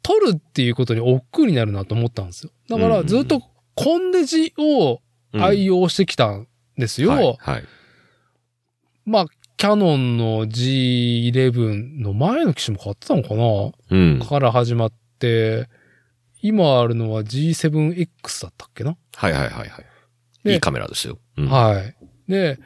[0.04, 2.52] 撮るっていうことに億劫になるなと思ったんですよ。
[2.70, 3.42] だからずっと
[3.76, 5.02] コンデジを
[5.34, 7.12] うん愛用してきたんですよ。
[7.12, 7.38] はい。
[7.38, 7.64] はい。
[9.06, 9.26] まあ、
[9.58, 14.20] キャノンの G11 の前の機種も買ってたのかな、うん。
[14.20, 15.68] から始まって、
[16.48, 19.86] 今あるのは G7X だったっけな、はいはいはいはい。
[20.44, 21.20] でいいカメラですよ。
[21.38, 21.96] うんはい。
[22.28, 22.58] で、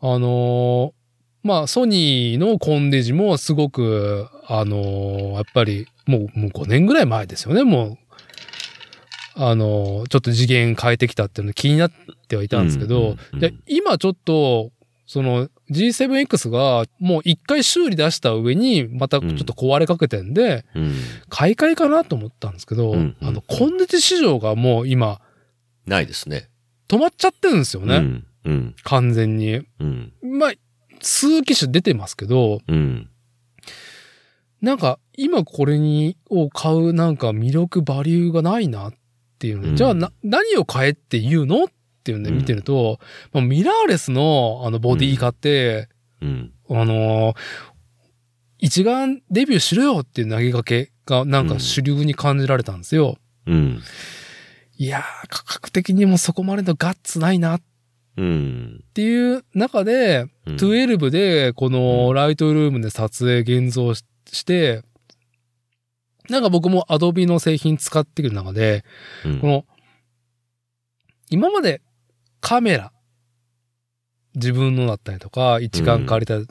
[0.00, 0.92] あのー
[1.42, 7.98] まあ、ソニーのコンデジもすごく、あのーやっぱり、もう、もう5年ぐらい前ですよね、もう。
[9.36, 11.92] あのーちょっと次元変えてきたっていうの気になっ
[12.28, 14.72] てはいたんですけど、うんうんうんで、今ちょっと、
[15.06, 20.94] その G7X がもう一回修理出した上に、またちょっと壊れかけてんで、うん。
[21.28, 25.20] 買い替えかなと思ったんですけど、うんうんあの、コンデジ市場がもう今、
[25.86, 26.48] ないですね。
[26.88, 28.26] 止まっちゃってるんですよね、うん。
[28.44, 28.74] うん。
[28.84, 29.62] 完全に。
[29.80, 30.12] うん。
[30.22, 30.52] まあ、
[31.00, 33.10] 数機種出てますけど、うん。
[34.62, 38.94] なんか今これにを買うなんか魅力バリューがないなっ
[39.38, 41.66] ていうので、うんじゃあな何を買えって言うのっ
[42.06, 43.00] ていうので見てると、
[43.32, 45.88] まあ、ミラーレスのあのボディ買って、
[46.22, 46.52] うん。
[46.70, 47.36] あのー
[48.58, 53.18] 一眼デビューしろよっていう投げかけがなんか主流に感じられたんですよ。
[53.46, 53.82] うん。
[54.78, 57.62] いやー、価格的にもそこまでのガッツないなっ
[58.16, 58.84] うん。
[58.94, 64.82] ていう中で、うん12でこうのんライトルームで撮影現像しして、
[66.30, 68.84] なんか僕も Adobe の製品使ってくる中で、
[69.24, 69.64] うんこの、
[71.28, 71.82] 今まで
[72.46, 72.92] カメラ、
[74.36, 76.46] 自分のだったりとか、一眼借りたり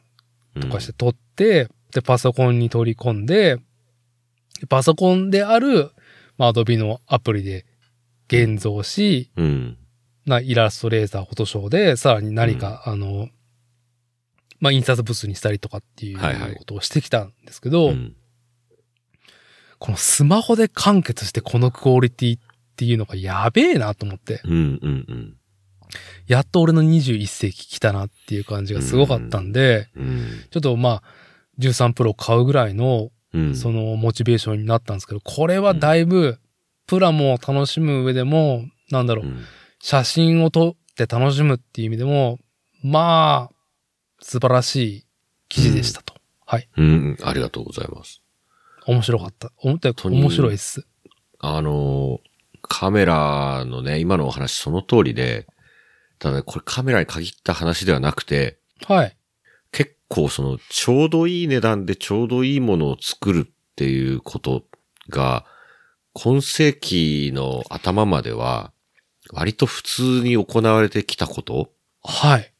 [0.61, 3.59] とかして撮って、で、パソコンに取り込んで、
[4.67, 5.91] パソコンである、
[6.37, 7.65] まあ、Adobe のアプリで
[8.27, 9.77] 現像し、うん。
[10.25, 13.29] な、イラストレーター、フォトショーで、さらに何か、あの、
[14.59, 18.17] まあ、印刷物にしたりとかっていうはいはいことをしてきたんですけど、うん。
[19.79, 22.41] このスマホで完結してこのクオリティっ
[22.75, 24.53] ていうのがやべえなと思って、うん。
[24.53, 25.37] うん。
[26.27, 30.25] やっと俺の21世紀来たなっていう感じがすごかったんで、うん。
[30.51, 31.03] ちょっとまあ、
[31.59, 33.55] 13プロ買うぐらいの、うん。
[33.55, 36.39] そのモチベーションになったんですけど、これはだいぶ、
[36.87, 39.43] プラも楽しむ上でも、なんだろう、うん
[39.87, 42.39] 写真を撮って楽しむっていう意味でも、
[42.81, 43.55] まあ、
[44.19, 45.05] 素晴らしい
[45.47, 46.15] 記事でしたと。
[46.43, 46.67] はい。
[46.75, 47.17] うん。
[47.23, 48.23] ありがとうございます。
[48.87, 49.51] 面白かった。
[49.57, 50.87] 思ったより面白いっす。
[51.39, 52.19] あの、
[52.63, 55.45] カメラのね、今のお話その通りで、
[56.19, 59.15] ただね、これカメラに限った話ではなくて、はい。
[59.71, 64.63] 結構その、ちょうどいい値段でちょうどいいものを作るっていうこと
[65.09, 65.45] が、
[66.13, 68.71] 今世紀の頭までは、
[69.31, 71.71] 割と普通に行われてきたこと
[72.03, 72.51] はい。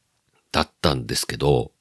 [0.52, 1.72] だったんですけど、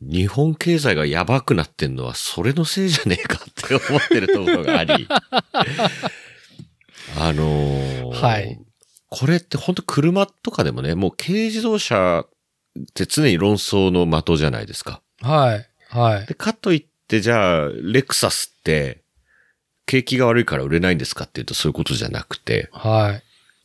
[0.00, 5.08] 日本経済がやばくなってんのはそれのせいじゃねえかって思ってるところがあり、
[7.18, 8.60] あのーはい
[9.10, 12.24] これって本当車とかでもね、もう軽自動車
[12.78, 15.00] って常に論争の的じゃないですか。
[15.20, 15.68] はい。
[15.88, 16.26] はい。
[16.26, 19.02] で、かといってじゃあ、レクサスって、
[19.86, 23.22] 景気が悪いから売れないんですかっていうとそういうことじゃなくて、はい。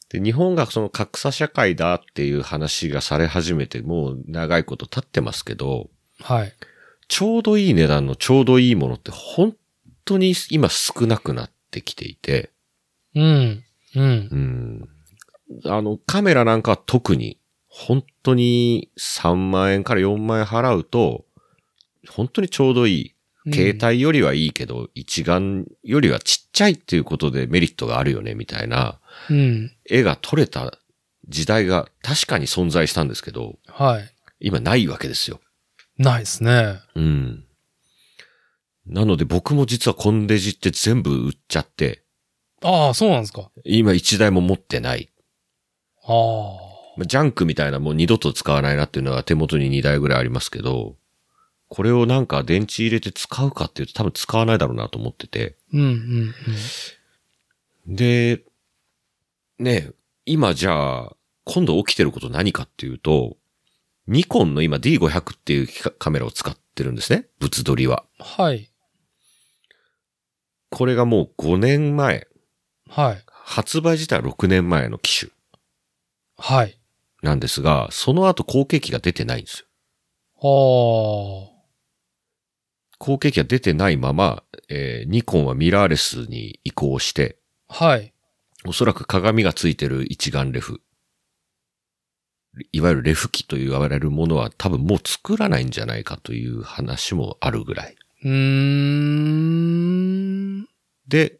[0.10, 5.90] で、日本がその格差社会だっていう話がされ始めてもう長いこと経ってますけど、
[6.22, 6.54] はい。
[7.10, 9.54] ちょうどいい値段のちょうどいいものって本
[10.06, 12.52] 当に今少なくなってきていて、
[13.16, 13.64] うん。
[13.96, 14.04] うん。
[14.04, 14.90] うん。
[15.66, 21.26] あの、カメラなんかは特に、本当に3万円から4万円払うと、
[22.10, 23.16] 本当にちょうどいい。
[23.52, 29.00] 携帯よりはいいけど、一眼よりはちっちゃいっていうことでメリットがあるよね、みたいな
[29.30, 29.72] うん。
[29.90, 30.78] 絵が撮れた
[31.28, 34.10] 時代が確かに存在したんですけど、はい。
[34.40, 35.42] 今ないわけですよ。
[35.98, 36.80] ないですね。
[36.96, 37.46] うん。
[38.86, 42.04] なので僕も実はコンデジって全部売っちゃって、
[42.62, 43.52] ああ、そうなんですか。
[43.66, 45.10] 今一台も持ってない。
[46.06, 46.74] ああ。
[46.98, 50.96] まあジャンクみたいなもう二度と使わないなっていうのは手元に2台ぐらいありますけど、
[51.70, 55.56] これをなんか電池入れて使うかっていうと多分使わないだろうなと思ってて。
[55.74, 56.34] うんうん
[57.88, 57.96] うん。
[57.96, 58.44] で、
[59.60, 59.92] ね、
[60.26, 61.16] 今じゃあ、
[61.46, 63.38] 今度起きてること何かっていうと、
[64.08, 67.28] ニコンの今 D500 っていうカカメラを使ってるんですね。
[67.40, 68.06] 物撮りは。
[68.20, 68.70] はい。
[70.70, 72.28] これがもう5年前。
[72.90, 73.24] はい。
[73.28, 75.32] 発売自体は6年前の機種
[76.46, 76.78] はい。
[77.22, 79.68] なんですが、その後後継機が出てないんですよ。
[80.40, 80.44] あ
[83.00, 87.38] 後継機が出てないまま、えーニコンはミラーレスに移行して、
[87.70, 87.86] あ。
[87.86, 88.14] はい。
[88.66, 90.82] おそらく鏡がついてる一眼レフ。
[92.74, 97.96] いわゆるレフ機と言われるものは多分もう作らないんじゃないかという話もあるぐらい。
[98.26, 98.30] うー
[100.60, 100.68] ん。
[101.08, 101.40] で、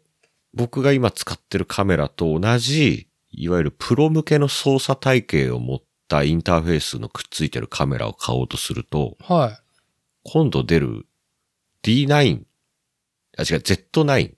[0.54, 3.06] 僕が今使ってるカメラと同じ、
[3.36, 9.58] いわゆるプロ向けの操作体系を持ったインターフェースのくっついてるカメラを買おうとすると、はい。
[10.24, 11.06] 今度出る
[11.82, 12.42] D9、
[13.36, 14.34] あ、違う、Z9。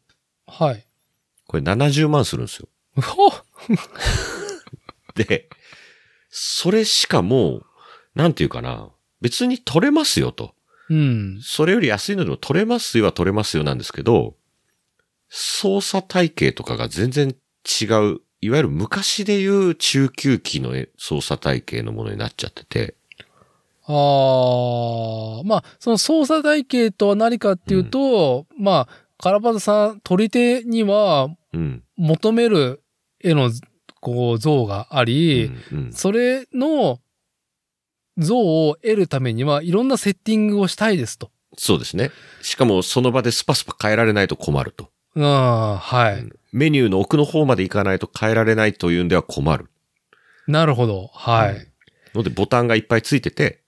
[0.47, 0.87] はい。
[1.47, 2.69] これ70万するんですよ。
[2.97, 3.31] うほ
[5.15, 5.49] で、
[6.29, 7.67] それしかもう、
[8.15, 8.91] なんていうかな、
[9.21, 10.55] 別に撮れますよと。
[10.89, 11.41] うん。
[11.43, 14.37] それより安いのでも撮れますよは撮れますよなんですけど、
[15.29, 17.35] 操作体系とかが全然
[17.81, 22.95] 違う、いわゆる昔でいう中級機の操作体系のものになっちゃってて、
[23.89, 28.89] ああ、まあ、その操作体系とは何かっていうと、まあ、
[29.19, 31.83] カラパタさん、撮り手にはうん。
[31.97, 32.83] 求める
[33.23, 33.51] 絵の、
[34.01, 36.99] こう、像があり、うんうんそれの
[38.19, 41.31] 像を得るためにはいろんなセッティングをしたいですと。
[41.59, 42.11] そうですね。
[42.43, 44.91] しかもその場でスパスパ変えられないと困ると。
[45.19, 46.29] ああ、はい。
[46.53, 49.71] メニューの奥の方まで行かないと変えられないというんでは困る。
[50.47, 51.11] なるほど。
[51.13, 51.67] はい。
[52.15, 53.63] のでボタンがいっぱいついてて、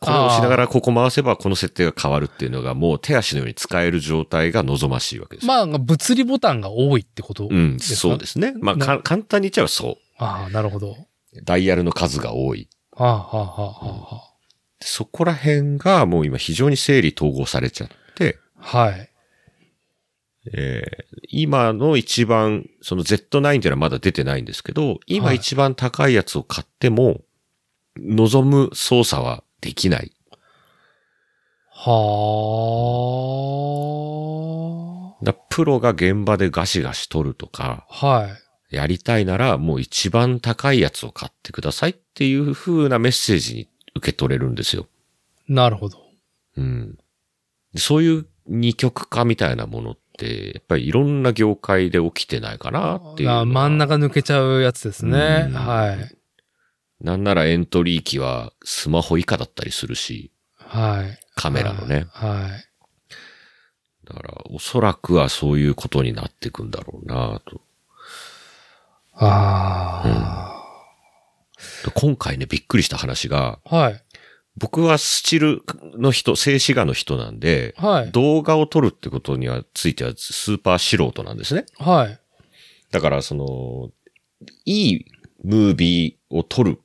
[0.00, 5.46] これを押しながらここ回せばこの設定が変わるっていうのがもう手足のように使える状態が望ましいわけです。
[5.46, 7.96] まあ、物理ボタンが多いってことうん、ですか？
[7.96, 8.54] そうですね。
[8.60, 10.92] まあ、か簡単に言っちゃえばそああ、なるほど。
[10.92, 10.96] う。
[11.42, 12.68] ダイヤルの数が多い。
[12.92, 13.44] はあ、はあ、は
[14.12, 14.22] あ、は
[14.80, 18.78] そこら辺がもう今非常に整理統合されちゃって、あ。
[18.78, 19.10] はい。
[20.52, 27.20] えー今の一番、その Z9 っていうのはまだ出てないんですけど、今はい一番高いやつを買っても、
[27.98, 30.10] 望む操作はできない。
[31.70, 31.88] は
[35.22, 38.06] だプロが現場でガシガシ取るとか、あ。
[38.06, 38.30] はい。
[38.70, 44.86] やりたいならもう一番高いやつを買ってくださいっていう風なメッセージに受け取れるんですよ。
[45.48, 45.98] なるほど。
[46.56, 46.98] うん。
[47.72, 55.46] でそういう二極化みたいなものって、やっぱりいろんな業界で起きてないかなっていう真ん中抜けちゃうやつですね。
[55.48, 56.18] うんはい。
[57.04, 61.20] なんならエントリー機はスマホ以下だったりするし、はい。
[61.36, 62.06] カメラのね。
[62.10, 62.68] はい。
[64.06, 67.60] だから、おそらくはそういうことになっていくんだろうなと。
[69.14, 70.54] あ
[71.84, 73.76] で今回ね、びっくりした話が、あ。
[73.76, 74.04] はい。
[74.58, 75.62] 僕はスチル
[75.96, 78.12] の人、静止画の人なんで、はい。
[78.12, 81.66] 動画を撮るってことにはついてはスーパー素人なんですね。
[81.78, 82.20] はい。
[82.90, 83.90] だから、その、
[84.64, 85.04] いい
[85.44, 86.82] ムービーを撮るっ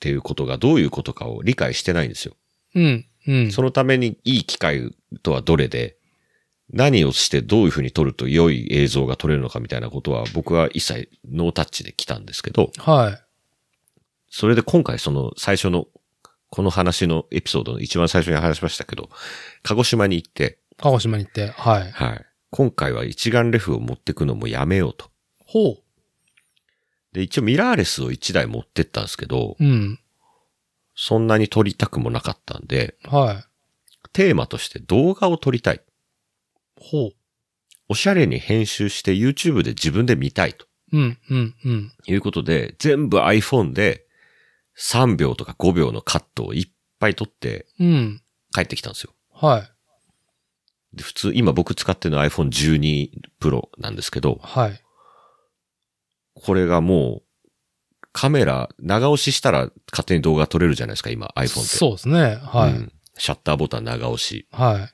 [0.00, 2.34] ていうことがどういうことかを理解してないんですよ。
[2.74, 3.06] うん。
[3.26, 3.52] うん。
[3.52, 5.96] そのためにいい機械とはどれで、
[6.70, 13.24] 何をしてどういうふうに撮ると良い映像が撮れるのかみたいなことは僕は一切ノータッチで来たんですけど、はい。
[14.30, 15.86] それで今回その最初の、
[16.50, 19.10] この話のエピソードの一番最初に話しましたけど、
[19.62, 21.90] 鹿児島に行って、鹿児島に行って、はい。
[21.90, 22.24] はい。
[22.50, 25.10] 今回は一眼レフを持ってくのもやめようと。
[25.44, 25.78] ほ
[27.12, 29.64] で、一応ミラーレスを一台持ってったんですけど、う。
[29.64, 29.98] うん。
[30.94, 33.44] そんなに撮りたくもなかったんで、はい。
[34.12, 35.82] テーマとして動画を撮りたい。
[36.76, 37.10] ほう。
[37.88, 41.92] おしゃれに編集して YouTube で自分で見たいとうん、うん、うん。
[42.06, 44.06] いうことで、全部 iPhone で
[44.80, 48.22] 3秒とか5秒のカットをいっぱい撮ってうん。
[48.54, 49.12] 帰ってきたんですよ。
[49.32, 50.96] はい。
[50.96, 53.10] で普通、今僕使ってるのは iPhone 12
[53.40, 54.82] Pro なんですけど、はい。
[56.34, 57.48] これがもう、
[58.12, 61.60] カメラ、長押ししたら勝手に動画撮れるじゃないですか、今 iPhone って。
[61.60, 62.36] そうですね。
[62.42, 62.72] はい。
[62.72, 64.46] うんシャッターボタン長押し。
[64.52, 64.88] は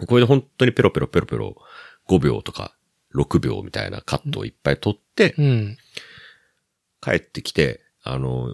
[0.00, 0.06] い。
[0.06, 1.56] これで本当にペロペロペロペロ
[2.08, 2.74] 5秒とか
[3.14, 5.76] 6秒みたいなカットをいっぱい撮って、うん。
[7.00, 8.52] 帰ってきて、あの、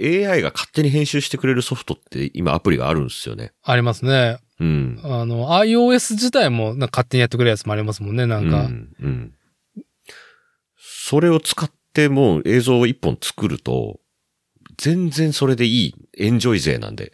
[0.00, 3.52] AI が勝手に編集してくれるソフトって今アプリがあるんですよね。
[3.62, 4.38] ありますね。
[4.58, 5.00] うん。
[5.02, 8.64] あの、iOS 自体もなんか勝手にやってくれるやつもありますもんね、なんか。
[8.64, 8.92] うん。
[9.00, 9.34] うん。
[10.76, 14.00] それを使ってもう映像を一本作ると、
[14.76, 17.12] 全然それでいい、エンジョイ勢なんで。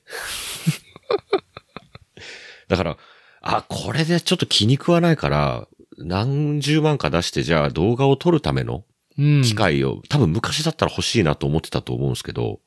[2.69, 2.97] だから、
[3.43, 5.69] あ、これでちょっと気に食わないから、
[5.99, 8.85] 何十万か出してじゃあ動画を撮るための
[9.19, 9.43] うん。
[9.43, 12.61] 機械を、多分昔だったら欲しいなと思ってたと思うんですけど、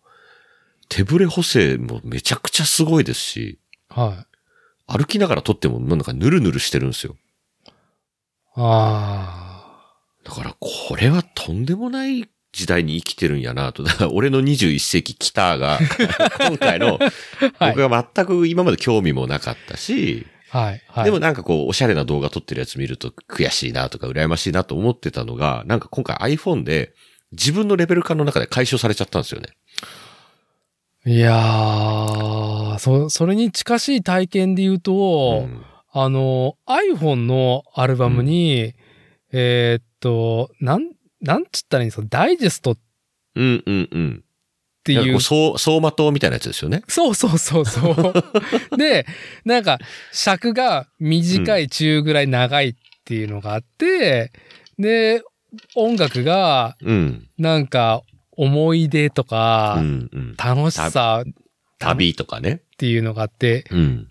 [0.89, 3.59] 手ブレ補正もめちゃくちゃすごいですし、
[3.89, 4.25] は
[4.87, 4.97] い。
[4.97, 7.15] 歩きながら撮ってもなんかヌルヌルしてるんですよ。
[8.55, 9.69] あ
[10.25, 13.83] だからこれはとんでもない時代に生きてるんやなと。
[13.83, 15.79] だから俺の21世紀来たが、
[16.41, 16.99] 今回の。
[17.59, 20.81] 僕が全く今まで興味もなかったし、はい。
[20.87, 21.05] はい。
[21.05, 26.93] でもなんかこう、おしゃれな動画撮ってるやつ見ると悔しいなとか羨ましいなと思ってたのが、なんか今回 iPhone で
[27.31, 29.49] 自分のレベル感の中で解消されちゃったんですよね。
[31.05, 38.75] いやー、そ、それに近しい体験で言うと、うんあの、iPhone のアルバムに、
[39.31, 42.77] えーっと、なん、なんつったらいいんですか、ダイジェストっ
[43.35, 44.23] うんうんうん。
[44.83, 46.83] ていうなんかこう、走走馬灯みたいなやつですよね。
[46.87, 48.13] そうそうそうそう。
[48.77, 49.05] で、
[49.45, 49.79] なんか、
[50.11, 54.31] 尺が短い、中ぐらい長いっていうのがあって、
[54.77, 55.23] で、
[55.75, 57.27] 音楽が、うん。
[57.37, 58.03] なんか、
[58.39, 60.35] 思い出とか、うんうん。
[60.37, 61.33] 楽しさっ
[61.77, 62.61] 旅とかね。
[62.77, 64.07] ていうのがあって、うん。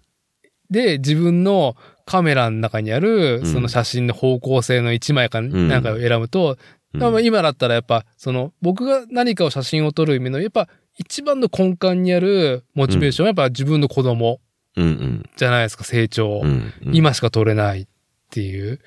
[0.70, 6.58] で、自分のカメラの中にある、うんその写真の方向性の1枚かんなんかを選ぶと、
[6.92, 10.68] 今だったらやっぱ、その、僕が何かを写真を撮る意味の、やっぱ、
[10.98, 14.40] 一番の根幹にあるモチベーションはやっぱ自分の子供。
[14.74, 16.42] じゃないですか、成長。
[16.82, 17.86] 今しか撮れないっ
[18.30, 18.80] ていう。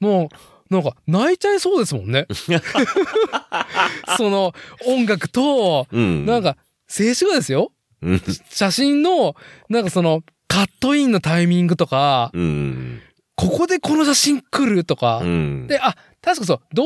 [0.00, 0.28] もう、
[0.70, 2.26] なんか、泣いちゃいそうですもんね。
[4.16, 4.52] その、
[4.86, 6.26] 音楽と、うん。
[6.26, 6.56] なんか、
[6.88, 7.72] 静止画ですよ。
[8.02, 8.22] うん。
[8.50, 9.36] 写真の、
[9.68, 13.00] なんかその、カットインのタイミングとか、うん。
[13.36, 15.18] ここでこの写真来るとか。
[15.18, 15.66] うん。
[15.66, 16.84] で、あ、確かそう、動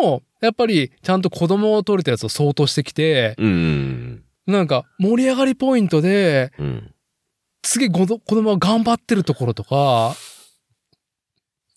[0.00, 4.22] 画も、やっぱり、ちゃんと子供を撮れたやつを相当してきて、うん。
[4.46, 6.92] なんか、盛り上がりポイントで、うん。
[7.64, 10.16] すげえ子供子供が頑張ってるところとか、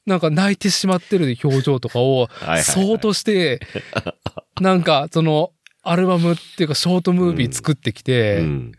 [0.05, 3.59] なんか泣いてしまってる表情とかを、 はいはいはい相当して、
[4.61, 5.51] なんか、その、
[5.83, 8.71] アルバムっていうか、ショートムービー作ってきて、うん。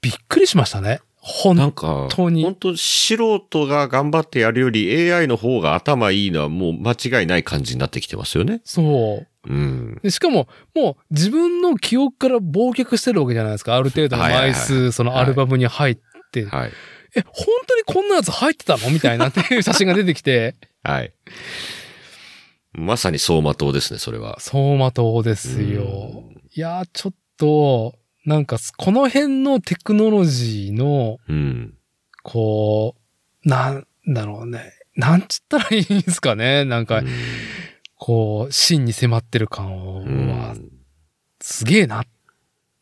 [0.00, 1.00] びっくりしましたね。
[1.16, 8.60] ほん、なんか、当に本当素人が頑張ってやるより AI の方が頭いいのはもう間違いない感じになってきてますよね。
[8.64, 9.48] そう。
[9.48, 10.00] うん。
[10.02, 13.76] でしかも、もう自分の記憶から忘却してるわけじゃないですか。
[13.76, 15.98] ある程度のはいはいはい枚数、そのアルバムに入っ
[16.32, 16.44] て。
[16.46, 16.72] はい。
[17.14, 18.90] え、本当にこんなやつ入ってたの？
[18.90, 21.12] みたいなっていう 写真が出てきて、はい。
[22.72, 24.34] まさに走馬灯ですね、それは。
[24.34, 26.24] 走馬灯ですよ。
[26.54, 31.74] いやー、ちょっと、なんか、この辺のテクノロジーの、うん。
[32.22, 32.96] こ
[33.44, 34.72] う、なんだろうね。
[34.96, 36.64] なんつったらいいんですかね。
[36.64, 37.08] なんか、うん
[38.04, 40.56] こう、真に迫ってる感うんは、
[41.40, 42.04] すげえな。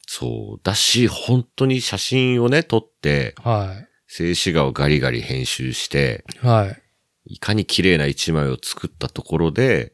[0.06, 0.60] そう。
[0.62, 3.74] だし、本当に写真をね、撮って、は
[4.12, 6.46] 静止画をガリガリ編集して、い。
[6.46, 7.34] はい。
[7.34, 9.92] いかに綺麗な一枚を作ったところで、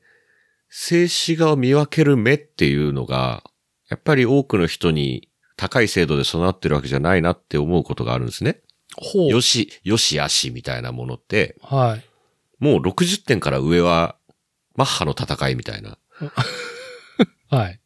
[0.70, 3.44] 静止画を見分ける目っていうのが、
[3.90, 5.28] やっぱり多くの人に
[5.58, 8.62] 高い精度で備わってるわけじゃないなって思うことがあるんですね。
[8.96, 9.28] ほう。
[9.28, 12.04] よし、よしあしみたいなものって、はい。
[12.58, 14.16] もう60点から上は、
[14.76, 15.98] マッハの戦いみたいな。
[17.50, 17.80] はい。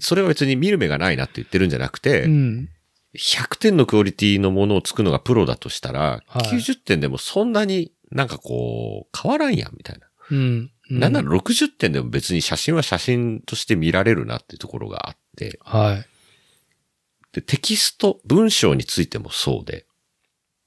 [0.00, 2.68] それは別に見る目がないなって言ってるんじゃなくて、うん。
[3.14, 10.06] 100点のクオリティのものを作るのがプロだとしたら、はい90点でもそんなになんかこう、変わらんやん、みたいな。
[10.30, 10.70] うん。
[10.90, 16.06] なんなら60点でも別に写真は写真として見られるなっていうところがあって、はい。
[17.32, 19.86] で、テキスト、文章についてもそうで、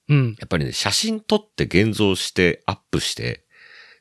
[0.07, 0.35] うん。
[0.39, 3.45] やっぱりね、写真撮って現像してアップして、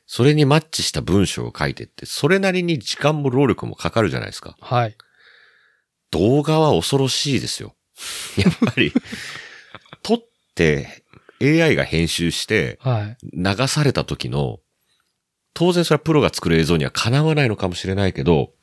[0.05, 4.55] それにマッチした文章を書いてって、それなりに時間も労力もかかるじゃないですか。
[4.61, 4.95] はい。
[6.11, 7.75] 動画は恐ろしいですよ。
[8.37, 8.91] やっぱり、
[10.01, 10.23] 撮っ
[10.55, 11.03] て
[11.41, 13.17] AI が編集してはい。
[13.33, 14.59] 流された時の、
[15.53, 18.53] 当然それはプロが作る映像にはかなわないのかもしれないけど、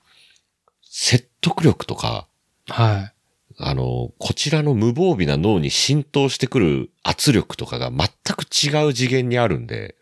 [0.82, 2.26] 説得力とか、
[2.66, 3.14] はい。
[3.62, 9.96] あの、こちらの無防備な脳に浸透してくる圧力とかが全く違う次元にあるんで、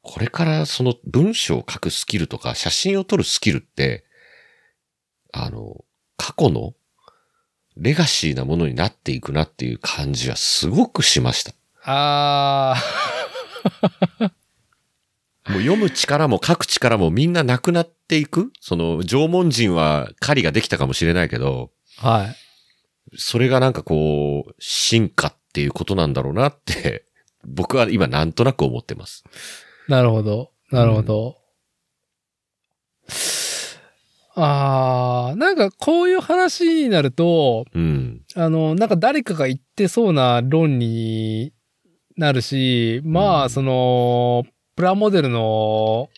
[0.00, 4.04] これからその文章を書くスキルとか写真を撮るスキルって、
[5.32, 5.84] あの、
[6.16, 6.74] 過去の
[7.76, 11.52] レガシーなものになっていくなっていう感じはすごくしました。
[11.84, 12.76] あ
[15.48, 18.52] もう読む力も書く力もみんななくなっていく？
[18.60, 22.08] その縄文人は狩りができたかもしれないけど、ー。
[22.08, 22.36] はい。
[23.16, 27.04] それがなんかこう、進化っていうことなんだろうなって、
[27.44, 29.24] 僕は今なんとなく思ってます。
[29.88, 30.52] なるほど。
[30.70, 31.36] なるほど。
[34.34, 38.22] ああ、なんかこういう話になると、うん。
[38.34, 41.52] あの、なんか誰かが言ってそうな論に
[42.16, 44.44] なるし、まあ、うんその、
[44.74, 46.08] プラモデルの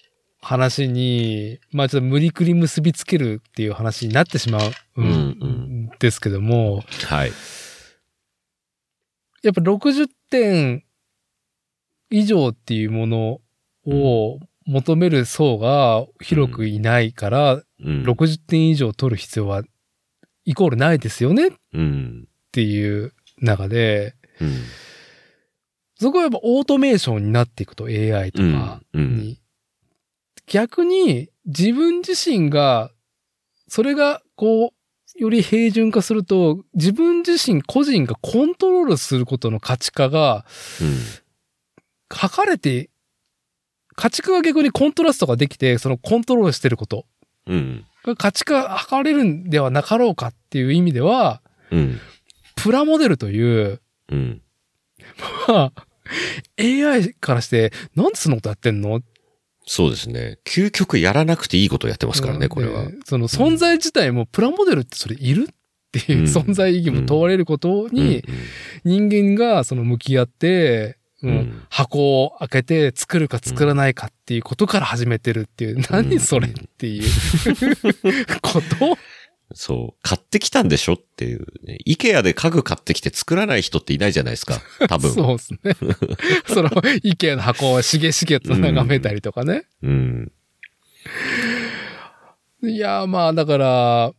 [0.41, 7.32] 話に、まあちょっと無理くり結びつけるっていう話になってしまううんんですけども、はい。
[9.43, 10.85] やっぱ60点
[12.11, 13.41] 以上っていうもの
[13.86, 17.65] を求める層が広くいないから、うん。
[17.85, 19.62] 60点以上取る必要は
[20.44, 22.28] イコールないですよねっうん。
[22.52, 24.62] ていう中で、うん。
[26.01, 29.01] そこはやっぱオートメーションになっていくと AI とかに。
[29.01, 29.39] うん
[30.47, 32.90] 逆に自分自身が、
[33.69, 40.44] それがこう、より平準化すると、自分自身個人がコントロールすることの価値化が、
[42.11, 42.90] 測れて、
[43.97, 47.06] 価値化が逆にコントラストができて、そのコントロールしてること
[47.47, 47.85] うん。
[48.05, 51.41] が価値化測れるんではなかろうかっていう意味では、
[51.71, 52.01] うん。
[52.57, 53.81] プラモデルという、
[54.11, 54.43] うん。
[55.49, 55.87] まあ
[56.59, 59.01] AI からして、なんでそんなことやってんの？
[59.66, 60.39] そうですね。
[60.45, 62.93] 究極やらなくていいことをやってますからね、これはで。
[63.07, 65.55] その存在自体もプラモデルってそれいるっ
[65.91, 68.23] ていう、うん存在意義も問われることに、
[68.85, 77.03] 人間がその向き合って、うんうん箱を開けて作るか作らないかっていうことから始めてるっていう、何それっていう
[78.43, 78.97] こと？
[79.55, 80.01] そう。
[80.03, 81.79] 買ってきたんでしょっていう、ね。
[81.85, 84.61] イケアで家具買ってきて作らない人っていないじゃないですか。
[84.89, 85.13] 多分。
[85.13, 85.59] そうですね。
[86.49, 86.71] その、
[87.03, 89.67] イケアの箱をしげしげと眺めたりとかね。
[89.83, 90.33] うん。
[92.63, 94.13] いや、まあ、だから、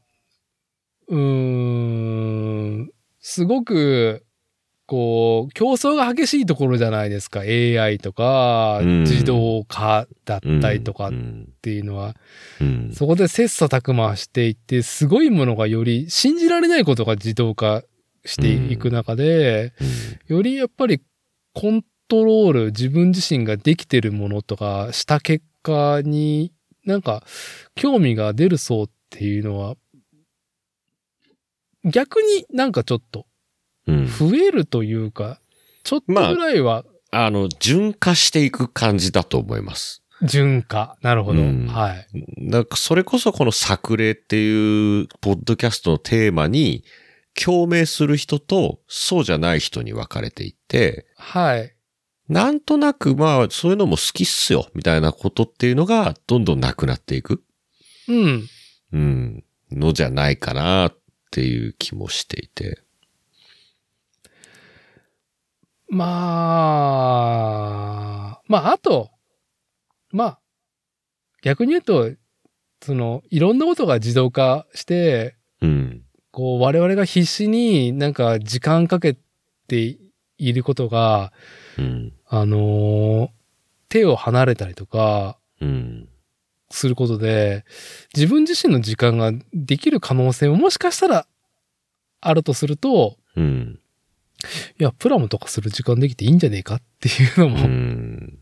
[1.07, 4.23] うーん、すごく、
[4.87, 7.39] こう、競争が激しいところじゃないですか。
[7.41, 11.49] AI とか、うん自動化だったりとかっうん。
[11.61, 12.15] ていうのは、
[12.61, 12.91] うん。
[12.93, 17.83] そこで切磋琢磨していって、すごいものがより信じられないことが自動化
[18.25, 19.73] していく中で、
[20.27, 21.01] よりやっぱり
[21.53, 26.51] コントロール、自分自身ができてるものとかした結果に
[26.85, 27.23] なんか
[27.73, 29.75] 興味が出る層っていうのは、
[31.83, 33.25] 逆になんかちょっとうん。
[33.87, 35.39] 増えるというか、
[35.83, 36.85] ちょっとぐらいは
[37.17, 40.03] あの、純化していく感じだと思います。
[40.21, 40.97] 純化。
[41.01, 41.41] なるほど。
[41.41, 42.07] うんはい。
[42.49, 46.83] だからそれこそこの作例っていうポッドキャストのテーマに
[47.41, 51.73] 共鳴する人とそうじゃない人に分かれていって、はい。
[52.27, 57.43] なんとなくまあそういうのも好きっすよみたいなことっていうのがどんどんなくなっていく、
[58.09, 58.47] うん。
[58.91, 60.97] うん、のじゃないかなっ
[61.31, 62.84] ていう気もしていて。
[65.87, 66.05] ま
[68.37, 69.11] あ、まあ、あと、
[70.11, 70.39] まあ、
[71.41, 72.11] 逆に言うと、
[72.81, 76.03] その、いろんなことが自動化して、うん。
[76.31, 79.17] こう、我々が必死になんか時間かけ
[79.67, 79.97] て
[80.37, 81.31] いることが、
[81.77, 82.13] うん。
[82.27, 83.29] あのー
[83.87, 86.09] 手を離れたりとか、うん。
[86.69, 87.63] することで、
[88.13, 91.27] 自分自身の時間ができる可能性ももしかしたら
[92.19, 93.79] あるとすると、うん。
[94.79, 98.37] いや、プラモとかする時間できていいんじゃねえかっていうのうも、ん。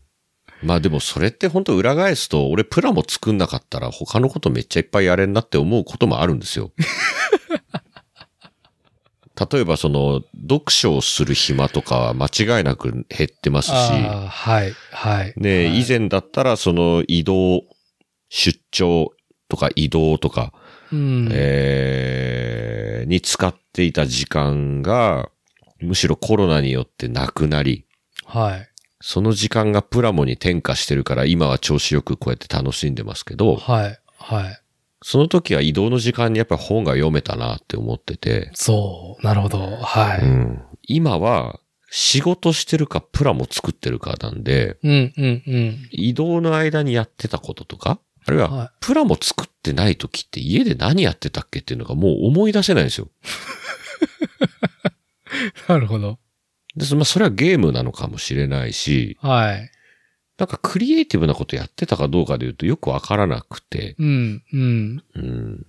[0.62, 6.72] まあでもそれって本当裏返すと、俺プラも作んなかったら他のことめっちゃいっぱいやれんなって思うこともあるんですよ。
[9.52, 15.34] 例えばその、読書をする暇とかは間違いなく減ってますし、はい、はい。
[15.36, 17.64] ね、はい以前だったらその移動、
[18.28, 19.10] 出張
[19.48, 20.52] とか移動とか、
[20.92, 21.28] うん。
[21.32, 22.74] えー
[23.06, 25.30] に使っていた時間が、
[25.84, 27.84] むしろコロナによってなくなり、
[28.24, 28.68] はい。
[29.00, 33.98] その時間がプラモに転化してるから今は調子よくこうやって楽しんでますけど、はい。
[34.18, 34.60] はい。
[35.02, 39.26] その時は移動の時間にやっぱり本が読めたなって思ってて、そう。
[39.26, 39.58] なるほど。
[39.58, 40.20] はい。
[40.22, 45.88] うん今は仕事してるかプラモ作ってるかなんで、うん、うん、うん。
[45.92, 53.08] 移動の間にやってたこととか、あるいははプラモ作ってない時って家で何やってたっけっていうのがもう思い出せないんですよ。
[55.34, 55.52] い。
[55.68, 56.18] なるほど。
[56.76, 59.70] で、そまあ、それはゲームなのかもしれないし、はい。
[60.36, 65.04] なんかクリエイティブなことやってたかどうかで言うとよくわからなくて、うん、うん。
[65.14, 65.66] うん。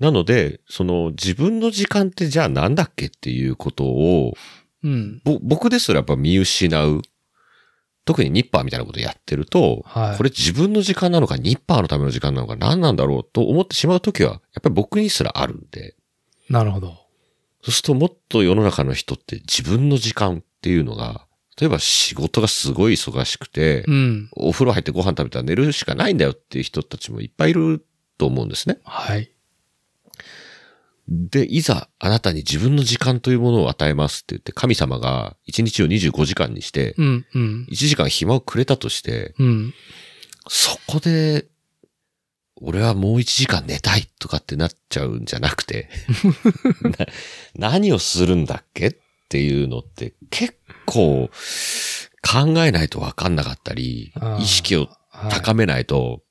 [0.00, 4.34] なので、その自分の時間ってじゃあなんだっけっていうことを、
[4.82, 5.20] うん。
[5.24, 7.02] ぼ僕ですらやっぱ見失う。
[8.04, 15.94] 特にニッパーみたいなことやってると、はいこれ自分の時間なのか、ニッパーのための時間なのか、何なんだろうと思ってしまうときは、やっぱり僕にすらあるんで、
[16.48, 16.96] なるほど。
[17.68, 21.26] そうするともっと世の中の人って自分の時間っていうのが、
[21.60, 24.30] 例えば仕事がすごい忙しくて、うん。
[24.32, 27.84] お風呂入ってご飯食べたら寝るしかないんだよっていう人たちもいっぱいいる
[28.16, 28.78] と思うんですね。
[28.84, 29.30] はい。
[31.08, 37.66] で、いざあなたに自分の時間というものを与えますって言って神様が1日を25時間にして、うん、うん。
[37.70, 39.74] 1時間暇をくれたとして、うん。
[40.48, 41.44] そこで、
[42.60, 45.88] 俺はもう1時間寝たいとかってなっちゃうんじゃなくて、
[46.82, 47.06] な
[47.54, 48.96] 何をするんだっけっ
[49.28, 50.56] ていうのって結
[50.86, 51.30] 構
[52.22, 56.22] 考えないとわかんなかったり意識をはい高めないと、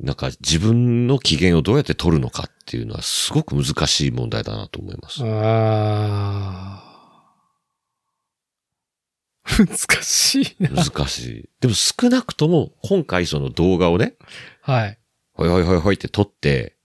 [0.00, 5.22] なんか自分の機嫌をどうやって取るのかっていうのはすごく難しい問題だなと思います。
[5.22, 6.86] ああ。
[9.64, 10.70] 難しいな。
[10.70, 11.48] 難しい。
[11.60, 14.14] でも少なくとも今回その動画をね、
[14.60, 14.98] はい。
[15.36, 16.76] ほいほいほいほいって撮って、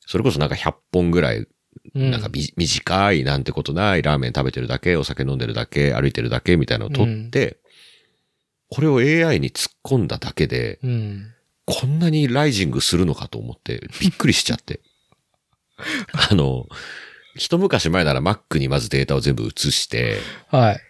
[0.00, 1.46] それこそなんか100本ぐらい、う
[1.98, 7.58] んなんかみ短いなんてことない、ラーメン食べてるだけ、お酒飲んでるだけ、歩いてるだけみたいなのを撮って、
[8.68, 11.32] これを AI に突っ込んだだけで、うん。
[11.64, 14.80] こんなにライジングするのかと思って、びっくりしちゃって。
[16.30, 16.66] あの、
[17.36, 20.18] 一昔前なら Mac にまずデータを全部移して、
[20.48, 20.80] はい。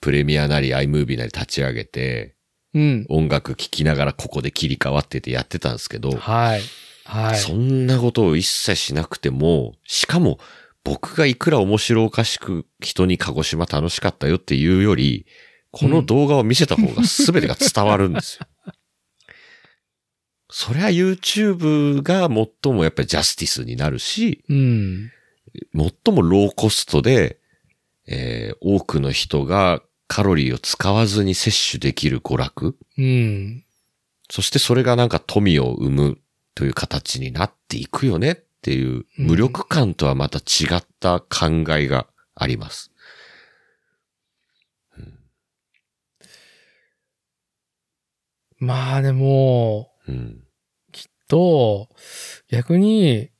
[0.00, 2.34] プレミアなり iMovie なり立ち上げて、
[2.74, 3.06] うん。
[3.08, 6.62] 音楽聴きながらここで切り替わっててやってたんですけど、はい。
[7.04, 7.36] はい。
[7.36, 10.38] そんなことを一切しなくても、しかも
[10.84, 15.26] 僕がいくら面白おかしく人に鹿児島楽しかったよっていうより、
[15.70, 18.46] この動画を見せた方が全てが伝わるんですよ。
[20.54, 25.10] そりゃ YouTube が最もやっぱりジャスティスになるし、うん。
[25.74, 27.38] 最もローコストで、
[28.06, 32.76] えー多くの人がカロリーを使わずに摂取できる娯楽？
[32.98, 33.64] うん。
[34.30, 36.18] そしてそれがなんか富を生む
[36.54, 42.90] という形になっていくよねっていううん無力感とはまた違った考えがあります。
[48.58, 50.44] まあでも、うん。
[51.26, 51.88] と、
[52.48, 53.30] 逆に、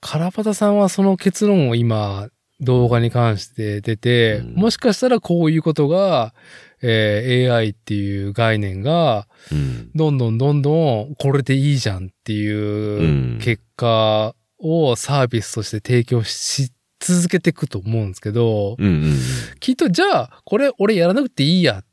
[0.00, 2.28] カラパタさんはその結論を今、
[2.60, 6.34] 動画に関して出て、うんもしかしたらこういうことが、
[6.82, 9.90] えー AI っていう概念が、うん。
[9.94, 10.72] どんどんどんど
[11.10, 19.18] んこれでいいじゃんっていううん結果をサービスとして提供し続けていくと思うんですけど、うんうん
[19.60, 21.84] きっとじゃあ、これ俺やらなくていいやっ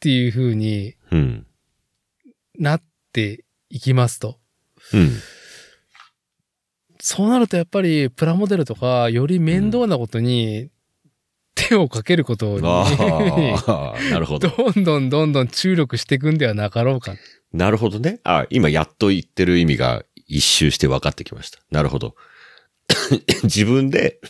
[0.00, 1.18] ていう風にうん。
[1.18, 1.46] うん。
[2.58, 4.38] なっていきますと。
[4.92, 5.10] うん。
[7.00, 10.70] そうなるとやっぱりプラモデルとかより面倒なことに
[11.54, 12.62] 手をかけることに、
[14.10, 14.48] なるほど。
[14.48, 17.14] どんどんどんどん注力していくんではなかろうか。
[17.52, 18.20] なるほどね。
[18.24, 21.58] あ、今やっと言ってる意味が一周して分かってきました。
[21.70, 22.14] なるほど。
[23.42, 24.20] 自分で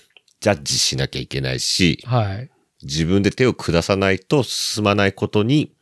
[0.41, 2.51] ジャッジしなきゃいけないし、はい。
[2.83, 5.73] 自分で手を下さないと進まないことに、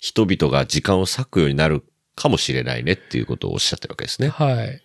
[0.00, 1.82] 人々が時間を割くようになる
[2.14, 4.28] かもしれないねっていうことをおっしゃってるわけですね。
[4.28, 4.82] はい。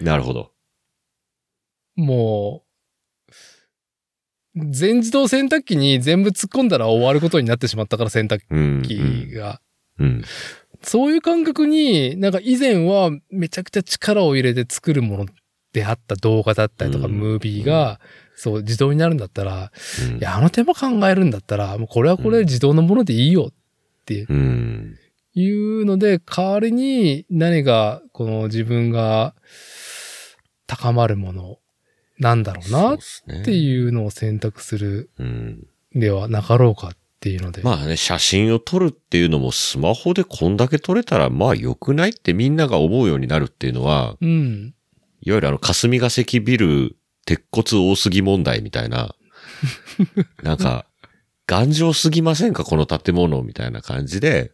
[0.00, 0.50] なるほど。
[2.00, 2.64] も
[4.54, 8.82] う、全自動洗濯機に全部突っ込んだら終わることになってしまったから洗濯うん。
[8.82, 9.60] 機が。
[9.98, 10.22] うん。
[10.82, 15.26] そういう感覚に、なんか以前はめちゃくちゃ力を入れて作るものっ
[15.72, 18.00] 出会った動画だったりとか、うんムービーが、
[18.34, 19.70] そう、自動になるんだったら、
[20.10, 23.54] うんいや、あの手間考えるんだったら、もうこれはこれで自動のものでいいよっ
[24.04, 24.96] てうん。
[25.34, 29.34] いうので、代わりに何が、この自分が
[30.66, 31.58] 高まるもの
[32.18, 35.66] なんだろうなっうていうのを選択するうん。
[35.94, 36.90] ではなかろうかっ
[37.20, 37.62] ていうので。
[37.62, 44.74] まあね、写真を撮るっていうのもスマホでこんだけ撮れたらまあ良くないってみんなが思うようになるっていうのは、うん。
[45.20, 46.96] いわゆるあの霞が関ビル
[47.26, 49.14] 鉄骨多すぎ問題みたいな、
[50.42, 50.86] なんか、
[51.46, 54.52] 頑丈すぎませんかこの建物みたいな感じで、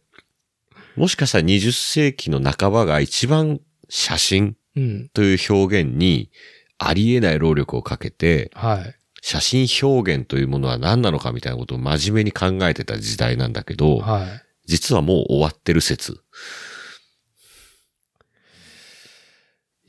[0.97, 5.09] もしかしたら20世紀の半ばが一番写真うん。
[5.15, 6.31] という表現に
[6.87, 8.95] ありえない労力をかけて、はい。
[9.23, 14.27] 写真表現というものは何なのかみたいなことを真面目に考えてた時代なんだけど、はい。
[14.67, 16.21] 実はもう終わってる説。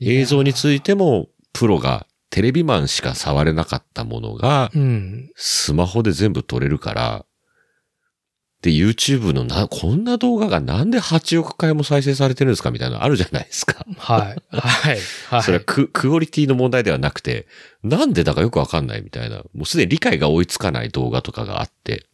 [0.00, 5.30] 映像についても、プロがテレビマンしか触れなかったものが、うん。
[5.36, 7.26] スマホで全部撮れるから、
[8.66, 13.86] で、YouTube のな、こんな動画がなんで8億回も再生されてるんですかみたいなのあるじゃないですか。
[13.96, 14.42] はい。
[14.50, 14.98] はい。
[15.28, 15.42] はい。
[15.44, 17.46] それはククオリティの問題ではなくて、
[17.84, 22.06] なんでだかよくわかんないみたいな、もうすでに理解が追いつかない動画とかがあって、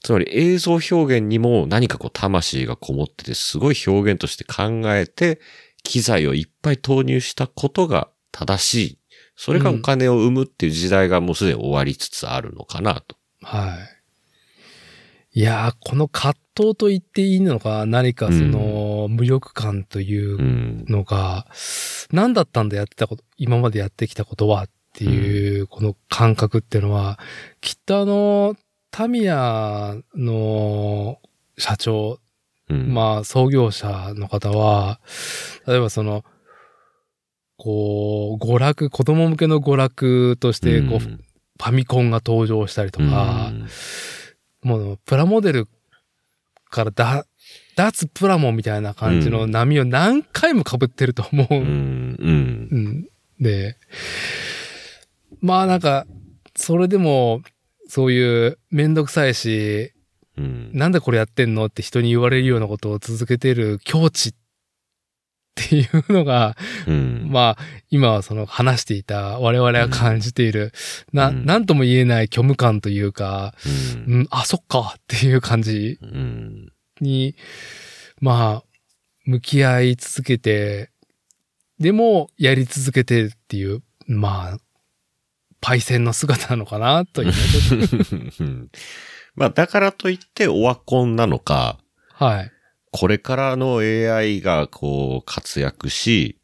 [0.00, 5.38] つまり映像表現にも何かこう魂がこもってて、すごい表現として考えて、
[5.82, 8.98] 機材をいっぱい投入したことが正しい。
[9.36, 13.16] それがお金を生むっていう時代がもうすでに終わりつつあるのかなと。
[13.42, 13.95] はい。
[15.36, 20.84] いやー、この葛藤と言っていいのか、何かその、無力感といううん。
[20.88, 21.46] のが、
[22.10, 27.18] 何だったんだやってたこと、今までやってきたことはっていう、この感覚っていうのは、
[27.60, 28.56] きっとあの、
[28.90, 31.18] タミヤの
[31.58, 32.18] 社長、
[32.70, 32.94] うん。
[32.94, 35.00] まあ創業者の方は、
[35.66, 36.24] 例えばその、
[37.58, 41.20] こう、娯楽、子供向けの娯楽として、こう、フん。
[41.58, 43.52] ァミコンが登場したりとか、
[44.66, 45.68] もう、プラモデル
[46.70, 47.24] からだ、
[47.76, 51.54] 脱プラモみたいな感じの波を何回も被ってると思う。
[51.54, 53.08] うん、うん、うん。
[53.40, 53.76] で、
[55.40, 56.04] まあなんか、
[56.56, 57.42] それでも、
[57.86, 59.92] そういうめんどくさいし、
[60.36, 60.70] うん。
[60.72, 64.34] なんでこれやってんのって人に言われるようなことを続けてる境地っ
[65.56, 66.54] ていうのが、
[66.86, 67.58] うん、まあ、
[67.90, 70.72] 今はその話していた我々が感じている、
[71.12, 71.46] な、うん。
[71.46, 73.54] なんとも言えない虚無感というか、
[74.06, 77.34] うん、うん、あ、そっかっていう感じうん、に、
[78.20, 78.64] まあ、
[79.24, 80.90] 向き合い続けて、
[81.80, 84.58] でも、やり続けてっていう、まあ、
[85.60, 87.32] パイセンの姿なのかな、という。
[89.34, 91.78] まあ、だからといってオワコンなのか、
[92.12, 92.52] はい。
[92.96, 96.38] これからの AI がこう活躍し、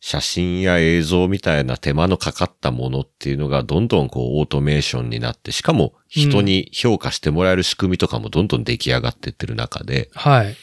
[0.00, 10.56] 写真や映像みたいな手間のかかったものっていうのがどんどんこうオートメーションになって、しかも人に評価してもらえる仕組みとかもどんどん出来上がってってる中で、はい。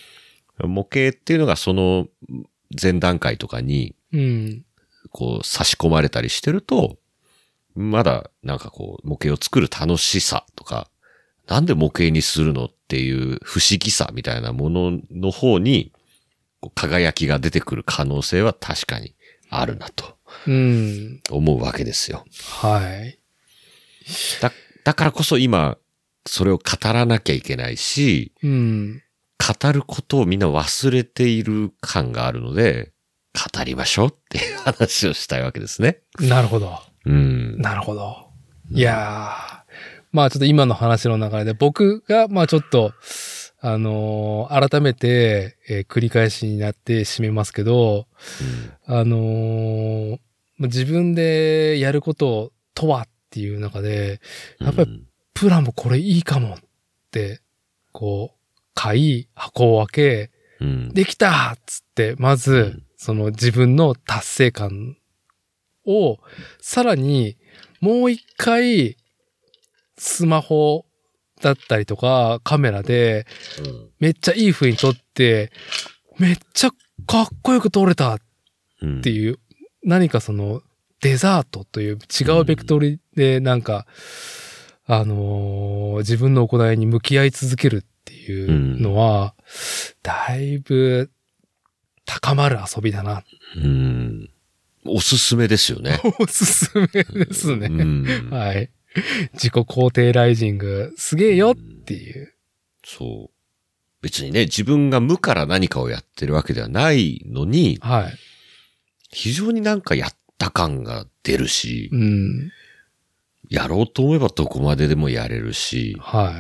[0.60, 2.08] 模型っていうのがその
[2.80, 4.66] 前段階とかにうん。
[5.12, 6.98] こう差し込まれたりしてると、
[7.74, 10.90] まだなんかこう模型を作る楽しさとか、
[11.48, 15.94] なんで模型にするのっていう不思議さみたいなものの方に、
[16.76, 19.16] 輝きが出てくる可能性は確かに
[19.50, 20.18] あるなと
[20.48, 21.22] うん。
[21.30, 22.26] 思うわけですよ。
[22.62, 23.20] はい。
[24.42, 24.52] だ、
[24.84, 25.78] だからこそ今、
[26.26, 29.02] それを語らなきゃいけないし、うん。
[29.62, 32.92] 語ることをみんな忘れている感があるので、
[33.56, 36.00] 語りましょうっていう話をしたいわけですね。
[36.20, 36.78] なるほど。
[37.06, 37.58] うん。
[37.60, 38.30] なるほど。
[38.72, 39.59] いやー。
[40.12, 42.94] まあちょっと今の話の流れで僕が、まあちょっと、
[43.62, 48.08] あのー改めて、えー繰り返しになって締めますけど、
[48.86, 50.12] あのー
[50.58, 54.22] まあ自分でやることとはっていう中で、
[54.60, 56.58] やっぱりり、プラもこれいいかもっ
[57.12, 57.42] て、
[57.92, 60.32] こう、買い、箱を開け、
[60.62, 64.98] うん、できたっつって、まずうん、その自分の達成感
[65.86, 66.18] を、
[66.62, 67.38] さらに、
[67.82, 68.98] もう一回、
[70.00, 70.86] スマホ
[71.42, 73.28] だったりとか、カメラで、
[74.00, 75.52] めっちゃいい風に撮って、
[76.18, 76.72] めっちゃ
[77.06, 78.20] かっこよく撮れたっ
[78.82, 79.40] うん、ていう、
[79.84, 80.62] 何かその、
[81.02, 83.86] デザートという違うベクトルで、なんか、
[84.86, 89.36] あのー自分の行いに向き合い続けるっていうのは、
[90.02, 91.12] だいぶ
[92.06, 93.24] 高まる遊びだな。
[93.58, 94.30] うん。
[94.86, 96.00] おすすめですよね。
[96.20, 97.68] おすすめですね。
[97.68, 98.72] うん、はい。
[99.34, 102.34] 自己肯定ライジング、すげえよっていう。
[102.84, 103.40] そう。
[104.02, 108.14] 別にね、自分が無から何かをやってるわけではないのに、はい。
[109.12, 112.52] 非常になんかやった感が出るし、うん。
[113.50, 116.34] やろうと思えばどこまででもやれるし、は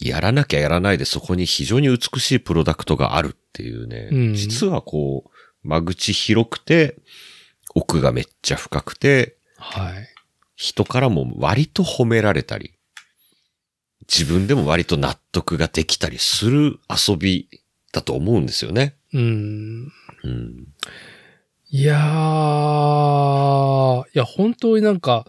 [0.00, 0.08] い。
[0.08, 6.96] やらなきゃやらないでそこに非常に美しいプロダクトがあるっていうね、うん実はこう、間口広くて、
[7.74, 10.13] 奥がめっちゃ深くて、はい。
[10.56, 12.74] 人からも割と褒められたり、
[14.12, 17.48] 自分でも割と納得ができたりする遊び
[17.92, 18.96] だと思うんですよね。
[19.12, 19.92] うん。
[20.24, 20.66] うん。
[21.70, 22.00] いやー、
[24.06, 25.26] いや、本当になんか、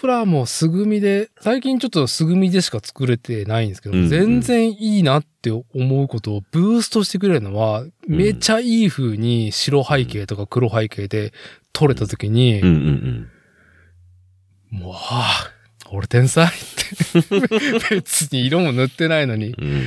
[0.00, 5.64] プラも素組みで、最近ちょっと素組みでしか作れてないんですけど、うんうん全然いいなって思
[6.02, 11.32] うことをブーストしてくれるのは、めちゃいい風に白背景とか黒背景で
[11.72, 13.28] 撮れた時に、うんうん
[14.72, 15.52] もう、はあ、
[15.90, 17.94] 俺天才って。
[17.94, 19.82] 別に色も塗ってないのに、うん。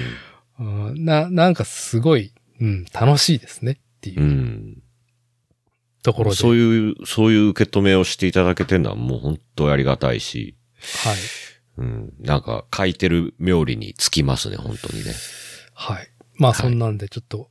[0.60, 0.86] うん。
[0.90, 2.32] うんな、なんかすごい、
[2.62, 4.84] うん、楽しいですねっていううん
[6.04, 6.38] ところで。
[6.38, 10.56] そういう、そういう受け止めをしていただけてるのはもう本当にありがたいし、
[11.04, 11.16] はい。
[11.80, 12.14] うん。
[12.20, 15.12] なんか書いてる冥利につきますね、本当にね。
[15.74, 16.08] はい。
[16.36, 17.50] まあはいそんなんでちょっと、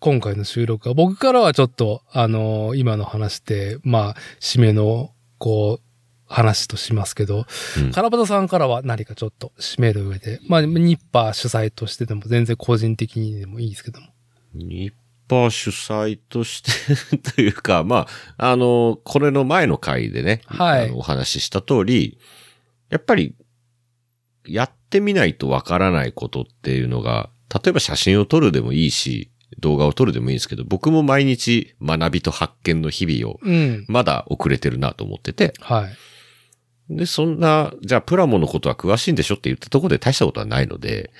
[0.00, 5.91] 今回の収録は僕からはちょっと、あのー今の話で、まあ、締めの、こう、
[6.32, 7.46] 話としますけど、
[7.78, 14.08] うんカラバタさんからは何かちょっと締める上で、まあ、ニッパー主催としてでも全然個人的にでもいいですけども。
[14.54, 14.94] ニッ
[15.28, 18.06] パー主催としてというか、ま
[18.38, 22.18] あ、あの、これの前の回でね、はいお話しした通り、
[22.88, 23.34] やっぱり、
[24.46, 29.30] やってみないとわからないことっていうのが、例えば写真を撮るでもいいし、
[29.60, 33.84] 動画を撮るでもいいんですけど、僕も毎日学びと発見の日々を、うん。
[33.88, 35.92] まだ遅れてるなと思ってて、はい。
[36.96, 41.12] で、そんな、じゃあプラモのことは詳しいんでしょって言ったところで大したことはないので、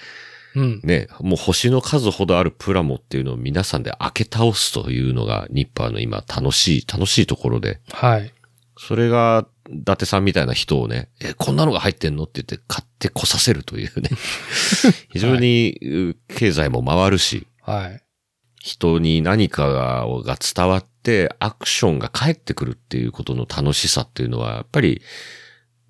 [0.55, 0.81] うん。
[0.85, 8.33] ね、もう星の数ほどあるプラモっていうのを皆さんで開け倒すというのがニッパーの今楽しい、楽しいところで、はい。
[8.79, 12.25] それが、伊達さんみたいな人をね、え、こんなのが入ってんの？
[12.25, 14.11] って言って買ってこさせるというね。
[15.11, 18.03] 非常に、う経済も回るし、はい。
[18.61, 25.01] 人に何かがが伝わってアクションが返ってくるっていうことの楽しさっていうのは、やっぱり、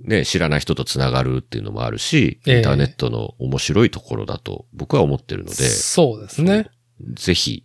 [0.05, 6.71] ね、知らない人とつながるっていうのもあるし、ええインターネットの面白いところだと僕は思ってるので、そうですね。
[7.15, 7.63] ぜひ、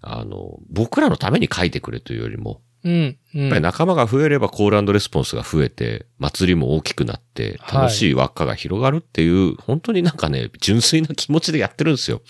[0.00, 3.18] あの、僕らのために書いてくれというよりも、うん。
[3.34, 3.42] うん。
[3.42, 12.22] やっぱり仲間が増えればコールレスポンスが増えて、祭りも大きくなって、はい楽しい輪っかが広がるっていう、本当になんかね、純粋な気持ちでやってるんですよ。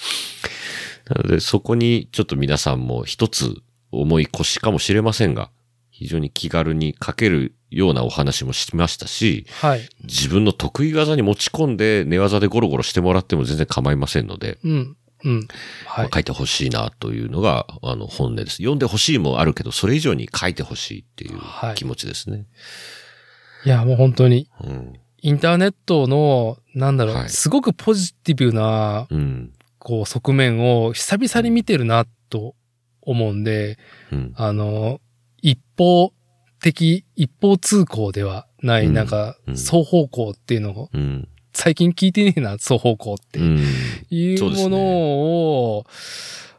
[1.08, 3.54] なので、そこにちょっと皆さんも一つ
[3.92, 5.50] 重い腰かもしれませんが、
[5.90, 9.88] 非常に気軽に書けるようなお話もしましたし、はい。
[10.04, 14.96] 自分の得意技に持ち込んで寝技でゴロゴロしてもらっても全然構いませんので、うん。
[15.24, 15.48] うん。
[15.86, 16.08] はい。
[16.12, 18.56] 書いてほしいなというのが、あの、本音です。
[18.58, 22.46] 読んでほしいもあるけど、それ以上に書いてほしいっていうはい気持ちですね。
[23.64, 24.92] いや、もう本当に、うん。
[25.22, 29.52] インターネットの、なんだろう、はいすごくポジティブな、うん。
[29.78, 32.54] こう、側面を久々に見てるな、と
[33.00, 33.78] 思うんで、
[34.12, 34.32] うん。
[34.36, 35.00] あの、
[35.40, 36.12] 一方
[36.60, 41.28] 的、一方通行ではない、うんなんかう、ん双方向っていうのを、うん。
[41.52, 43.64] 最近聞いてねえな、双方向ってうん。
[44.10, 45.86] いうものを、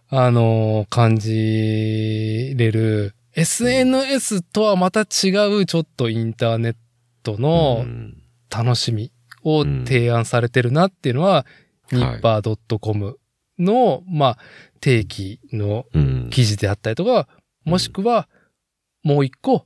[0.10, 5.30] あの、感じれる、SNS とはまた違
[5.62, 6.76] う、ちょっとインターネッ
[7.24, 9.12] トのうん楽しみ
[9.44, 11.46] を提案されてるなっていうのは、
[11.92, 13.18] うんニッパー .com
[13.60, 14.38] の、まあ、
[14.82, 16.30] 定期のうん。
[16.30, 17.28] 記事であったりとか、
[17.64, 18.28] もしくは、
[19.04, 19.66] もう一個、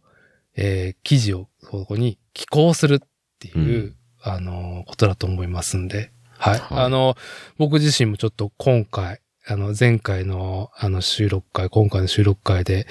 [0.56, 2.99] えー記事をそこに寄稿するっ
[3.40, 3.95] ていう、うん。
[4.23, 6.60] あの、ことだと思いますんで、はい。
[6.60, 6.86] はい。
[6.86, 7.15] あの、
[7.57, 12.88] 僕自身もちょっと今回、あの、前回の、あの、収録会、今回の収録会で、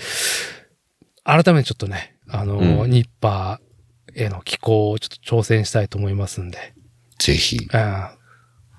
[1.24, 2.90] 改めてちょっとね、あの、うん。
[2.90, 6.74] ニッパーへの寄稿をちょっと挑戦したいと思いますんで、
[7.18, 7.68] ぜひ。
[7.72, 8.16] あ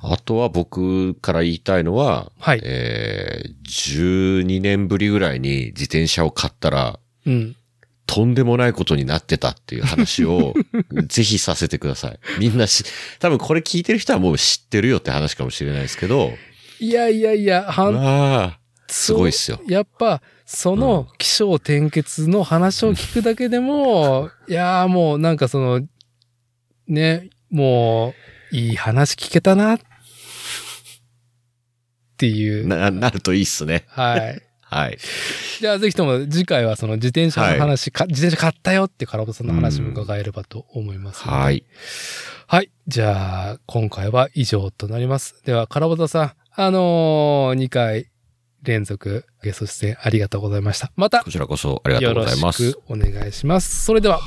[0.02, 0.18] あ。
[0.18, 2.62] とは僕から言いたいのは、はい。
[2.64, 7.56] えー、12年ぶりぐらいに自転車を買ったら、うん。
[8.12, 10.54] とんでもないことになってたっていう話を、
[11.08, 12.20] ぜひさせてください。
[12.40, 12.84] みんなし、
[13.20, 16.34] 多分これ聞いてる人はもう知ってるよって話かもしれないですけど、
[16.82, 18.58] いやいやいや、はん
[18.90, 19.62] すごいっすよ。
[19.66, 25.88] やっぱ、その気象転結の話を聞くだけでも、 いやーもうなんかその、
[26.90, 28.14] ね、も
[28.52, 29.80] う、いい話聞けたな、っ
[32.18, 32.68] ていう。
[32.68, 33.86] な、なるといいっすね。
[33.88, 34.51] はい。
[34.72, 34.98] はい。
[35.60, 41.38] じゃあぜひとも次回はその自転車の話、か自転車買ったよってカラボさんの話も伺えればと思いますので。
[41.38, 41.66] はい。
[42.48, 42.72] はい。
[42.88, 45.44] じゃあ、今回は以上となります。
[45.46, 48.08] では、カラボタさん、あのー、2回
[48.64, 50.92] 連続ゲスト出演ありがとうございました。
[50.96, 52.64] またこちらこそありがとうございます。
[52.64, 53.84] よろしくお願いします。
[53.84, 54.22] それでは。